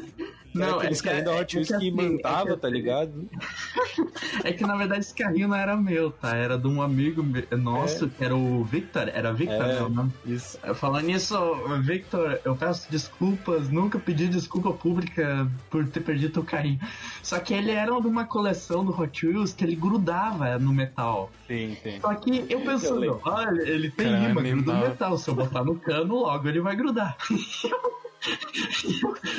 Não, 0.54 0.78
aqueles 0.80 1.00
é 1.00 1.02
que- 1.02 1.08
carrinhos 1.10 1.26
da 1.26 1.36
é 1.38 1.42
Hot 1.42 1.48
que 1.52 1.56
Wheels 1.58 1.68
que 1.68 1.74
assim, 1.76 1.92
mantava, 1.92 2.50
é 2.50 2.54
que 2.54 2.60
tá 2.62 2.68
assim, 2.68 2.76
ligado? 2.78 3.30
É 4.44 4.52
que 4.54 4.64
na 4.66 4.76
verdade 4.76 5.02
esse 5.02 5.14
carrinho 5.14 5.48
não 5.48 5.56
era 5.56 5.76
meu, 5.76 6.12
tá? 6.12 6.36
Era 6.36 6.58
de 6.58 6.68
um 6.68 6.82
amigo 6.82 7.24
nosso, 7.58 8.08
que 8.10 8.24
era 8.24 8.36
o 8.36 8.64
Victor. 8.64 9.10
Era 9.14 9.34
Victor, 9.34 9.56
É. 9.62 9.74
né? 9.82 9.90
Nome? 9.90 10.12
Isso. 10.26 10.58
Falando 10.76 11.06
nisso, 11.06 11.36
Victor, 11.82 12.40
eu 12.46 12.56
peço 12.56 12.90
desculpas, 12.92 13.70
nunca 13.70 13.98
pedi 14.00 14.28
desculpa 14.28 14.72
pública 14.72 15.50
por 15.70 15.88
ter 15.88 16.02
perdido 16.02 16.42
o 16.42 16.44
carrinho. 16.44 16.80
Só 17.24 17.40
que 17.40 17.54
ele 17.54 17.72
era 17.72 18.00
de 18.00 18.08
uma 18.08 18.26
coleção 18.26 18.86
do 18.86 18.92
Hot 19.00 19.26
Wheels 19.26 19.54
que 19.54 19.64
ele 19.64 19.76
grudava 19.90 20.58
no 20.60 20.74
metal. 20.74 21.30
Sim, 21.48 21.78
sim. 21.84 22.00
Só 22.02 22.14
que 22.16 22.46
eu 22.50 22.62
pensando, 22.62 23.00
lembro. 23.00 23.22
ah, 23.26 23.46
ele- 23.52 23.92
tem 23.92 24.08
Caramba, 24.12 24.42
imã, 24.42 24.50
gruda 24.62 24.74
no 24.74 24.80
metal. 24.90 25.18
Se 25.18 25.30
eu 25.30 25.36
botar 25.36 25.64
no 25.64 25.76
cano, 25.80 26.16
logo 26.16 26.48
ele 26.48 26.60
vai 26.62 26.76
grudar. 26.76 27.16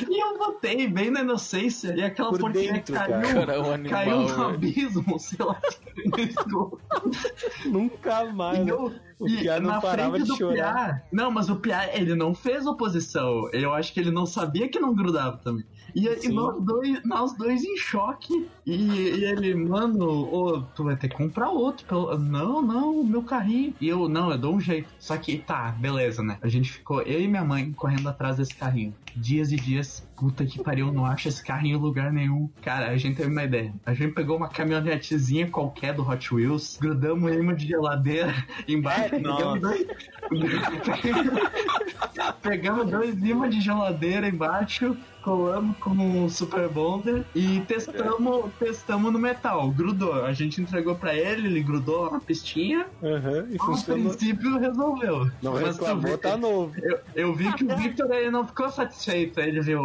e 0.09 0.23
eu 0.23 0.37
botei 0.37 0.87
bem 0.87 1.11
na 1.11 1.19
inocência 1.21 1.93
e 1.93 2.01
aquela 2.01 2.29
Por 2.29 2.39
porquinha 2.39 2.73
dentro, 2.73 2.95
caiu. 2.95 3.21
cara. 3.33 3.53
É 3.53 3.59
um 3.59 3.73
animal. 3.73 3.89
Caiu 4.03 4.21
no 4.37 4.47
abismo, 4.47 5.19
sei 5.19 5.45
lá. 5.45 5.59
Nunca 7.65 8.25
mais. 8.25 8.65
E 8.65 8.69
eu- 8.69 8.93
O 9.19 9.25
Piá 9.25 9.59
não 9.59 9.71
na 9.71 9.81
parava 9.81 10.11
frente 10.11 10.23
de 10.25 10.29
do 10.31 10.37
chorar. 10.37 10.53
Piá- 10.55 11.01
não, 11.11 11.31
mas 11.31 11.49
o 11.49 11.55
Piá, 11.55 11.89
ele 11.93 12.13
não 12.15 12.35
fez 12.35 12.65
oposição. 12.67 13.49
Eu 13.51 13.73
acho 13.73 13.91
que 13.91 13.99
ele 13.99 14.11
não 14.11 14.25
sabia 14.27 14.69
que 14.69 14.79
não 14.79 14.93
grudava 14.93 15.37
também. 15.37 15.65
E, 15.97 16.25
e 16.27 16.29
nós, 16.29 16.63
dois, 16.63 17.03
nós 17.03 17.33
dois 17.35 17.63
em 17.63 17.75
choque. 17.75 18.47
E, 18.65 18.75
e 18.75 19.25
ele, 19.25 19.55
mano, 19.55 20.05
ô, 20.31 20.61
tu 20.75 20.83
vai 20.83 20.95
ter 20.95 21.07
que 21.09 21.15
comprar 21.15 21.49
outro. 21.49 21.85
pelo- 21.87 22.17
Não, 22.19 22.61
não, 22.61 22.99
o 22.99 23.03
meu 23.05 23.23
carrinho. 23.23 23.73
E 23.81 23.87
eu, 23.87 24.07
não, 24.07 24.29
eu 24.31 24.37
dou 24.37 24.53
um 24.55 24.59
jeito. 24.61 24.87
Só 24.99 25.17
que, 25.17 25.39
tá, 25.39 25.71
beleza, 25.71 26.21
né? 26.21 26.37
A 26.41 26.47
gente 26.47 26.71
ficou, 26.71 27.01
eu 27.01 27.19
e 27.19 27.27
minha 27.27 27.43
mãe, 27.43 27.71
correndo 27.71 28.07
atrás 28.07 28.37
desse 28.37 28.53
carrinho. 28.53 28.93
Dias 29.15 29.51
e 29.51 29.55
dias, 29.55 30.07
puta 30.15 30.45
que 30.45 30.61
pariu, 30.61 30.91
não 30.93 31.03
acho 31.03 31.27
esse 31.27 31.43
carrinho 31.43 31.77
em 31.77 31.81
lugar 31.81 32.13
nenhum. 32.13 32.47
Cara, 32.61 32.89
a 32.89 32.97
gente 32.97 33.15
teve 33.15 33.31
uma 33.31 33.43
ideia. 33.43 33.73
A 33.83 33.93
gente 33.95 34.13
pegou 34.13 34.37
uma 34.37 34.47
caminhonetezinha 34.47 35.49
qualquer 35.49 35.95
do 35.95 36.07
Hot 36.07 36.35
Wheels, 36.35 36.77
grudamos 36.79 37.31
em 37.31 37.39
imã 37.39 37.55
de 37.55 37.65
geladeira 37.67 38.31
embaixo, 38.67 39.15
dois, 39.59 39.87
pegamos 42.41 42.89
dois 42.89 43.15
imãs 43.23 43.53
de 43.53 43.61
geladeira 43.61 44.27
embaixo, 44.27 44.95
colamos 45.23 45.77
com 45.77 45.89
um 45.91 46.29
Super 46.29 46.69
Bonder 46.69 47.23
e 47.35 47.59
testamos, 47.61 48.51
testamos 48.59 49.11
no 49.11 49.19
metal. 49.19 49.69
Grudou. 49.71 50.25
A 50.25 50.33
gente 50.33 50.61
entregou 50.61 50.95
pra 50.95 51.13
ele, 51.15 51.47
ele 51.47 51.61
grudou 51.61 52.11
na 52.11 52.19
pistinha. 52.19 52.85
Aham, 53.03 53.47
e 53.49 53.57
funcionou. 53.57 54.09
princípio 54.15 54.57
resolveu. 54.57 55.29
Não 55.41 55.53
Mas 55.53 55.77
tu 55.77 55.81
reclamou, 55.85 56.11
vê- 56.11 56.17
tá 56.17 56.37
novo. 56.37 56.73
eu, 56.81 56.99
eu 57.15 57.35
vi 57.35 57.51
que 57.53 57.63
o 57.65 57.75
Victor 57.75 58.11
ele 58.11 58.31
não 58.31 58.45
ficou 58.47 58.69
satisfeito. 58.69 59.39
Ele 59.39 59.61
viu, 59.61 59.81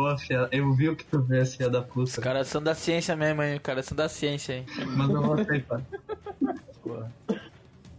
eu 0.51 0.73
vi 0.75 0.89
o 0.89 0.97
que 0.97 1.05
tu 1.05 1.21
vês, 1.21 1.55
filha 1.57 1.71
da 1.71 1.81
Os 1.81 1.87
puta. 1.87 2.21
caras 2.21 2.49
são 2.49 2.63
da 2.63 2.75
ciência 2.75 3.17
mesmo, 3.17 3.43
hein? 3.43 3.57
Os 3.57 3.63
caras 3.63 3.87
são 3.87 3.97
da 3.97 4.09
ciência, 4.09 4.55
hein? 4.59 4.67
Mas 4.97 5.09
eu 5.11 5.23
vou 5.23 5.35
aceitar. 5.35 5.81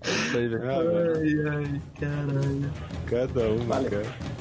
Isso 0.04 0.38
aí, 0.38 0.48
velho. 0.48 0.70
Ai, 0.70 1.56
ai, 1.56 1.82
caralho. 2.00 2.72
Cada 3.08 3.50
uma, 3.50 3.84
cara. 3.90 4.34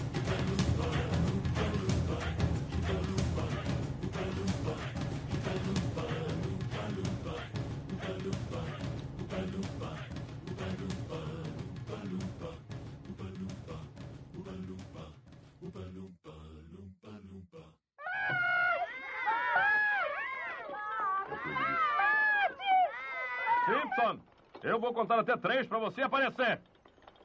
Simpson, 23.67 24.21
eu 24.63 24.81
vou 24.81 24.93
contar 24.93 25.19
até 25.19 25.37
três 25.37 25.67
pra 25.67 25.79
você 25.79 26.03
aparecer. 26.03 26.61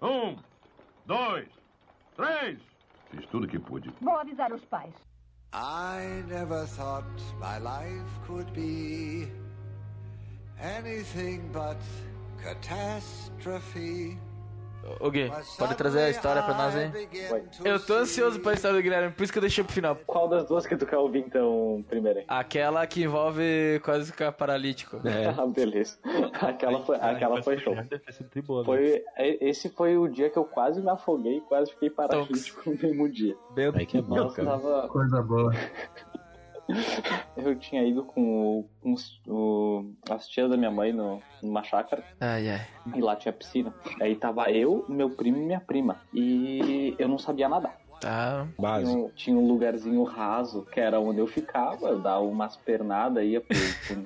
Um, 0.02 0.38
dois, 1.06 1.48
três. 2.16 2.60
Fiz 3.12 3.26
tudo 3.28 3.48
que 3.48 3.60
pude. 3.60 3.94
Vou 4.02 4.18
avisar 4.18 4.52
os 4.52 4.64
pais. 4.66 4.94
I 5.54 6.24
never 6.28 6.66
thought 6.68 7.06
my 7.40 7.58
life 7.58 8.20
could 8.26 8.52
be 8.54 9.32
anything 10.60 11.50
but 11.54 11.78
catastrophe. 12.44 14.18
Ô 15.00 15.10
Gui, 15.12 15.30
pode 15.58 15.76
trazer 15.76 16.00
a 16.00 16.10
história 16.10 16.42
pra 16.44 16.54
nós 16.54 16.76
aí? 16.76 16.92
Eu 17.64 17.80
tô 17.86 17.96
ansioso 17.96 18.40
pra 18.40 18.54
história 18.54 18.78
do 18.78 18.82
Guilherme, 18.84 19.12
por 19.14 19.24
isso 19.24 19.32
que 19.34 19.38
eu 19.40 19.42
deixei 19.42 19.64
pro 19.64 19.74
final. 19.74 19.96
Qual 20.06 20.28
das 20.28 20.48
duas 20.48 20.66
que 20.66 20.76
tu 20.78 20.86
quer 20.86 20.98
ouvir 20.98 21.20
então 21.20 21.84
primeiro? 21.90 22.20
aí? 22.20 22.26
Aquela 22.28 22.86
que 22.88 23.04
envolve 23.04 23.82
quase 23.84 24.12
ficar 24.12 24.32
paralítico. 24.32 24.98
É. 25.06 25.28
Ah, 25.38 25.46
beleza. 25.46 25.98
Aquela 26.42 26.84
foi, 26.84 26.96
aquela 26.98 27.44
foi 27.44 27.58
show. 27.60 27.76
Né? 27.76 27.88
Foi, 28.66 29.04
e- 29.20 29.38
esse 29.42 29.70
foi 29.70 29.98
o 29.98 30.08
dia 30.08 30.30
que 30.30 30.38
eu 30.38 30.46
quase 30.46 30.82
me 30.82 30.90
afoguei, 30.90 31.42
quase 31.42 31.72
fiquei 31.72 31.90
paralítico 31.90 32.62
no 32.70 32.76
mesmo 32.78 33.10
dia. 33.10 33.36
Aí 33.76 33.86
que 33.86 33.98
é 33.98 34.02
bom, 34.02 34.28
cara. 34.30 34.50
tava, 34.52 34.88
Coisa 34.88 35.22
boa. 35.22 35.52
eu 37.38 37.56
tinha 37.56 37.84
ido 37.84 38.04
com, 38.04 38.60
o- 38.60 38.70
com 38.82 38.96
o- 39.28 39.94
as 40.10 40.28
tias 40.28 40.50
da 40.50 40.58
minha 40.58 40.72
mãe 40.72 40.92
no, 40.92 41.22
numa 41.42 41.64
chácara 41.64 42.04
Ai, 42.20 42.50
ai. 42.50 42.62
e 42.96 43.02
lá 43.02 43.16
tinha 43.16 43.32
piscina. 43.34 43.74
Aí 44.02 44.16
tava 44.16 44.52
eu, 44.52 44.86
meu 44.90 45.10
primo 45.10 45.38
e 45.38 45.46
minha 45.46 45.60
prima. 45.62 46.02
E 46.14 46.96
eu 47.00 47.08
não 47.08 47.18
sabia 47.18 47.48
nadar. 47.50 47.78
Tá. 48.00 48.42
Tinha, 48.44 48.54
Básico. 48.60 48.92
um- 49.06 49.10
tinha 49.10 49.36
um 49.36 49.48
lugarzinho 49.48 50.04
raso, 50.04 50.64
que 50.72 50.80
era 50.80 51.00
onde 51.00 51.20
eu 51.20 51.26
ficava, 51.28 51.88
eu 51.88 52.00
dava 52.00 52.22
umas 52.22 52.56
pernadas, 52.56 53.24
ia 53.26 53.42
pro, 53.42 53.58
pro- 53.88 54.06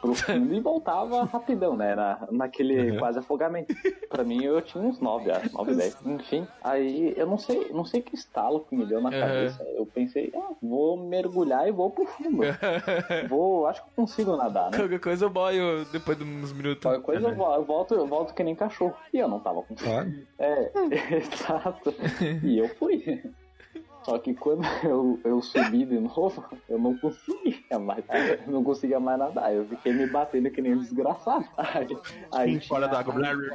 pro 0.00 0.14
fundo 0.14 0.54
e 0.54 0.60
voltava 0.60 1.24
rapidão, 1.26 1.76
né? 1.76 1.94
Na, 1.94 2.28
naquele 2.30 2.96
quase 2.98 3.18
afogamento. 3.18 3.74
Pra 4.08 4.24
mim, 4.24 4.42
eu 4.42 4.60
tinha 4.62 4.82
uns 4.82 5.00
9, 5.00 5.30
acho, 5.30 5.52
9, 5.52 5.74
10. 5.74 5.98
Enfim, 6.06 6.46
aí 6.62 7.14
eu 7.16 7.26
não 7.26 7.36
sei, 7.38 7.68
não 7.72 7.84
sei 7.84 8.00
que 8.02 8.14
estalo 8.14 8.60
que 8.64 8.74
me 8.76 8.86
deu 8.86 9.00
na 9.00 9.10
Uhum. 9.10 9.18
cabeça. 9.20 9.62
Eu 9.76 9.86
pensei, 9.86 10.32
ah, 10.34 10.54
vou 10.62 10.96
mergulhar 11.08 11.68
e 11.68 11.72
vou 11.72 11.90
pro 11.90 12.06
fundo. 12.06 12.38
vou, 13.28 13.66
acho 13.66 13.82
que 13.82 13.88
eu 13.88 13.92
consigo 13.96 14.36
nadar, 14.36 14.70
né? 14.70 14.78
Qualquer 14.78 15.00
coisa 15.00 15.24
eu 15.24 15.30
boio 15.30 15.84
depois 15.92 16.16
de 16.16 16.24
uns 16.24 16.52
minutos. 16.52 16.82
Qualquer 16.82 17.02
coisa 17.02 17.28
eu 17.28 17.34
vo- 17.34 17.54
eu 17.54 17.64
volto, 17.64 17.94
eu 17.94 18.06
volto 18.06 18.34
que 18.34 18.44
nem 18.44 18.54
cachorro. 18.54 18.96
E 19.12 19.18
eu 19.18 19.28
não 19.28 19.40
tava 19.40 19.62
com 19.62 19.76
fome. 19.76 20.26
É, 20.38 20.70
exato. 21.16 21.94
E 22.44 22.58
eu 22.58 22.68
fui. 22.76 23.04
Só 24.08 24.18
que 24.18 24.32
quando 24.32 24.62
eu, 24.84 25.20
eu 25.22 25.42
subi 25.42 25.84
de 25.84 25.98
novo, 26.00 26.42
eu 26.66 26.78
não 26.78 26.96
conseguia 26.96 27.78
mais. 27.78 28.02
Eu 28.46 28.52
não 28.52 28.64
conseguia 28.64 28.98
mais 28.98 29.18
nadar. 29.18 29.54
Eu 29.54 29.66
fiquei 29.66 29.92
me 29.92 30.06
batendo 30.06 30.50
que 30.50 30.62
nem 30.62 30.74
um 30.74 30.78
desgraçado. 30.78 31.44
Aí, 31.58 31.86
aí 32.32 32.60
Fora 32.66 32.88
tinha- 32.88 33.02
d'água. 33.02 33.50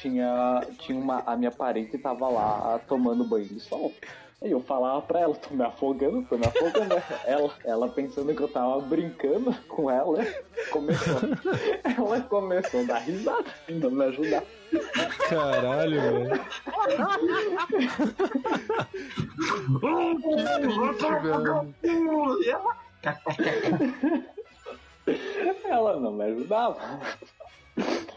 tinha, 0.00 0.66
tinha 0.78 0.98
uma. 0.98 1.22
A 1.26 1.36
minha 1.36 1.50
parente 1.50 1.98
tava 1.98 2.28
lá 2.28 2.80
tomando 2.88 3.24
banho 3.24 3.44
de 3.46 3.60
sol. 3.60 3.92
Aí 4.40 4.50
eu 4.50 4.60
falava 4.60 5.00
pra 5.02 5.20
ela, 5.20 5.34
tô 5.36 5.54
me 5.54 5.62
afogando, 5.62 6.22
tô 6.28 6.36
me 6.36 6.44
afogando. 6.44 7.00
Ela, 7.24 7.50
ela 7.64 7.88
pensando 7.88 8.34
que 8.34 8.42
eu 8.42 8.48
tava 8.48 8.80
brincando 8.80 9.54
com 9.68 9.88
ela, 9.88 10.18
começou. 10.72 11.14
Ela 11.96 12.20
começou 12.22 12.80
a 12.80 12.82
dar 12.82 12.98
risada, 12.98 13.44
ainda 13.68 13.88
me 13.88 14.04
ajudar. 14.06 14.42
Caralho, 15.28 16.00
velho. 16.00 16.40
Ela- 22.46 22.76
Ela 25.64 25.98
não 25.98 26.12
me 26.12 26.24
ajudava. 26.24 26.78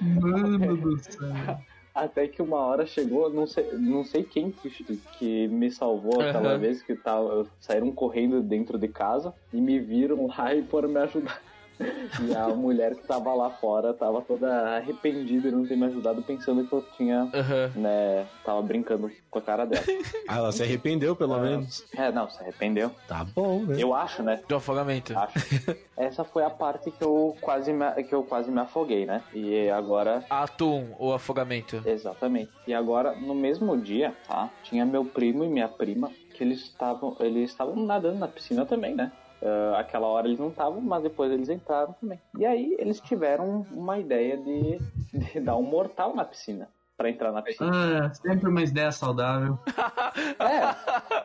Mano 0.01 0.77
do 0.77 0.97
céu. 0.99 1.57
Até 1.93 2.27
que 2.27 2.41
uma 2.41 2.57
hora 2.57 2.85
chegou, 2.85 3.29
não 3.31 3.47
sei, 3.47 3.65
não 3.79 4.03
sei 4.03 4.23
quem 4.23 4.51
que, 4.51 4.69
que 5.17 5.47
me 5.47 5.71
salvou 5.71 6.21
aquela 6.21 6.49
Aham. 6.49 6.57
vez 6.59 6.83
que 6.83 6.93
tava, 6.93 7.47
saíram 7.59 7.89
correndo 7.91 8.43
dentro 8.43 8.77
de 8.77 8.89
casa 8.89 9.33
e 9.53 9.61
me 9.61 9.79
viram 9.79 10.27
lá 10.27 10.53
e 10.53 10.61
foram 10.63 10.89
me 10.89 10.99
ajudar. 10.99 11.41
E 11.79 12.35
a 12.35 12.47
mulher 12.49 12.95
que 12.95 13.03
tava 13.05 13.33
lá 13.33 13.49
fora 13.49 13.93
tava 13.93 14.21
toda 14.21 14.77
arrependida 14.77 15.49
de 15.49 15.55
não 15.55 15.65
ter 15.65 15.75
me 15.75 15.85
ajudado, 15.85 16.21
pensando 16.21 16.65
que 16.65 16.73
eu 16.73 16.81
tinha, 16.95 17.29
Aham. 17.33 17.71
né, 17.75 18.25
tava 18.43 18.61
brincando 18.61 19.11
com 19.29 19.39
a 19.39 19.41
cara 19.41 19.65
dela. 19.65 19.85
Ah, 20.27 20.37
ela 20.37 20.51
se 20.51 20.63
arrependeu, 20.63 21.15
pelo 21.15 21.39
menos. 21.39 21.85
É, 21.95 22.11
não, 22.11 22.27
se 22.29 22.41
arrependeu. 22.41 22.91
Tá 23.07 23.23
bom, 23.23 23.63
né? 23.63 23.75
Eu 23.77 23.93
acho, 23.93 24.23
né? 24.23 24.41
Do 24.47 24.55
afogamento. 24.55 25.17
Acho. 25.17 25.37
Essa 25.95 26.23
foi 26.23 26.43
a 26.43 26.49
parte 26.49 26.89
que 26.89 27.03
eu 27.03 27.35
quase 27.41 27.71
me, 27.71 28.03
que 28.03 28.13
eu 28.13 28.23
quase 28.23 28.49
me 28.49 28.59
afoguei, 28.59 29.05
né? 29.05 29.21
E 29.33 29.69
agora 29.69 30.25
Atum, 30.29 30.95
o 30.97 31.13
afogamento. 31.13 31.81
Exatamente. 31.85 32.51
E 32.65 32.73
agora, 32.73 33.13
no 33.15 33.35
mesmo 33.35 33.77
dia, 33.77 34.15
tá? 34.27 34.49
Tinha 34.63 34.85
meu 34.85 35.05
primo 35.05 35.43
e 35.43 35.47
minha 35.47 35.67
prima 35.67 36.11
que 36.33 36.43
eles 36.43 36.61
estavam 36.61 37.15
eles 37.19 37.51
estavam 37.51 37.75
nadando 37.75 38.19
na 38.19 38.27
piscina 38.27 38.65
também, 38.65 38.95
né? 38.95 39.11
Ah, 39.45 39.79
aquela 39.79 40.07
hora 40.07 40.27
eles 40.27 40.39
não 40.39 40.49
estavam, 40.49 40.81
mas 40.81 41.03
depois 41.03 41.31
eles 41.31 41.49
entraram 41.49 41.93
também. 41.93 42.19
E 42.37 42.45
aí 42.45 42.75
eles 42.79 42.99
tiveram 42.99 43.65
uma 43.71 43.99
ideia 43.99 44.37
de, 44.37 44.79
de 45.13 45.39
dar 45.39 45.55
um 45.55 45.61
mortal 45.63 46.15
na 46.15 46.25
piscina. 46.25 46.67
Pra 46.97 47.09
entrar 47.09 47.31
na 47.31 47.41
piscina. 47.41 48.05
Ah, 48.07 48.13
sempre 48.13 48.49
uma 48.49 48.61
ideia 48.63 48.91
saudável. 48.91 49.57
É. 50.39 51.15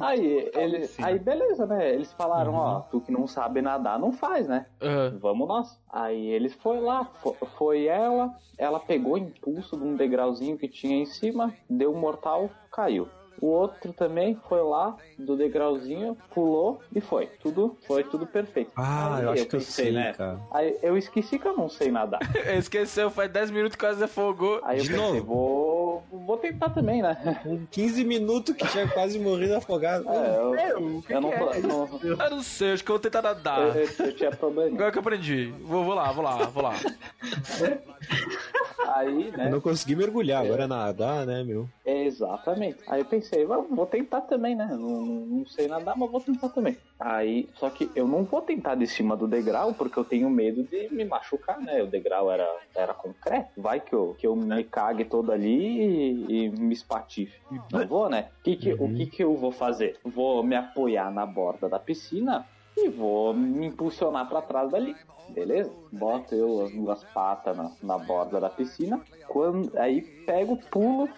Aí, 0.00 0.48
ele, 0.54 0.88
aí 1.02 1.18
beleza, 1.18 1.66
né? 1.66 1.92
Eles 1.92 2.12
falaram, 2.12 2.54
ó, 2.54 2.80
tu 2.82 3.00
que 3.00 3.10
não 3.10 3.26
sabe 3.26 3.60
nadar, 3.60 3.98
não 3.98 4.12
faz, 4.12 4.46
né? 4.46 4.66
Aham. 4.80 5.18
Vamos 5.20 5.48
nós. 5.48 5.80
Aí 5.92 6.24
eles 6.28 6.54
foi 6.54 6.78
lá, 6.80 7.04
fo- 7.04 7.36
foi 7.58 7.86
ela, 7.86 8.32
ela 8.56 8.78
pegou 8.78 9.18
impulso 9.18 9.76
de 9.76 9.82
um 9.82 9.96
degrauzinho 9.96 10.56
que 10.56 10.68
tinha 10.68 10.96
em 11.02 11.06
cima, 11.06 11.52
deu 11.68 11.92
um 11.92 11.98
mortal, 11.98 12.48
caiu. 12.70 13.08
O 13.42 13.46
outro 13.48 13.92
também 13.92 14.38
foi 14.48 14.62
lá 14.62 14.96
do 15.18 15.36
degrauzinho, 15.36 16.16
pulou 16.32 16.80
e 16.94 17.00
foi. 17.00 17.26
Tudo 17.42 17.76
foi 17.88 18.04
tudo 18.04 18.24
perfeito. 18.24 18.70
Ah, 18.76 19.16
Aí 19.16 19.24
eu 19.24 19.30
acho 19.30 19.46
que 19.48 19.56
eu 19.56 19.60
pensei, 19.60 19.84
sei, 19.86 19.92
né? 19.92 20.12
cara. 20.12 20.38
Aí 20.52 20.78
eu 20.80 20.96
esqueci 20.96 21.40
que 21.40 21.46
eu 21.48 21.56
não 21.56 21.68
sei 21.68 21.90
nadar. 21.90 22.20
Esqueceu, 22.56 23.10
faz 23.10 23.30
10 23.32 23.50
minutos 23.50 23.74
que 23.74 23.84
quase 23.84 24.02
afogou. 24.04 24.60
Aí 24.62 24.78
eu 24.78 24.84
De 24.84 24.90
pensei, 24.90 25.06
novo? 25.20 25.24
vou, 25.24 26.20
vou 26.24 26.36
tentar 26.38 26.70
também, 26.70 27.02
né? 27.02 27.16
Com 27.42 27.66
15 27.66 28.04
minutos 28.04 28.54
que 28.54 28.64
tinha 28.68 28.86
quase 28.88 29.18
morrido 29.18 29.56
afogado. 29.56 30.08
É, 30.08 30.70
eu, 30.70 31.02
eu 31.08 31.20
não, 31.20 31.30
não- 31.30 32.00
Eu 32.04 32.30
não 32.30 32.42
sei, 32.44 32.72
acho 32.74 32.84
que 32.84 32.90
eu 32.92 32.94
vou 32.94 33.00
tentar 33.00 33.22
nadar. 33.22 33.76
eu, 33.76 33.82
eu- 33.82 34.06
eu 34.06 34.14
tinha 34.16 34.30
problema. 34.30 34.74
Agora 34.76 34.92
que 34.92 34.98
eu 34.98 35.02
aprendi. 35.02 35.52
Vou, 35.62 35.84
vou 35.84 35.94
lá, 35.94 36.12
vou 36.12 36.22
lá, 36.24 36.36
vou 36.46 36.62
lá. 36.62 36.74
Aí, 38.88 39.30
Eu 39.30 39.38
né? 39.38 39.48
não 39.50 39.60
consegui 39.60 39.94
mergulhar, 39.96 40.44
agora 40.44 40.66
nadar, 40.66 41.26
né, 41.26 41.42
meu? 41.44 41.68
Exatamente. 41.84 42.78
Aí 42.86 43.00
eu 43.00 43.04
pensei, 43.04 43.44
"Vou- 43.44 43.86
tentar 43.86 44.22
também, 44.22 44.54
né? 44.54 44.66
Não, 44.70 45.00
não 45.26 45.46
sei 45.46 45.68
nadar, 45.68 45.96
mas 45.96 46.10
vou 46.10 46.20
tentar 46.20 46.48
também. 46.48 46.76
Aí, 46.98 47.48
só 47.58 47.68
que 47.68 47.90
eu 47.94 48.06
não 48.06 48.24
vou 48.24 48.40
tentar 48.40 48.74
de 48.74 48.86
cima 48.86 49.16
do 49.16 49.26
degrau, 49.28 49.74
porque 49.74 49.98
eu 49.98 50.04
tenho 50.04 50.30
medo 50.30 50.62
de 50.64 50.88
me 50.90 51.04
machucar, 51.04 51.60
né? 51.60 51.82
O 51.82 51.86
degrau 51.86 52.30
era, 52.30 52.48
era 52.74 52.94
concreto. 52.94 53.50
Vai 53.56 53.80
que 53.80 53.92
eu, 53.94 54.14
que 54.18 54.26
eu 54.26 54.34
me 54.36 54.64
cague 54.64 55.04
todo 55.04 55.32
ali 55.32 56.26
e, 56.28 56.44
e 56.46 56.48
me 56.50 56.72
espatife. 56.72 57.40
Não 57.70 57.86
vou, 57.86 58.08
né? 58.08 58.28
Que 58.42 58.56
que, 58.56 58.72
O 58.74 58.88
que, 58.94 59.06
que 59.06 59.22
eu 59.24 59.36
vou 59.36 59.52
fazer? 59.52 59.98
Vou 60.04 60.42
me 60.42 60.56
apoiar 60.56 61.10
na 61.12 61.26
borda 61.26 61.68
da 61.68 61.78
piscina 61.78 62.46
e 62.76 62.88
vou 62.88 63.34
me 63.34 63.66
impulsionar 63.66 64.28
pra 64.28 64.42
trás 64.42 64.70
dali. 64.70 64.96
Beleza? 65.28 65.70
Boto 65.90 66.34
eu 66.34 66.64
as 66.64 66.72
duas 66.72 67.04
patas 67.04 67.56
na, 67.56 67.72
na 67.82 67.98
borda 67.98 68.40
da 68.40 68.50
piscina. 68.50 69.00
Quando, 69.28 69.76
aí 69.78 70.02
pego, 70.26 70.56
pulo 70.70 71.08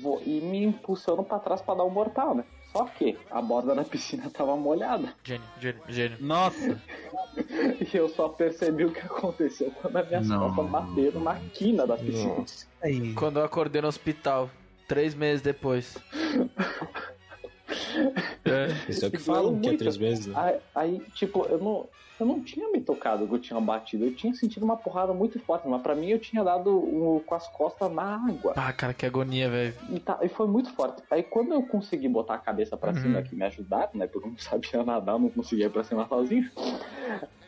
vou, 0.00 0.20
e 0.24 0.40
me 0.40 0.64
impulsiono 0.64 1.24
pra 1.24 1.38
trás 1.38 1.60
pra 1.60 1.74
dar 1.74 1.84
um 1.84 1.90
mortal, 1.90 2.34
né? 2.34 2.44
Só 2.72 2.84
que 2.84 3.16
a 3.30 3.40
borda 3.40 3.74
da 3.74 3.84
piscina 3.84 4.30
tava 4.34 4.56
molhada. 4.56 5.14
Gênio, 5.22 5.46
gênio, 5.60 5.82
gênio. 5.88 6.18
Nossa, 6.20 6.80
E 7.36 7.96
eu 7.96 8.08
só 8.08 8.28
percebi 8.28 8.84
o 8.84 8.92
que 8.92 9.00
aconteceu 9.00 9.72
quando 9.80 9.96
as 9.96 10.08
minhas 10.08 10.28
Não. 10.28 10.54
costas 10.54 10.70
bateram 10.70 11.20
na 11.20 11.34
quina 11.52 11.86
da 11.86 11.96
piscina. 11.96 12.44
Quando 13.16 13.38
eu 13.38 13.44
acordei 13.44 13.80
no 13.82 13.88
hospital, 13.88 14.48
três 14.86 15.14
meses 15.14 15.42
depois. 15.42 15.96
É. 18.44 18.68
Isso 18.90 19.04
é 19.04 19.08
o 19.08 19.10
que 19.10 19.18
falam, 19.18 19.60
que 19.60 19.68
é 19.70 19.76
três 19.76 19.96
meses, 19.98 20.26
né? 20.26 20.34
Aí, 20.36 20.60
aí, 20.74 21.00
tipo, 21.12 21.46
eu 21.46 21.58
não, 21.58 21.88
eu 22.20 22.26
não 22.26 22.42
tinha 22.44 22.70
me 22.70 22.80
tocado 22.80 23.26
que 23.28 23.34
eu 23.34 23.40
tinha 23.40 23.60
batido. 23.60 24.04
Eu 24.04 24.14
tinha 24.14 24.32
sentido 24.34 24.64
uma 24.64 24.76
porrada 24.76 25.12
muito 25.14 25.38
forte, 25.40 25.66
mas 25.68 25.82
pra 25.82 25.94
mim 25.94 26.10
eu 26.10 26.18
tinha 26.20 26.44
dado 26.44 26.70
um, 26.70 27.20
com 27.20 27.34
as 27.34 27.48
costas 27.48 27.90
na 27.92 28.16
água. 28.28 28.52
Ah, 28.56 28.72
cara, 28.72 28.94
que 28.94 29.04
agonia, 29.06 29.48
velho. 29.50 29.74
E, 29.88 29.98
tá, 30.00 30.18
e 30.22 30.28
foi 30.28 30.46
muito 30.46 30.70
forte. 30.74 31.02
Aí 31.10 31.22
quando 31.22 31.52
eu 31.52 31.62
consegui 31.62 32.08
botar 32.08 32.34
a 32.34 32.38
cabeça 32.38 32.76
pra 32.76 32.90
Uhum. 32.92 32.96
cima, 33.00 33.22
que 33.22 33.34
me 33.34 33.44
ajudaram, 33.44 33.90
né? 33.94 34.06
Porque 34.06 34.28
eu 34.28 34.30
não 34.32 34.38
sabia 34.38 34.84
nadar, 34.84 35.18
não 35.18 35.30
conseguia 35.30 35.66
ir 35.66 35.70
pra 35.70 35.82
cima 35.84 36.06
sozinho. 36.06 36.50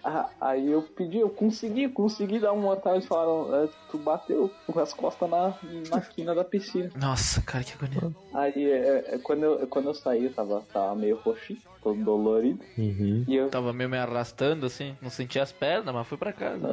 Ah, 0.09 0.31
Aí 0.41 0.71
eu 0.71 0.83
pedi, 0.83 1.19
eu 1.19 1.29
consegui, 1.29 1.89
consegui 1.89 2.39
dar 2.39 2.53
um 2.53 2.61
mortal. 2.61 2.95
Eles 2.95 3.07
falaram, 3.07 3.53
"É, 3.65 3.69
tu 3.91 3.99
bateu 3.99 4.55
com 4.65 4.79
as 4.79 4.93
costas 4.95 5.29
na, 5.29 5.53
na 5.91 6.01
quina 6.01 6.33
da 6.33 6.45
piscina. 6.45 6.91
Nossa, 6.95 7.43
cara, 7.43 7.65
que 7.65 7.73
agonia. 7.73 8.15
Aí 8.33 8.71
é, 8.71 9.15
é, 9.15 9.19
quando, 9.19 9.43
eu, 9.43 9.67
quando 9.67 9.87
eu 9.89 9.95
saí, 9.95 10.25
eu 10.27 10.33
tava, 10.33 10.65
tava 10.73 10.95
meio 10.95 11.17
roxinho, 11.25 11.59
todo 11.87 12.05
dolorido. 12.05 12.59
Uhum. 12.77 13.25
E 13.29 13.37
eu. 13.37 13.49
Tava 13.49 13.73
meio 13.73 13.89
me 13.89 13.97
arrastando, 13.97 14.67
assim. 14.67 14.97
Não 15.01 15.09
sentia 15.11 15.43
as 15.43 15.53
pernas, 15.53 15.95
mas 15.95 16.07
fui 16.07 16.19
pra 16.19 16.33
casa. 16.33 16.67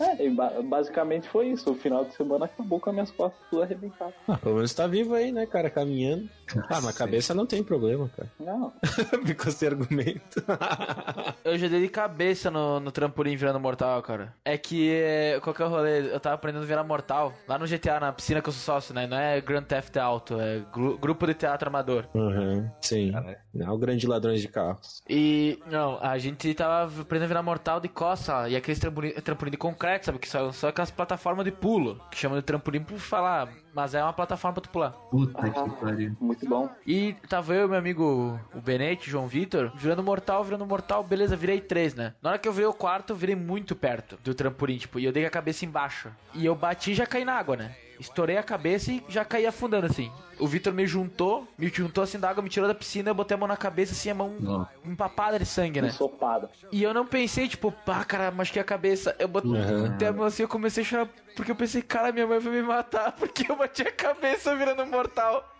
É, 0.00 0.26
é, 0.26 0.30
ba- 0.30 0.52
basicamente 0.62 1.28
foi 1.28 1.48
isso. 1.48 1.70
O 1.70 1.74
final 1.74 2.04
de 2.04 2.14
semana 2.14 2.44
acabou 2.44 2.78
com 2.78 2.90
as 2.90 2.94
minhas 2.94 3.10
costas 3.10 3.40
tudo 3.48 3.62
arrebentadas. 3.62 4.14
Ah, 4.28 4.36
pelo 4.36 4.56
menos 4.56 4.74
tá 4.74 4.86
vivo 4.86 5.14
aí, 5.14 5.32
né, 5.32 5.46
cara, 5.46 5.70
caminhando. 5.70 6.28
Ah, 6.68 6.80
mas 6.82 6.88
a 6.88 6.92
cabeça 6.92 7.32
não 7.34 7.46
tem 7.46 7.62
problema, 7.62 8.10
cara. 8.14 8.30
Não, 8.38 8.72
Ficou 9.24 9.50
sem 9.50 9.68
argumento. 9.68 10.42
Eu 11.44 11.56
já 11.58 11.68
dei 11.68 11.80
de 11.80 11.88
cabeça 11.88 12.50
no, 12.50 12.80
no 12.80 12.90
trampolim 12.92 13.36
virando 13.36 13.60
mortal, 13.60 14.02
cara. 14.02 14.34
É 14.44 14.56
que, 14.58 14.90
é, 14.92 15.38
qual 15.42 15.54
que 15.54 15.62
é 15.62 15.64
o 15.64 15.68
rolê? 15.68 16.12
Eu 16.12 16.20
tava 16.20 16.34
aprendendo 16.34 16.62
a 16.62 16.66
virar 16.66 16.84
mortal 16.84 17.32
lá 17.48 17.58
no 17.58 17.66
GTA, 17.66 18.00
na 18.00 18.12
piscina 18.12 18.40
que 18.42 18.48
eu 18.48 18.52
sou 18.52 18.74
sócio, 18.74 18.94
né? 18.94 19.06
Não 19.06 19.16
é 19.16 19.40
Grand 19.40 19.62
Theft 19.62 19.96
Auto, 19.96 20.38
é 20.40 20.60
gru- 20.72 20.98
grupo 20.98 21.26
de 21.26 21.34
teatro 21.34 21.68
amador. 21.68 22.06
Uhum, 22.14 22.68
sim. 22.80 23.12
Não 23.52 23.66
é 23.66 23.70
o 23.70 23.78
grande 23.78 24.06
de 24.40 24.48
carros. 24.48 25.02
E, 25.08 25.58
não, 25.70 25.98
a 26.00 26.18
gente 26.18 26.52
tava 26.54 27.00
aprendendo 27.00 27.24
a 27.24 27.28
virar 27.28 27.42
mortal 27.42 27.80
de 27.80 27.88
costa, 27.88 28.48
e 28.48 28.56
aqueles 28.56 28.78
trampolim, 28.78 29.10
trampolim 29.12 29.50
de 29.50 29.56
concreto, 29.56 30.06
sabe? 30.06 30.18
Que 30.18 30.28
são 30.28 30.52
só 30.52 30.68
aquelas 30.68 30.90
plataformas 30.90 31.44
de 31.44 31.52
pulo, 31.52 32.00
que 32.10 32.16
chamam 32.16 32.38
de 32.38 32.44
trampolim 32.44 32.82
por 32.82 32.98
falar, 32.98 33.48
mas 33.74 33.94
é 33.94 34.02
uma 34.02 34.12
plataforma 34.12 34.54
pra 34.54 34.62
tu 34.62 34.70
pular. 34.70 34.90
Puta 34.90 35.50
que 35.50 35.70
pariu. 35.80 36.16
muito 36.20 36.48
bom. 36.48 36.68
E 36.86 37.14
tava 37.28 37.54
eu 37.54 37.66
e 37.66 37.68
meu 37.68 37.78
amigo, 37.78 38.40
o 38.54 38.60
Benete, 38.60 39.10
João 39.10 39.26
Vitor, 39.26 39.72
virando 39.76 40.02
mortal, 40.02 40.44
virando 40.44 40.66
mortal, 40.66 41.02
beleza, 41.02 41.36
virei 41.36 41.60
três, 41.60 41.94
né? 41.94 42.14
Na 42.22 42.30
hora 42.30 42.38
que 42.38 42.48
eu 42.48 42.52
virei 42.52 42.68
o 42.68 42.72
quarto, 42.74 43.10
eu 43.12 43.16
virei 43.16 43.36
muito 43.36 43.74
perto 43.74 44.18
do 44.22 44.34
trampolim, 44.34 44.78
tipo, 44.78 44.98
e 44.98 45.04
eu 45.04 45.12
dei 45.12 45.22
com 45.24 45.28
a 45.28 45.30
cabeça 45.30 45.64
embaixo. 45.64 46.10
E 46.34 46.44
eu 46.46 46.54
bati 46.54 46.92
e 46.92 46.94
já 46.94 47.06
caí 47.06 47.24
na 47.24 47.34
água, 47.34 47.56
né? 47.56 47.74
Estourei 48.00 48.36
a 48.36 48.42
cabeça 48.42 48.90
e 48.92 49.02
já 49.08 49.24
caí 49.24 49.46
afundando 49.46 49.86
assim. 49.86 50.10
O 50.38 50.46
Vitor 50.46 50.72
me 50.72 50.86
juntou 50.86 51.46
me 51.56 51.68
juntou 51.68 52.02
assim 52.04 52.18
da 52.18 52.28
água, 52.28 52.42
me 52.42 52.48
tirou 52.48 52.66
da 52.68 52.74
piscina, 52.74 53.10
eu 53.10 53.14
botei 53.14 53.34
a 53.36 53.38
mão 53.38 53.46
na 53.48 53.56
cabeça, 53.56 53.92
assim, 53.92 54.10
a 54.10 54.14
mão 54.14 54.34
Não. 54.40 54.66
empapada 54.84 55.38
de 55.38 55.46
sangue, 55.46 55.80
né? 55.80 55.88
Ensopada. 55.88 56.50
E 56.72 56.82
eu 56.82 56.92
não 56.92 57.06
pensei, 57.06 57.46
tipo, 57.48 57.70
pá, 57.70 58.04
cara, 58.04 58.30
machuquei 58.30 58.60
a 58.60 58.64
cabeça. 58.64 59.14
Eu 59.18 59.28
botei 59.28 59.50
Uhum. 59.50 59.96
a 60.08 60.12
mão 60.12 60.24
assim, 60.26 60.42
eu 60.42 60.48
comecei 60.48 60.82
a 60.82 60.86
chorar, 60.86 61.08
porque 61.36 61.50
eu 61.50 61.56
pensei, 61.56 61.82
cara, 61.82 62.10
minha 62.12 62.26
mãe 62.26 62.38
vai 62.40 62.52
me 62.52 62.62
matar, 62.62 63.12
porque 63.16 63.50
eu 63.50 63.56
bati 63.56 63.82
a 63.82 63.92
cabeça 63.92 64.54
virando 64.56 64.84
mortal. 64.86 65.53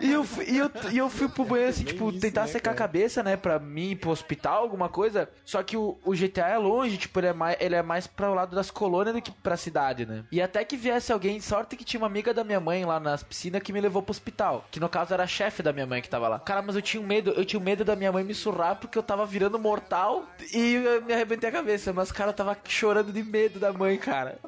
E, 0.00 0.12
eu, 0.12 0.24
fui- 0.24 0.44
e, 0.48 0.58
eu, 0.58 0.70
e 0.92 0.98
eu 0.98 1.08
fui 1.08 1.28
pro 1.28 1.44
banheiro 1.44 1.70
assim, 1.70 1.84
tipo, 1.84 2.10
isso, 2.10 2.20
tentar 2.20 2.42
né, 2.42 2.46
secar 2.48 2.70
a 2.72 2.74
cara? 2.74 2.88
cabeça, 2.88 3.22
né? 3.22 3.36
Pra 3.36 3.58
mim 3.58 3.90
ir 3.90 3.96
pro 3.96 4.10
hospital, 4.10 4.62
alguma 4.62 4.88
coisa. 4.88 5.28
Só 5.44 5.62
que 5.62 5.76
o, 5.76 5.98
o 6.04 6.12
GTA 6.14 6.48
é 6.48 6.58
longe, 6.58 6.96
tipo, 6.98 7.18
ele 7.20 7.28
é, 7.28 7.32
mais, 7.32 7.56
ele 7.60 7.74
é 7.74 7.82
mais 7.82 8.06
pra 8.06 8.30
o 8.30 8.34
lado 8.34 8.54
das 8.54 8.70
colônias 8.70 9.14
do 9.14 9.22
que 9.22 9.30
pra 9.30 9.56
cidade, 9.56 10.04
né? 10.06 10.24
E 10.30 10.40
até 10.40 10.64
que 10.64 10.76
viesse 10.76 11.12
alguém, 11.12 11.40
sorte 11.40 11.76
que 11.76 11.84
tinha 11.84 12.00
uma 12.00 12.06
amiga 12.06 12.32
da 12.34 12.44
minha 12.44 12.60
mãe 12.60 12.84
lá 12.84 12.98
nas 13.00 13.22
piscinas 13.22 13.62
que 13.62 13.72
me 13.72 13.80
levou 13.80 14.02
pro 14.02 14.10
hospital. 14.10 14.64
Que 14.70 14.80
no 14.80 14.88
caso 14.88 15.12
era 15.14 15.22
a 15.24 15.26
chefe 15.26 15.62
da 15.62 15.72
minha 15.72 15.86
mãe 15.86 16.02
que 16.02 16.08
tava 16.08 16.28
lá. 16.28 16.38
Cara, 16.38 16.62
mas 16.62 16.76
eu 16.76 16.82
tinha 16.82 17.02
um 17.02 17.06
medo, 17.06 17.30
eu 17.32 17.44
tinha 17.44 17.60
medo 17.60 17.84
da 17.84 17.96
minha 17.96 18.12
mãe 18.12 18.24
me 18.24 18.34
surrar 18.34 18.76
porque 18.76 18.98
eu 18.98 19.02
tava 19.02 19.24
virando 19.26 19.58
mortal 19.58 20.24
e 20.52 20.74
eu 20.74 21.02
me 21.02 21.12
arrebentei 21.12 21.48
a 21.48 21.52
cabeça. 21.52 21.92
Mas, 21.92 22.10
cara, 22.12 22.30
eu 22.30 22.34
tava 22.34 22.56
chorando 22.66 23.12
de 23.12 23.22
medo 23.22 23.58
da 23.58 23.72
mãe, 23.72 23.96
cara. 23.98 24.38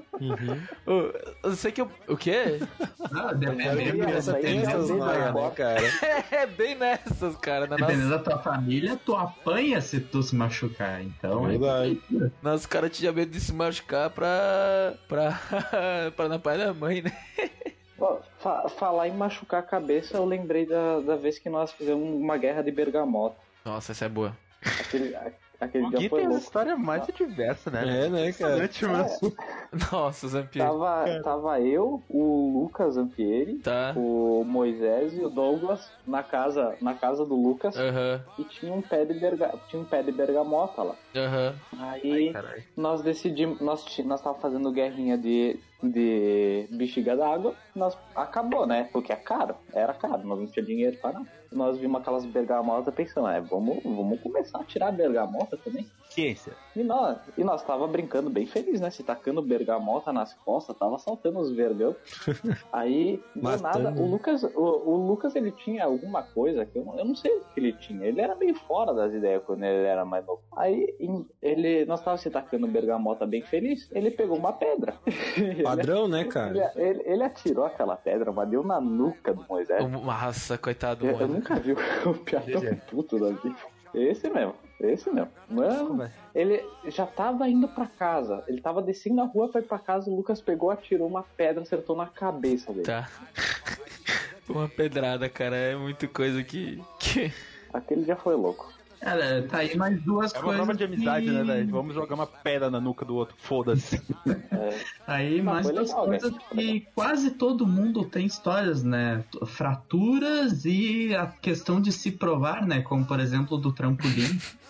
Eu, 0.87 1.15
eu 1.43 1.53
sei 1.57 1.73
que 1.73 1.81
eu. 1.81 1.91
O 2.09 2.17
quê? 2.17 2.59
Ah, 3.01 3.09
Cara, 3.09 3.35
dependendo, 3.35 4.34
tem 4.41 4.59
essas 4.61 4.91
noias, 4.91 5.35
né, 5.35 5.51
cara? 5.55 5.81
É, 6.31 6.47
bem 6.47 6.75
nessas, 6.75 7.37
cara. 7.37 7.67
Na 7.67 7.77
nossa, 7.79 7.93
dependendo 7.93 8.11
da 8.11 8.19
tua 8.19 8.39
família, 8.39 8.99
tu 9.05 9.15
apanha 9.15 9.81
se 9.81 10.01
tu 10.01 10.23
se 10.23 10.35
machucar. 10.35 11.03
Então, 11.03 11.47
é 11.47 11.51
Verdade. 11.51 12.01
Nossa, 12.43 12.69
cara 12.69 12.89
tinha 12.89 13.13
medo 13.13 13.31
de 13.31 13.41
se 13.41 13.53
machucar 13.53 14.11
pra. 14.11 14.95
pra. 15.09 15.41
pra 16.17 16.29
na 16.29 16.39
pai 16.39 16.59
da 16.59 16.73
mãe, 16.75 17.03
né? 17.03 17.13
Fa- 18.39 18.69
falar 18.69 19.09
em 19.09 19.17
machucar 19.17 19.61
a 19.61 19.63
cabeça, 19.63 20.17
eu 20.17 20.25
lembrei 20.25 20.67
da, 20.67 21.01
da 21.01 21.17
vez 21.17 21.39
que 21.39 21.49
nós 21.49 21.73
fizemos 21.73 22.03
uma 22.05 22.37
guerra 22.37 22.63
de 22.63 22.71
bergamota. 22.71 23.37
Nossa, 23.65 23.93
essa 23.93 24.05
é 24.05 24.09
boa. 24.09 24.37
Aquele, 24.81 25.15
aquele 25.61 25.87
O 25.87 25.91
dia 25.91 25.99
Gui 26.01 26.09
foi 26.09 26.21
tem 26.21 26.29
louco. 26.29 26.43
histórias 26.43 26.79
mais 26.79 27.07
diversas, 27.07 27.73
né? 27.73 28.07
É, 28.07 28.09
né, 28.09 28.33
cara? 28.33 28.69
O- 29.23 29.33
Nossa, 29.93 30.29
Zampier. 30.29 30.67
Tava, 30.67 31.21
tava 31.23 31.61
eu, 31.61 32.03
o 32.09 32.61
Lucas 32.63 32.95
Zampieri, 32.95 33.55
Tá. 33.59 33.93
o 33.97 34.45
Moisés 34.45 35.17
e 35.17 35.25
o 35.25 35.29
Douglas 35.31 35.91
na 36.07 36.23
casa, 36.23 36.77
na 36.81 36.95
casa 36.95 37.25
do 37.25 37.35
Lucas 37.35 37.77
Aham, 37.77 38.21
e 38.39 38.45
tinha 38.45 38.73
um 38.73 38.81
pé 38.83 39.05
de, 39.05 39.15
berga, 39.15 39.53
tinha 39.69 39.81
um 39.83 39.85
pé 39.85 40.03
de 40.03 40.13
bergamota 40.13 40.83
lá. 40.83 40.95
aham. 41.17 41.55
Aí 41.79 42.33
Caralho. 42.33 42.63
nós 42.77 43.03
decidimos, 43.03 43.61
nós, 43.61 43.85
nós 44.05 44.21
tava 44.21 44.39
fazendo 44.41 44.71
guerrinha 44.71 45.17
de, 45.19 45.59
de 45.91 46.67
bexiga 46.71 47.17
d'água, 47.17 47.55
nós 47.75 47.97
acabou, 48.15 48.67
né? 48.67 48.89
Porque 48.93 49.13
é 49.13 49.17
caro, 49.17 49.57
era 49.73 49.93
caro, 49.95 50.27
nós 50.27 50.39
não 50.39 50.47
tinha 50.47 50.65
dinheiro 50.65 50.97
para 50.99 51.13
nada. 51.13 51.27
Nós 51.53 51.79
vimos 51.79 52.01
aquelas 52.01 52.25
bergamotas 52.27 52.95
pensando, 52.95 53.29
é, 53.29 53.41
vamos, 53.41 53.83
vamos 53.83 54.21
começar 54.21 54.61
a 54.61 54.65
tirar 54.65 54.89
a 54.89 54.93
bergamota 54.93 55.57
também. 55.57 55.87
Ciência. 56.11 56.53
E 56.77 56.83
nós, 56.83 57.19
e 57.39 57.45
nós 57.45 57.63
tava 57.63 57.87
brincando 57.87 58.29
bem 58.29 58.47
feliz, 58.47 58.81
né? 58.81 58.91
Se 58.91 59.03
tacando 59.05 59.41
bergamota 59.41 60.13
nas 60.13 60.35
costas, 60.35 60.77
tava 60.77 60.99
saltando 60.99 61.39
os 61.39 61.53
vergão. 61.53 61.95
Aí, 62.73 63.23
do 63.35 63.43
Matando. 63.43 63.63
nada, 63.85 64.01
o 64.03 64.07
Lucas, 64.07 64.43
o, 64.43 64.49
o 64.91 65.07
Lucas, 65.07 65.37
ele 65.37 65.53
tinha 65.53 65.85
alguma 65.85 66.23
coisa 66.23 66.67
que 66.67 66.77
eu, 66.79 66.85
não- 66.85 66.99
eu 66.99 67.05
não 67.05 67.15
sei 67.15 67.31
o 67.37 67.41
que 67.55 67.61
ele 67.61 67.73
tinha. 67.75 68.05
Ele 68.07 68.21
era 68.21 68.35
meio 68.35 68.55
fora 68.55 68.93
das 68.93 69.13
ideias 69.13 69.43
quando 69.45 69.63
ele 69.63 69.87
era 69.87 70.05
mais 70.05 70.27
novo. 70.27 70.43
Aí, 70.57 70.95
em- 70.99 71.27
ele, 71.41 71.85
nós 71.85 72.03
tava 72.03 72.17
se 72.17 72.29
tacando 72.31 72.67
bergamota 72.67 73.25
bem 73.27 73.43
feliz, 73.43 73.89
ele 73.93 74.11
pegou 74.11 74.37
uma 74.37 74.53
pedra. 74.53 74.95
Ele- 75.37 75.63
Padrão, 75.63 76.09
né, 76.09 76.21
ele, 76.21 76.29
cara? 76.29 76.73
ele, 76.77 77.03
ele 77.05 77.23
atirou 77.23 77.65
aquela 77.65 77.97
pedra, 77.97 78.33
mas 78.33 78.49
deu 78.49 78.63
na 78.65 78.81
nuca 78.81 79.33
do 79.35 79.45
Moisés. 79.49 79.85
Nossa, 79.91 80.57
coitado 80.59 81.01
do 81.01 81.07
Eu, 81.07 81.13
eu 81.13 81.29
Moisés. 81.29 81.35
nunca 81.39 81.55
vi 81.57 81.73
o 81.73 82.15
piada 82.25 82.61
tão 82.61 82.77
puto 82.89 83.19
da 83.19 83.29
vida. 83.31 83.57
Esse 83.95 84.29
mesmo, 84.29 84.55
esse 84.81 85.11
mesmo. 85.11 85.31
Mano, 85.49 86.11
ele 86.35 86.65
já 86.89 87.07
tava 87.07 87.49
indo 87.49 87.69
pra 87.69 87.87
casa. 87.87 88.43
Ele 88.49 88.61
tava 88.61 88.83
descendo 88.83 89.21
a 89.21 89.25
rua, 89.25 89.51
foi 89.51 89.63
pra 89.63 89.79
casa, 89.79 90.11
o 90.11 90.17
Lucas 90.17 90.41
pegou, 90.41 90.71
atirou 90.71 91.07
uma 91.09 91.23
pedra, 91.23 91.63
acertou 91.63 91.97
na 91.97 92.07
cabeça 92.07 92.73
dele. 92.73 92.85
Tá. 92.85 93.09
Uma 94.47 94.69
pedrada, 94.69 95.27
cara. 95.27 95.57
É 95.57 95.75
muito 95.75 96.07
coisa 96.07 96.43
que. 96.45 96.79
que... 97.01 97.33
Aquele 97.73 98.05
dia 98.05 98.15
foi 98.15 98.35
louco. 98.37 98.71
Cara, 99.01 99.43
tá 99.49 99.59
aí 99.59 99.75
mais 99.77 100.01
duas 100.03 100.33
É 100.35 100.37
uma 100.39 100.45
coisas. 100.45 100.65
prova 100.67 100.75
de 100.79 100.85
amizade, 100.85 101.27
que- 101.27 101.33
né, 101.33 101.43
velho? 101.43 101.69
Vamos 101.71 101.95
jogar 101.95 102.15
uma 102.15 102.27
pedra 102.27 102.71
na 102.71 102.79
nuca 102.81 103.05
do 103.07 103.15
outro. 103.17 103.35
Foda-se. 103.39 104.03
Aí 105.07 105.39
Não, 105.43 105.53
mais 105.53 105.67
duas 105.69 105.89
legal, 105.89 106.05
coisas 106.07 106.33
né? 106.33 106.39
que 106.51 106.81
quase 106.95 107.31
todo 107.33 107.67
mundo 107.67 108.05
tem 108.05 108.25
histórias, 108.27 108.83
né? 108.83 109.23
Fraturas 109.47 110.65
e 110.65 111.15
a 111.15 111.27
questão 111.27 111.81
de 111.81 111.91
se 111.93 112.11
provar, 112.13 112.67
né? 112.67 112.81
Como 112.83 113.05
por 113.07 113.21
exemplo 113.21 113.57
do 113.59 113.73
trampolim. 113.73 114.39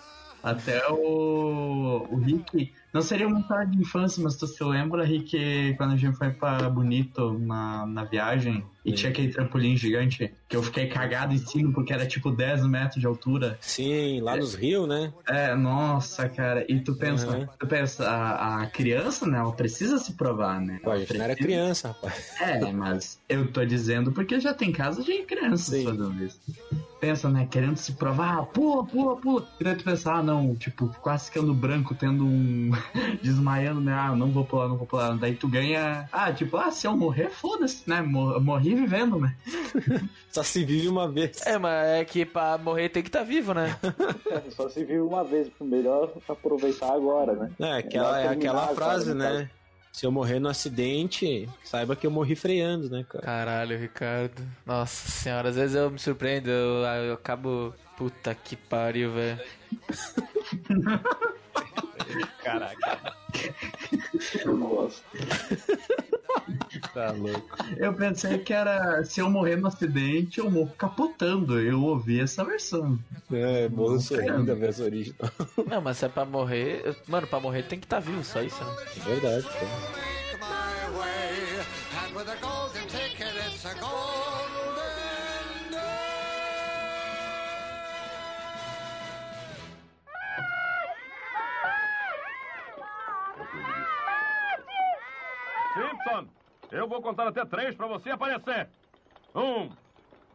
Até 0.45 0.87
o, 0.91 2.07
o 2.11 2.17
Rick. 2.19 2.75
Não 2.95 3.03
seria 3.03 3.27
uma 3.27 3.41
história 3.41 3.67
de 3.67 3.77
infância, 3.81 4.23
mas 4.23 4.37
tu 4.37 4.47
se 4.47 4.63
lembra, 4.63 5.05
Rick, 5.05 5.75
quando 5.77 5.95
a 5.95 5.97
gente 5.97 6.17
foi 6.17 6.31
pra 6.31 6.71
Bonito 6.71 7.37
na, 7.41 7.85
na 7.87 8.05
viagem 8.05 8.65
e 8.85 8.93
tinha 8.93 9.11
aquele 9.11 9.33
trampolim 9.33 9.77
gigante 9.77 10.33
que 10.49 10.55
eu 10.57 10.63
fiquei 10.63 10.87
cagado 10.87 11.35
em 11.35 11.39
cima 11.39 11.73
porque 11.73 11.93
era 11.93 12.07
tipo 12.07 12.31
10 12.31 12.65
metros 12.67 13.01
de 13.01 13.07
altura. 13.07 13.59
Sim, 13.61 14.21
lá 14.21 14.37
nos 14.37 14.55
rios, 14.55 14.87
né? 14.87 15.13
É, 15.27 15.57
nossa, 15.57 16.29
cara. 16.29 16.65
E 16.69 16.79
tu 16.79 16.95
pensa, 16.95 17.27
Uhum. 17.37 17.47
tu 17.59 17.67
pensa, 17.67 18.09
a, 18.09 18.63
a 18.63 18.67
criança, 18.69 19.27
né? 19.27 19.39
Ela 19.39 19.53
precisa 19.53 19.99
se 19.99 20.13
provar, 20.13 20.61
né? 20.61 20.79
Pô, 20.85 20.93
a 20.93 20.99
gente 20.99 21.15
não 21.19 21.25
era 21.25 21.35
precisa- 21.35 21.49
criança, 21.59 21.89
rapaz. 21.89 22.41
É, 22.41 22.73
mas 22.73 23.19
eu 23.29 23.51
tô 23.51 23.65
dizendo 23.65 24.13
porque 24.13 24.39
já 24.39 24.55
tem 24.55 24.71
casos 24.71 25.05
de 25.05 25.23
crianças 25.25 25.67
Sim. 25.67 25.85
fazendo 25.85 26.25
isso. 26.25 26.39
Pensa, 27.01 27.29
né? 27.29 27.47
Querendo 27.51 27.77
se 27.77 27.93
provar, 27.95 28.45
pula, 28.47 28.85
pula, 28.85 29.17
pula. 29.17 29.49
E 29.61 29.65
daí 29.65 29.75
tu 29.75 29.85
pensa, 29.85 30.13
ah, 30.13 30.23
não, 30.23 30.55
tipo, 30.55 30.89
quase 31.03 31.27
ficando 31.27 31.53
branco, 31.53 31.95
tendo 31.95 32.25
um. 32.25 32.71
desmaiando, 33.23 33.81
né? 33.81 33.93
Ah, 33.93 34.15
não 34.15 34.31
vou 34.31 34.45
pular, 34.45 34.69
não 34.69 34.77
vou 34.77 34.87
pular. 34.87 35.17
Daí 35.17 35.35
tu 35.35 35.49
ganha. 35.49 36.09
Ah, 36.13 36.33
tipo, 36.33 36.57
ah, 36.57 36.71
se 36.71 36.87
eu 36.87 36.97
morrer, 36.97 37.31
foda-se, 37.31 37.89
né? 37.89 38.01
Mor- 38.03 38.41
Morri 38.41 38.75
vivendo, 38.75 39.19
né? 39.19 39.35
Só 40.31 40.43
se 40.43 40.65
vive 40.65 40.89
uma 40.89 41.09
vez. 41.11 41.47
É, 41.47 41.59
mas 41.59 41.87
é 41.89 42.05
que 42.05 42.25
pra 42.25 42.59
morrer 42.59 42.89
tem 42.89 43.03
que 43.03 43.09
estar 43.09 43.23
vivo, 43.23 43.55
né? 43.55 43.77
Só 44.51 44.69
se 44.69 44.85
viu 44.85 45.07
uma 45.07 45.23
vez, 45.25 45.49
melhor 45.61 46.13
aproveitar 46.29 46.93
agora, 46.93 47.33
né? 47.35 47.51
É, 47.61 47.73
aquela, 47.79 48.21
é 48.21 48.29
aquela 48.29 48.69
frase, 48.69 49.15
né? 49.15 49.49
Se 49.93 50.05
eu 50.05 50.11
morrer 50.11 50.41
no 50.41 50.49
acidente, 50.49 51.49
saiba 51.63 51.95
que 51.95 52.05
eu 52.05 52.11
morri 52.11 52.35
freando, 52.35 52.91
né, 52.91 53.05
cara? 53.09 53.25
Caralho, 53.25 53.79
Ricardo. 53.79 54.43
Nossa 54.67 55.09
senhora, 55.09 55.51
às 55.51 55.55
vezes 55.55 55.77
eu 55.77 55.89
me 55.89 56.01
surpreendo, 56.01 56.51
eu, 56.51 56.83
eu 57.07 57.15
acabo. 57.15 57.73
Puta 57.97 58.35
que 58.35 58.57
pariu, 58.57 59.13
velho. 59.13 59.39
Caraca, 62.43 63.15
Eu 64.45 64.57
gosto. 64.57 65.03
tá 66.93 67.11
louco. 67.13 67.49
Eu 67.77 67.95
pensei 67.95 68.39
que 68.39 68.53
era 68.53 69.03
se 69.05 69.21
eu 69.21 69.31
morrer 69.31 69.57
no 69.57 69.67
acidente, 69.69 70.39
eu 70.39 70.51
morro 70.51 70.73
capotando. 70.77 71.59
Eu 71.59 71.83
ouvi 71.83 72.21
essa 72.21 72.45
versão. 72.45 72.99
É, 73.33 73.69
morro 73.69 73.99
sorrindo 73.99 74.51
a 74.53 74.55
versão 74.55 74.87
original. 74.87 75.31
Não, 75.67 75.81
mas 75.81 75.97
se 75.99 76.05
é 76.05 76.09
pra 76.09 76.25
morrer. 76.25 76.97
Mano, 77.09 77.27
pra 77.27 77.41
morrer 77.41 77.63
tem 77.65 77.79
que 77.79 77.87
estar 77.87 78.01
vivo, 78.01 78.23
só 78.23 78.43
isso, 78.43 78.63
né? 78.63 78.77
É 78.97 79.01
verdade, 79.09 79.45
cara. 79.45 80.14
Contar 97.15 97.29
até 97.29 97.45
três 97.45 97.77
pra 97.77 97.87
você 97.87 98.11
aparecer. 98.11 98.69
Um, 99.35 99.71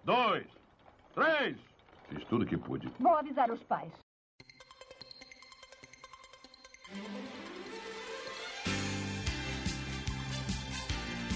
dois, 0.03 0.47
três. 1.13 1.57
Fiz 2.07 2.23
tudo 2.25 2.45
que 2.45 2.55
pude. 2.57 2.89
Vou 2.99 3.13
avisar 3.15 3.51
os 3.51 3.61
pais. 3.63 3.91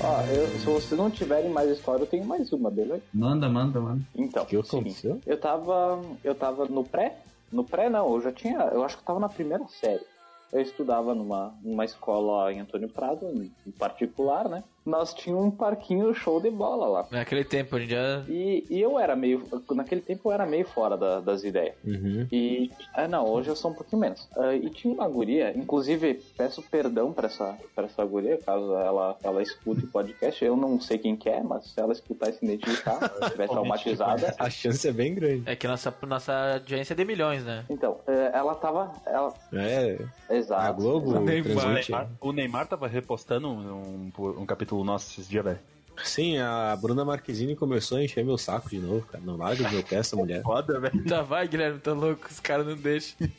Ó, 0.02 0.22
eu- 0.24 0.48
se 0.60 0.66
vocês 0.66 1.00
não 1.00 1.10
tiverem 1.10 1.50
mais 1.50 1.70
história, 1.70 2.04
eu 2.04 2.08
tenho 2.08 2.26
mais 2.26 2.52
uma, 2.52 2.70
beleza? 2.70 3.04
Manda, 3.14 3.48
manda, 3.48 3.80
manda. 3.80 4.02
Então, 4.16 4.44
O 4.44 4.46
que 4.46 4.58
aconteceu? 4.58 5.22
eu 5.26 5.39
tava. 5.39 6.02
Eu 6.24 6.36
tava 6.36 6.66
no 6.66 6.84
pré? 6.84 7.18
No 7.52 7.64
pré 7.64 7.89
não, 7.89 8.14
eu 8.16 8.22
já 8.22 8.32
tinha. 8.32 8.58
Eu 8.74 8.84
acho 8.84 8.96
que 8.98 9.02
eu 9.04 9.06
tava 9.06 9.20
na 9.20 9.30
primeira 9.30 9.66
série. 9.68 10.04
Eu 10.52 10.62
estudava 10.62 11.16
numa, 11.16 11.54
numa 11.62 11.86
escola 11.86 12.52
em 12.52 12.60
Antônio 12.60 12.89
Prado, 12.89 13.26
em 13.28 13.52
em 13.66 13.72
particular, 13.72 14.50
né? 14.50 14.64
Nós 14.86 15.13
tínhamos 15.13 15.45
um 15.45 15.51
parquinho 15.51 16.13
show 16.13 16.39
de 16.41 16.49
bola 16.49 16.88
lá. 16.88 17.05
Naquele 17.11 17.43
tempo, 17.43 17.75
hoje 17.75 17.86
em 17.86 17.88
dia. 17.89 18.25
E, 18.27 18.65
e 18.69 18.81
eu 18.81 18.99
era 18.99 19.15
meio. 19.15 19.43
Naquele 19.71 20.01
tempo 20.01 20.29
eu 20.29 20.31
era 20.34 20.45
meio 20.45 20.65
fora 20.65 20.97
da- 20.97 21.19
das 21.19 21.43
ideias. 21.43 21.75
Uhum. 21.86 22.27
E. 22.31 22.71
Ah, 22.93 23.07
não, 23.07 23.25
hoje 23.27 23.49
eu 23.49 23.55
sou 23.55 23.71
um 23.71 23.73
pouquinho 23.73 24.01
menos. 24.01 24.27
Ah, 24.38 24.53
e 24.53 24.69
tinha 24.69 24.93
uma 24.93 25.07
guria, 25.07 25.55
inclusive, 25.57 26.21
peço 26.38 26.61
perdão 26.63 27.11
pra 27.13 27.27
essa, 27.27 27.57
pra 27.75 27.86
essa 27.86 28.03
guria, 28.05 28.38
caso 28.45 28.73
ela, 28.75 29.15
ela 29.23 29.41
escute 29.41 29.86
o 29.86 29.88
podcast. 29.88 30.43
Eu 30.43 30.55
não 30.57 30.79
sei 30.81 30.97
quem 30.97 31.15
que 31.15 31.29
é, 31.29 31.41
mas 31.41 31.65
se 31.67 31.79
ela 31.79 31.93
escutar 31.93 32.29
e 32.29 32.34
se 32.34 32.43
identificar, 32.45 32.99
estiver 33.23 33.47
traumatizada. 33.47 34.36
A 34.38 34.49
chance 34.49 34.88
é 34.88 34.91
bem 34.91 35.13
grande. 35.15 35.43
É 35.45 35.55
que 35.55 35.67
nossa, 35.67 35.93
nossa 36.07 36.53
audiência 36.55 36.93
é 36.93 36.95
de 36.97 37.05
milhões, 37.05 37.43
né? 37.45 37.63
Então, 37.69 37.99
eh, 38.07 38.31
ela 38.34 38.55
tava. 38.55 38.91
Ela, 39.05 39.34
É, 39.53 39.97
exato. 40.29 40.61
a 40.61 40.71
Globo 40.71 41.13
transmite. 41.23 41.91
Neymar- 41.91 42.09
o 42.19 42.31
Neymar 42.31 42.67
tava 42.67 42.88
repostando 42.88 43.47
um, 43.49 44.11
um, 44.17 44.29
um 44.41 44.45
capítulo 44.45 44.72
nosso 44.82 45.11
esses 45.11 45.28
dias, 45.28 45.43
velho. 45.43 45.59
Sim, 46.03 46.38
a 46.38 46.76
Bruna 46.76 47.05
Marquezine 47.05 47.55
começou 47.55 47.97
a 47.97 48.03
encher 48.03 48.26
meu 48.26 48.38
saco 48.38 48.69
de 48.69 48.80
novo, 48.80 49.05
cara. 49.05 49.24
Não 49.24 49.38
larga 49.38 49.63
do 49.63 49.71
meu 49.71 49.84
pé 49.84 49.97
essa 49.97 50.15
mulher. 50.15 50.41
Foda, 50.43 50.80
velho. 50.80 51.07
Já 51.07 51.21
vai, 51.21 51.47
Guilherme, 51.47 51.80
tá 51.80 51.93
louco, 51.93 52.28
os 52.30 52.39
caras 52.39 52.65
não 52.65 52.76
deixam. 52.76 53.17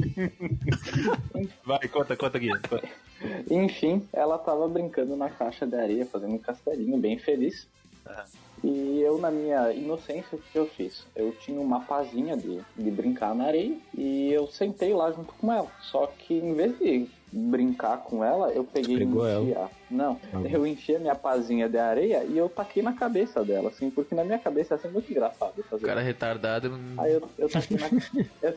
Vai, 1.64 1.89
conta, 1.89 2.16
conta 2.16 2.39
aqui. 2.39 2.49
Conta. 2.49 2.89
Enfim, 3.51 4.07
ela 4.12 4.39
tava 4.39 4.68
brincando 4.68 5.16
na 5.16 5.28
caixa 5.28 5.66
de 5.66 5.74
areia, 5.74 6.07
fazendo 6.07 6.35
um 6.35 6.39
castelinho 6.39 6.97
bem 6.99 7.18
feliz. 7.18 7.66
E 8.62 9.01
eu, 9.03 9.18
na 9.18 9.30
minha 9.30 9.72
inocência, 9.72 10.39
o 10.39 10.39
que 10.39 10.59
eu 10.59 10.66
fiz? 10.66 11.05
Eu 11.14 11.32
tinha 11.32 11.61
uma 11.61 11.80
pazinha 11.80 12.37
de, 12.37 12.61
de 12.76 12.91
brincar 12.91 13.35
na 13.35 13.45
areia 13.45 13.76
e 13.97 14.32
eu 14.32 14.47
sentei 14.47 14.95
lá 14.95 15.11
junto 15.12 15.35
com 15.35 15.53
ela. 15.53 15.70
Só 15.82 16.07
que 16.07 16.35
em 16.35 16.55
vez 16.55 16.78
de 16.78 17.07
brincar 17.35 17.99
com 17.99 18.24
ela, 18.24 18.51
eu 18.51 18.62
peguei 18.64 18.95
e 18.95 18.99
pegou 19.01 19.28
enchi 19.28 19.55
a... 19.55 19.68
Não, 19.91 20.18
eu 20.51 20.66
enchi 20.66 20.97
a 20.97 20.99
minha 20.99 21.14
pazinha 21.14 21.68
de 21.68 21.78
areia 21.78 22.24
e 22.24 22.39
eu 22.39 22.49
taquei 22.49 22.82
na 22.82 22.93
cabeça 22.93 23.45
dela, 23.45 23.68
assim, 23.68 23.91
porque 23.91 24.14
na 24.14 24.24
minha 24.24 24.39
cabeça 24.39 24.78
é 24.82 24.89
muito 24.89 25.11
engraçado 25.11 25.62
fazer 25.64 25.85
O 25.85 25.87
cara 25.87 26.01
retardado. 26.01 26.78
Aí 26.99 27.12
eu, 27.12 27.28
eu 27.39 27.49
taquei 27.49 27.76
na. 27.76 27.87
eu, 28.43 28.55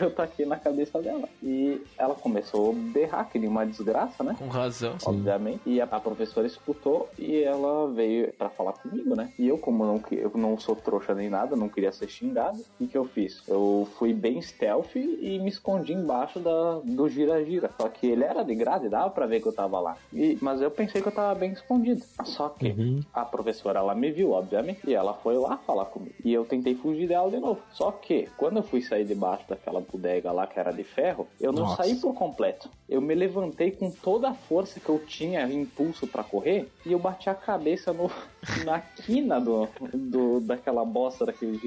eu 0.00 0.10
taquei 0.10 0.46
na 0.46 0.56
cabeça 0.56 1.00
dela. 1.00 1.28
E 1.42 1.82
ela 1.96 2.14
começou 2.14 2.70
a 2.70 2.74
berrar, 2.74 3.28
que 3.28 3.38
nem 3.38 3.48
uma 3.48 3.64
desgraça, 3.64 4.22
né? 4.22 4.34
Com 4.38 4.48
razão. 4.48 4.96
Obviamente. 5.04 5.60
E 5.66 5.80
a, 5.80 5.84
a 5.84 6.00
professora 6.00 6.46
escutou 6.46 7.08
e 7.18 7.42
ela 7.42 7.90
veio 7.92 8.32
pra 8.32 8.48
falar 8.48 8.72
comigo, 8.74 9.14
né? 9.14 9.32
E 9.38 9.48
eu, 9.48 9.58
como 9.58 9.84
não, 9.84 10.02
eu 10.12 10.32
não 10.34 10.58
sou 10.58 10.76
trouxa 10.76 11.14
nem 11.14 11.28
nada, 11.28 11.56
não 11.56 11.68
queria 11.68 11.92
ser 11.92 12.08
xingado, 12.08 12.58
o 12.58 12.64
que, 12.78 12.86
que 12.86 12.98
eu 12.98 13.04
fiz? 13.04 13.42
Eu 13.48 13.88
fui 13.98 14.12
bem 14.12 14.40
stealth 14.40 14.94
e 14.96 15.38
me 15.38 15.48
escondi 15.48 15.92
embaixo 15.92 16.38
da, 16.38 16.80
do 16.84 17.08
gira-gira. 17.08 17.57
Só 17.80 17.88
que 17.88 18.06
ele 18.06 18.24
era 18.24 18.42
de 18.44 18.54
grade, 18.54 18.88
dava 18.88 19.10
pra 19.10 19.26
ver 19.26 19.40
que 19.40 19.48
eu 19.48 19.52
tava 19.52 19.80
lá. 19.80 19.96
E, 20.12 20.38
mas 20.40 20.60
eu 20.60 20.70
pensei 20.70 21.00
que 21.02 21.08
eu 21.08 21.12
tava 21.12 21.34
bem 21.38 21.52
escondido. 21.52 22.02
Só 22.24 22.48
que 22.50 22.68
Uhum. 22.68 23.00
a 23.14 23.24
professora, 23.24 23.78
ela 23.80 23.94
me 23.94 24.10
viu, 24.10 24.32
obviamente, 24.32 24.80
e 24.86 24.94
ela 24.94 25.14
foi 25.14 25.36
lá 25.36 25.56
falar 25.58 25.86
comigo. 25.86 26.14
E 26.24 26.32
eu 26.32 26.44
tentei 26.44 26.74
fugir 26.74 27.08
dela 27.08 27.30
de 27.30 27.38
novo. 27.38 27.60
Só 27.72 27.90
que, 27.90 28.28
quando 28.36 28.58
eu 28.58 28.62
fui 28.62 28.82
sair 28.82 29.04
debaixo 29.04 29.44
daquela 29.48 29.80
bodega 29.80 30.30
lá, 30.30 30.46
que 30.46 30.58
era 30.60 30.72
de 30.72 30.84
ferro, 30.84 31.26
eu 31.40 31.52
não 31.52 31.62
Nossa. 31.62 31.82
saí 31.82 31.96
por 31.96 32.14
completo. 32.14 32.68
Eu 32.88 33.00
me 33.00 33.14
levantei 33.14 33.70
com 33.70 33.90
toda 33.90 34.28
a 34.28 34.34
força 34.34 34.80
que 34.80 34.88
eu 34.88 34.98
tinha, 34.98 35.42
impulso 35.50 36.06
pra 36.06 36.22
correr, 36.24 36.68
e 36.86 36.92
eu 36.92 36.98
bati 36.98 37.28
a 37.30 37.34
cabeça 37.34 37.92
no, 37.92 38.10
na 38.64 38.80
quina 38.80 39.40
do, 39.40 39.68
do, 39.92 40.40
daquela 40.40 40.84
bosta 40.84 41.24
daquele 41.26 41.58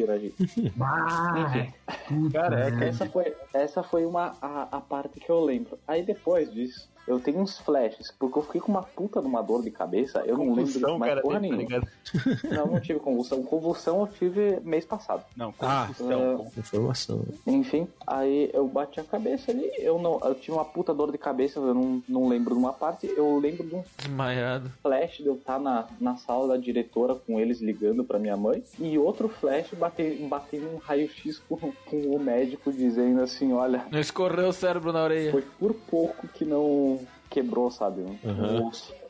Careca. 2.32 2.56
merda. 2.56 2.86
Essa 2.86 3.06
foi, 3.06 3.34
essa 3.54 3.84
foi 3.84 4.06
uma, 4.06 4.36
a, 4.42 4.78
a 4.78 4.82
parte 4.82 5.20
que 5.20 5.30
eu 5.30 5.40
lembro. 5.44 5.71
Aí 5.88 6.04
depois 6.04 6.52
disso, 6.52 6.91
eu 7.08 7.20
tenho 7.20 7.40
uns 7.40 7.58
flashes, 7.60 8.12
porque 8.18 8.38
eu 8.38 8.44
fiquei 8.44 8.62
com 8.62 8.72
uma 8.72 8.84
puta 8.84 9.22
de 9.22 9.28
uma 9.28 9.42
dor 9.42 9.62
de 9.64 9.72
cabeça, 9.72 10.24
eu 10.26 10.38
não 10.38 10.54
lembro 10.54 10.66
de 10.66 10.74
Convulsão, 10.74 11.00
mais 11.00 11.10
cara, 11.12 11.22
porra 11.22 11.36
tá 11.36 11.40
nenhuma. 11.42 11.62
ligado? 11.62 11.88
Não, 12.52 12.66
não 12.68 12.80
tive 12.80 13.00
convulsão. 13.00 13.42
Convulsão 13.44 14.02
eu 14.02 14.08
tive 14.08 14.60
mês 14.64 14.84
passado. 14.86 15.24
Não, 15.36 15.54
Ah, 15.60 15.88
convulsão. 15.88 16.22
é. 16.34 16.36
com- 16.38 16.52
Informação. 16.60 17.26
Enfim, 17.48 17.88
aí 18.06 18.50
eu 18.54 18.68
bati 18.68 19.00
a 19.00 19.04
cabeça 19.04 19.52
ali, 19.52 19.70
eu 19.78 19.98
não, 20.00 20.20
eu 20.24 20.36
tive 20.36 20.52
uma 20.52 20.66
puta 20.66 20.94
dor 20.94 21.12
de 21.12 21.18
cabeça, 21.18 21.60
eu 21.60 21.74
não, 21.74 22.04
não 22.08 22.28
lembro 22.28 22.54
de 22.54 22.60
uma 22.60 22.74
parte, 22.74 23.08
eu 23.16 23.38
lembro 23.40 23.66
de 23.66 23.76
um 23.76 23.84
Desmaiado. 23.98 24.70
flash 24.84 25.18
de 25.18 25.28
eu 25.28 25.36
estar 25.36 25.60
na, 25.60 25.88
na 26.00 26.18
sala 26.18 26.50
da 26.50 26.58
diretora 26.58 27.16
com 27.16 27.40
eles 27.40 27.62
ligando 27.62 28.04
pra 28.04 28.20
minha 28.20 28.36
mãe, 28.38 28.64
e 28.80 28.98
outro 28.98 29.30
flash 29.30 29.70
bater, 29.74 30.18
bater 30.28 30.60
num 30.62 30.78
raio-x 30.78 31.40
com, 31.48 31.58
com 31.58 31.98
o 31.98 32.20
médico 32.20 32.72
dizendo 32.72 33.22
assim, 33.22 33.54
olha, 33.54 33.86
Não 33.90 34.00
escorreu 34.00 34.50
o 34.50 34.54
cérebro 34.54 34.92
na 34.92 35.04
orelha. 35.04 35.32
foi 35.32 35.44
por 35.60 35.74
pouco 35.74 36.28
que 36.28 36.44
não 36.44 37.00
quebrou, 37.32 37.72
sabe? 37.72 38.02
Um 38.02 38.20
Aham. 38.30 38.68
osso. 38.68 38.94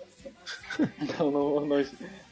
Então 1.01 1.30
não, 1.32 1.65
não, 1.65 1.76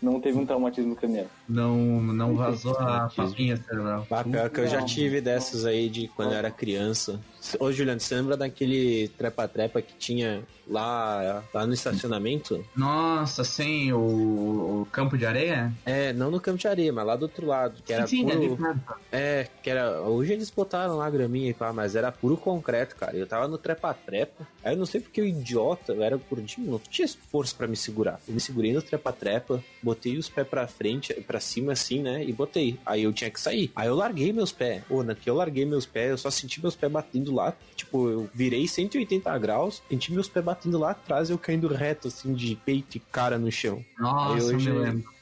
não 0.02 0.20
teve 0.20 0.38
um 0.38 0.46
traumatismo 0.46 0.96
craniano. 0.96 1.30
Não, 1.48 1.78
não 2.02 2.36
vazou 2.36 2.78
a 2.78 3.10
papinha 3.16 3.58
cerebral. 3.58 4.08
Ah, 4.10 4.24
pior 4.24 4.50
que 4.50 4.60
eu 4.60 4.68
já 4.68 4.82
tive 4.82 5.22
dessas 5.22 5.66
aí 5.66 5.90
de 5.90 6.08
quando 6.10 6.32
eu 6.32 6.38
era 6.38 6.52
criança. 6.52 7.20
Ô, 7.60 7.72
Juliano, 7.72 8.00
você 8.00 8.16
lembra 8.16 8.36
daquele 8.36 9.08
trepa-trepa 9.18 9.82
que 9.82 9.94
tinha 9.96 10.44
lá, 10.68 11.44
lá 11.54 11.66
no 11.66 11.74
estacionamento? 11.74 12.64
Nossa, 12.76 13.44
sim, 13.44 13.92
o, 13.92 14.82
o 14.82 14.88
campo 14.92 15.18
de 15.18 15.26
areia? 15.26 15.74
É, 15.86 16.14
não 16.14 16.30
no 16.30 16.40
campo 16.40 16.58
de 16.58 16.68
areia, 16.68 16.92
mas 16.92 17.06
lá 17.06 17.16
do 17.16 17.24
outro 17.24 17.48
lado, 17.48 17.82
que 17.84 17.94
era 17.94 18.06
sim, 18.06 18.28
sim, 18.28 18.32
é 18.32 18.48
puro... 18.48 18.80
É, 19.12 19.48
que 19.64 19.70
era. 19.70 20.02
Hoje 20.02 20.34
eles 20.34 20.50
botaram 20.50 20.98
lá 20.98 21.08
a 21.08 21.10
graminha 21.10 21.50
e 21.50 21.54
pá, 21.54 21.72
mas 21.74 21.96
era 21.96 22.12
puro 22.12 22.38
concreto, 22.38 22.96
cara. 22.96 23.16
Eu 23.16 23.26
tava 23.26 23.48
no 23.48 23.58
trepa-trepa. 23.58 24.48
Aí 24.64 24.74
eu 24.74 24.78
não 24.78 24.86
sei 24.86 25.02
porque 25.02 25.22
o 25.22 25.26
idiota, 25.26 25.94
eu 25.94 26.04
era 26.04 26.18
gordinho, 26.18 26.72
não 26.72 26.80
tinha 26.80 27.08
força 27.32 27.56
pra 27.56 27.68
me 27.68 27.76
segurar. 27.76 28.20
Eu 28.28 28.34
me 28.34 28.40
segurei 28.40 28.74
no 28.74 28.82
trepa-trepa, 28.82 29.64
botei 29.90 30.18
os 30.18 30.30
pés 30.30 30.48
pra 30.48 30.68
frente, 30.68 31.14
pra 31.22 31.40
cima 31.40 31.72
assim, 31.74 32.02
né? 32.02 32.24
E 32.24 32.32
botei. 32.32 32.78
Aí 32.86 33.04
eu 33.04 33.12
tinha 33.14 33.30
que 33.30 33.40
sair. 33.40 33.72
Aí 33.76 33.88
eu 33.88 33.96
larguei 33.96 34.32
meus 34.32 34.52
pés. 34.52 34.84
Ô, 34.90 35.02
na 35.04 35.16
que 35.16 35.30
eu 35.30 35.36
larguei 35.36 35.66
meus 35.66 35.86
pés, 35.86 36.12
eu 36.12 36.18
só 36.18 36.30
senti 36.30 36.62
meus 36.62 36.76
pés 36.76 36.92
batendo 36.92 37.34
lá. 37.34 37.54
Tipo, 37.76 38.08
eu 38.10 38.30
virei 38.34 38.68
180 38.68 39.38
graus, 39.40 39.82
senti 39.90 40.14
meus 40.14 40.28
pés 40.30 40.46
batendo 40.46 40.78
lá 40.78 40.92
atrás 40.92 41.30
e 41.30 41.34
eu 41.34 41.38
caindo 41.38 41.68
reto, 41.68 42.08
assim, 42.08 42.34
de 42.34 42.56
peito 42.56 42.98
e 42.98 43.00
cara 43.00 43.38
no 43.40 43.52
chão. 43.52 43.84
Nossa, 43.98 44.52
eu 44.52 44.58
me 44.58 44.70
lembro. 44.70 45.20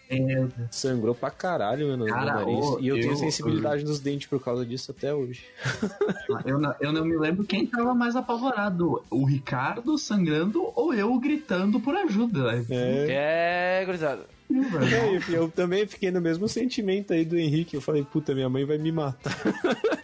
Sangrou 0.72 1.14
pra 1.14 1.30
caralho, 1.30 1.86
meu, 1.88 1.98
no 1.98 2.06
Cara, 2.06 2.36
nariz. 2.36 2.66
ô, 2.66 2.80
e 2.80 2.88
eu, 2.88 2.96
tenho 2.96 3.12
eu- 3.12 3.18
sensibilidade 3.18 3.84
nos 3.84 4.00
dentes 4.00 4.26
por 4.28 4.42
causa 4.42 4.66
disso 4.66 4.92
até 4.92 5.14
hoje. 5.14 5.44
Eu 6.46 6.60
não, 6.60 6.74
eu 6.80 6.92
não 6.94 7.04
me 7.06 7.18
lembro 7.18 7.44
quem 7.44 7.66
tava 7.66 7.94
mais 7.94 8.16
apavorado. 8.16 9.04
O 9.10 9.26
Ricardo 9.26 9.98
sangrando 9.98 10.72
ou 10.76 10.94
eu 10.94 11.18
gritando 11.20 11.80
por 11.80 11.96
ajuda. 11.96 12.64
É. 12.70 13.80
É, 13.82 13.86
gurizada. 13.86 14.26
É, 14.50 15.16
eu, 15.34 15.42
eu 15.42 15.50
também 15.52 15.86
fiquei 15.86 16.10
no 16.12 16.22
mesmo 16.22 16.48
sentimento 16.48 17.14
aí 17.14 17.26
do 17.26 17.38
Henrique. 17.38 17.76
Eu 17.76 17.82
falei, 17.82 18.04
puta, 18.04 18.34
minha 18.34 18.50
mãe 18.50 18.66
vai 18.66 18.78
me 18.78 18.92
matar. 18.92 19.36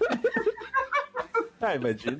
Ah, 1.66 1.76
imagina. 1.76 2.18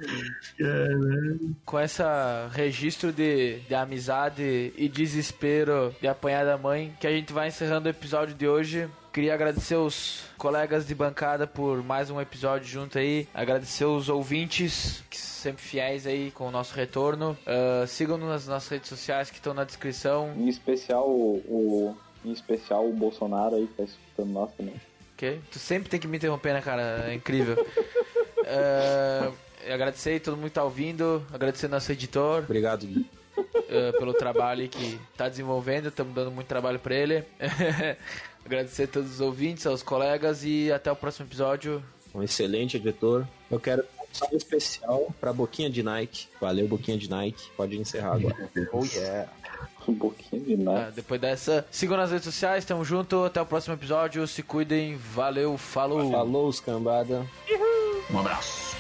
Com 1.66 1.78
essa 1.78 2.50
registro 2.54 3.12
de, 3.12 3.60
de 3.68 3.76
amizade 3.76 4.72
e 4.78 4.88
desespero 4.88 5.94
de 6.00 6.08
apanhar 6.08 6.46
da 6.46 6.58
mãe, 6.58 6.96
que 6.98 7.06
a 7.06 7.12
gente 7.12 7.34
vai 7.34 7.50
encerrando 7.50 7.88
o 7.88 7.90
episódio 7.90 8.34
de 8.34 8.48
hoje. 8.48 8.88
Queria 9.12 9.34
agradecer 9.34 9.76
os 9.76 10.24
colegas 10.38 10.88
de 10.88 10.96
bancada 10.96 11.46
por 11.46 11.84
mais 11.84 12.10
um 12.10 12.22
episódio 12.22 12.68
junto 12.70 12.98
aí. 12.98 13.28
Agradecer 13.34 13.84
os 13.84 14.08
ouvintes, 14.08 15.04
que 15.10 15.18
sempre 15.18 15.62
fiéis 15.62 16.08
aí 16.08 16.32
com 16.32 16.48
o 16.48 16.52
nosso 16.52 16.74
retorno. 16.74 17.38
Ah, 17.46 17.84
Sigam-nos 17.86 18.30
nas 18.30 18.48
nossas 18.48 18.70
redes 18.70 18.88
sociais 18.88 19.30
que 19.30 19.36
estão 19.40 19.54
na 19.54 19.66
descrição. 19.66 20.34
Em 20.38 20.48
especial 20.48 21.10
o, 21.10 21.36
o- 21.50 21.98
em 22.26 22.32
especial 22.32 22.88
o 22.88 22.94
Bolsonaro 22.94 23.56
aí 23.56 23.68
que 23.68 23.74
tá 23.74 23.84
escutando 23.84 24.30
nós 24.32 24.52
também. 24.54 24.76
Ok? 25.16 25.40
Tu 25.52 25.60
sempre 25.60 25.90
tem 25.90 26.00
que 26.00 26.08
me 26.08 26.18
interromper, 26.18 26.54
né, 26.54 26.62
cara? 26.62 27.06
É 27.10 27.14
incrível. 27.14 27.56
Ah, 28.46 29.32
agradecer 29.74 30.10
aí 30.10 30.20
todo 30.20 30.36
mundo 30.36 30.48
que 30.48 30.56
tá 30.56 30.66
ouvindo. 30.66 31.26
Agradecer 31.32 31.70
nosso 31.70 31.90
editor. 31.94 32.44
Obrigado, 32.44 32.86
Gui. 32.86 33.06
eh, 33.70 33.94
pelo 33.94 34.14
trabalho 34.14 34.68
que 34.68 35.00
está 35.14 35.30
desenvolvendo, 35.30 35.88
estamos 35.88 36.14
dando 36.14 36.30
muito 36.30 36.48
trabalho 36.48 36.78
para 36.78 36.94
ele. 36.94 37.24
Agradecer 38.46 38.84
a 38.84 38.88
todos 38.88 39.12
os 39.14 39.22
ouvintes, 39.22 39.66
aos 39.66 39.82
colegas 39.82 40.44
e 40.44 40.70
até 40.74 40.92
o 40.92 40.96
próximo 40.98 41.26
episódio. 41.26 41.82
Um 42.14 42.22
excelente 42.22 42.76
editor. 42.76 43.26
Eu 43.50 43.62
quero 43.62 43.82
dar 43.84 44.04
um 44.04 44.08
salve 44.14 44.36
especial 44.36 45.08
pra 45.22 45.32
Boquinha 45.32 45.70
de 45.70 45.82
Nike. 45.82 46.28
Valeu, 46.42 46.68
Boquinha 46.68 46.98
de 46.98 47.10
Nike. 47.10 47.50
Pode 47.56 47.78
encerrar 47.78 48.16
agora. 48.16 48.36
Oh 48.74 48.84
yeah. 48.84 49.30
Um 49.94 49.96
pouquinho 49.96 50.44
de 50.44 50.58
nada. 50.58 50.88
Ah, 50.88 50.92
depois 50.92 51.20
dessa, 51.20 51.66
sigam 51.70 51.98
nas 51.98 52.10
redes 52.12 52.26
sociais, 52.26 52.66
tamo 52.66 52.84
junto, 52.86 53.24
até 53.24 53.42
o 53.42 53.46
próximo 53.46 53.74
episódio, 53.74 54.26
se 54.28 54.42
cuidem, 54.42 54.96
valeu, 54.96 55.58
falou. 55.58 56.10
Falou, 56.10 56.48
os 56.48 56.60
cambada. 56.60 57.26
Um 58.12 58.20
abraço. 58.20 58.73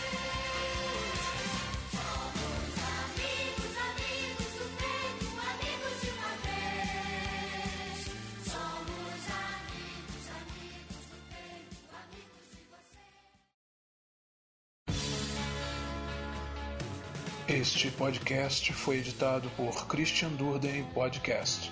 Este 17.64 17.90
podcast 17.92 18.74
foi 18.74 18.98
editado 18.98 19.50
por 19.52 19.88
Christian 19.88 20.32
Durden 20.32 20.84
Podcast. 20.94 21.72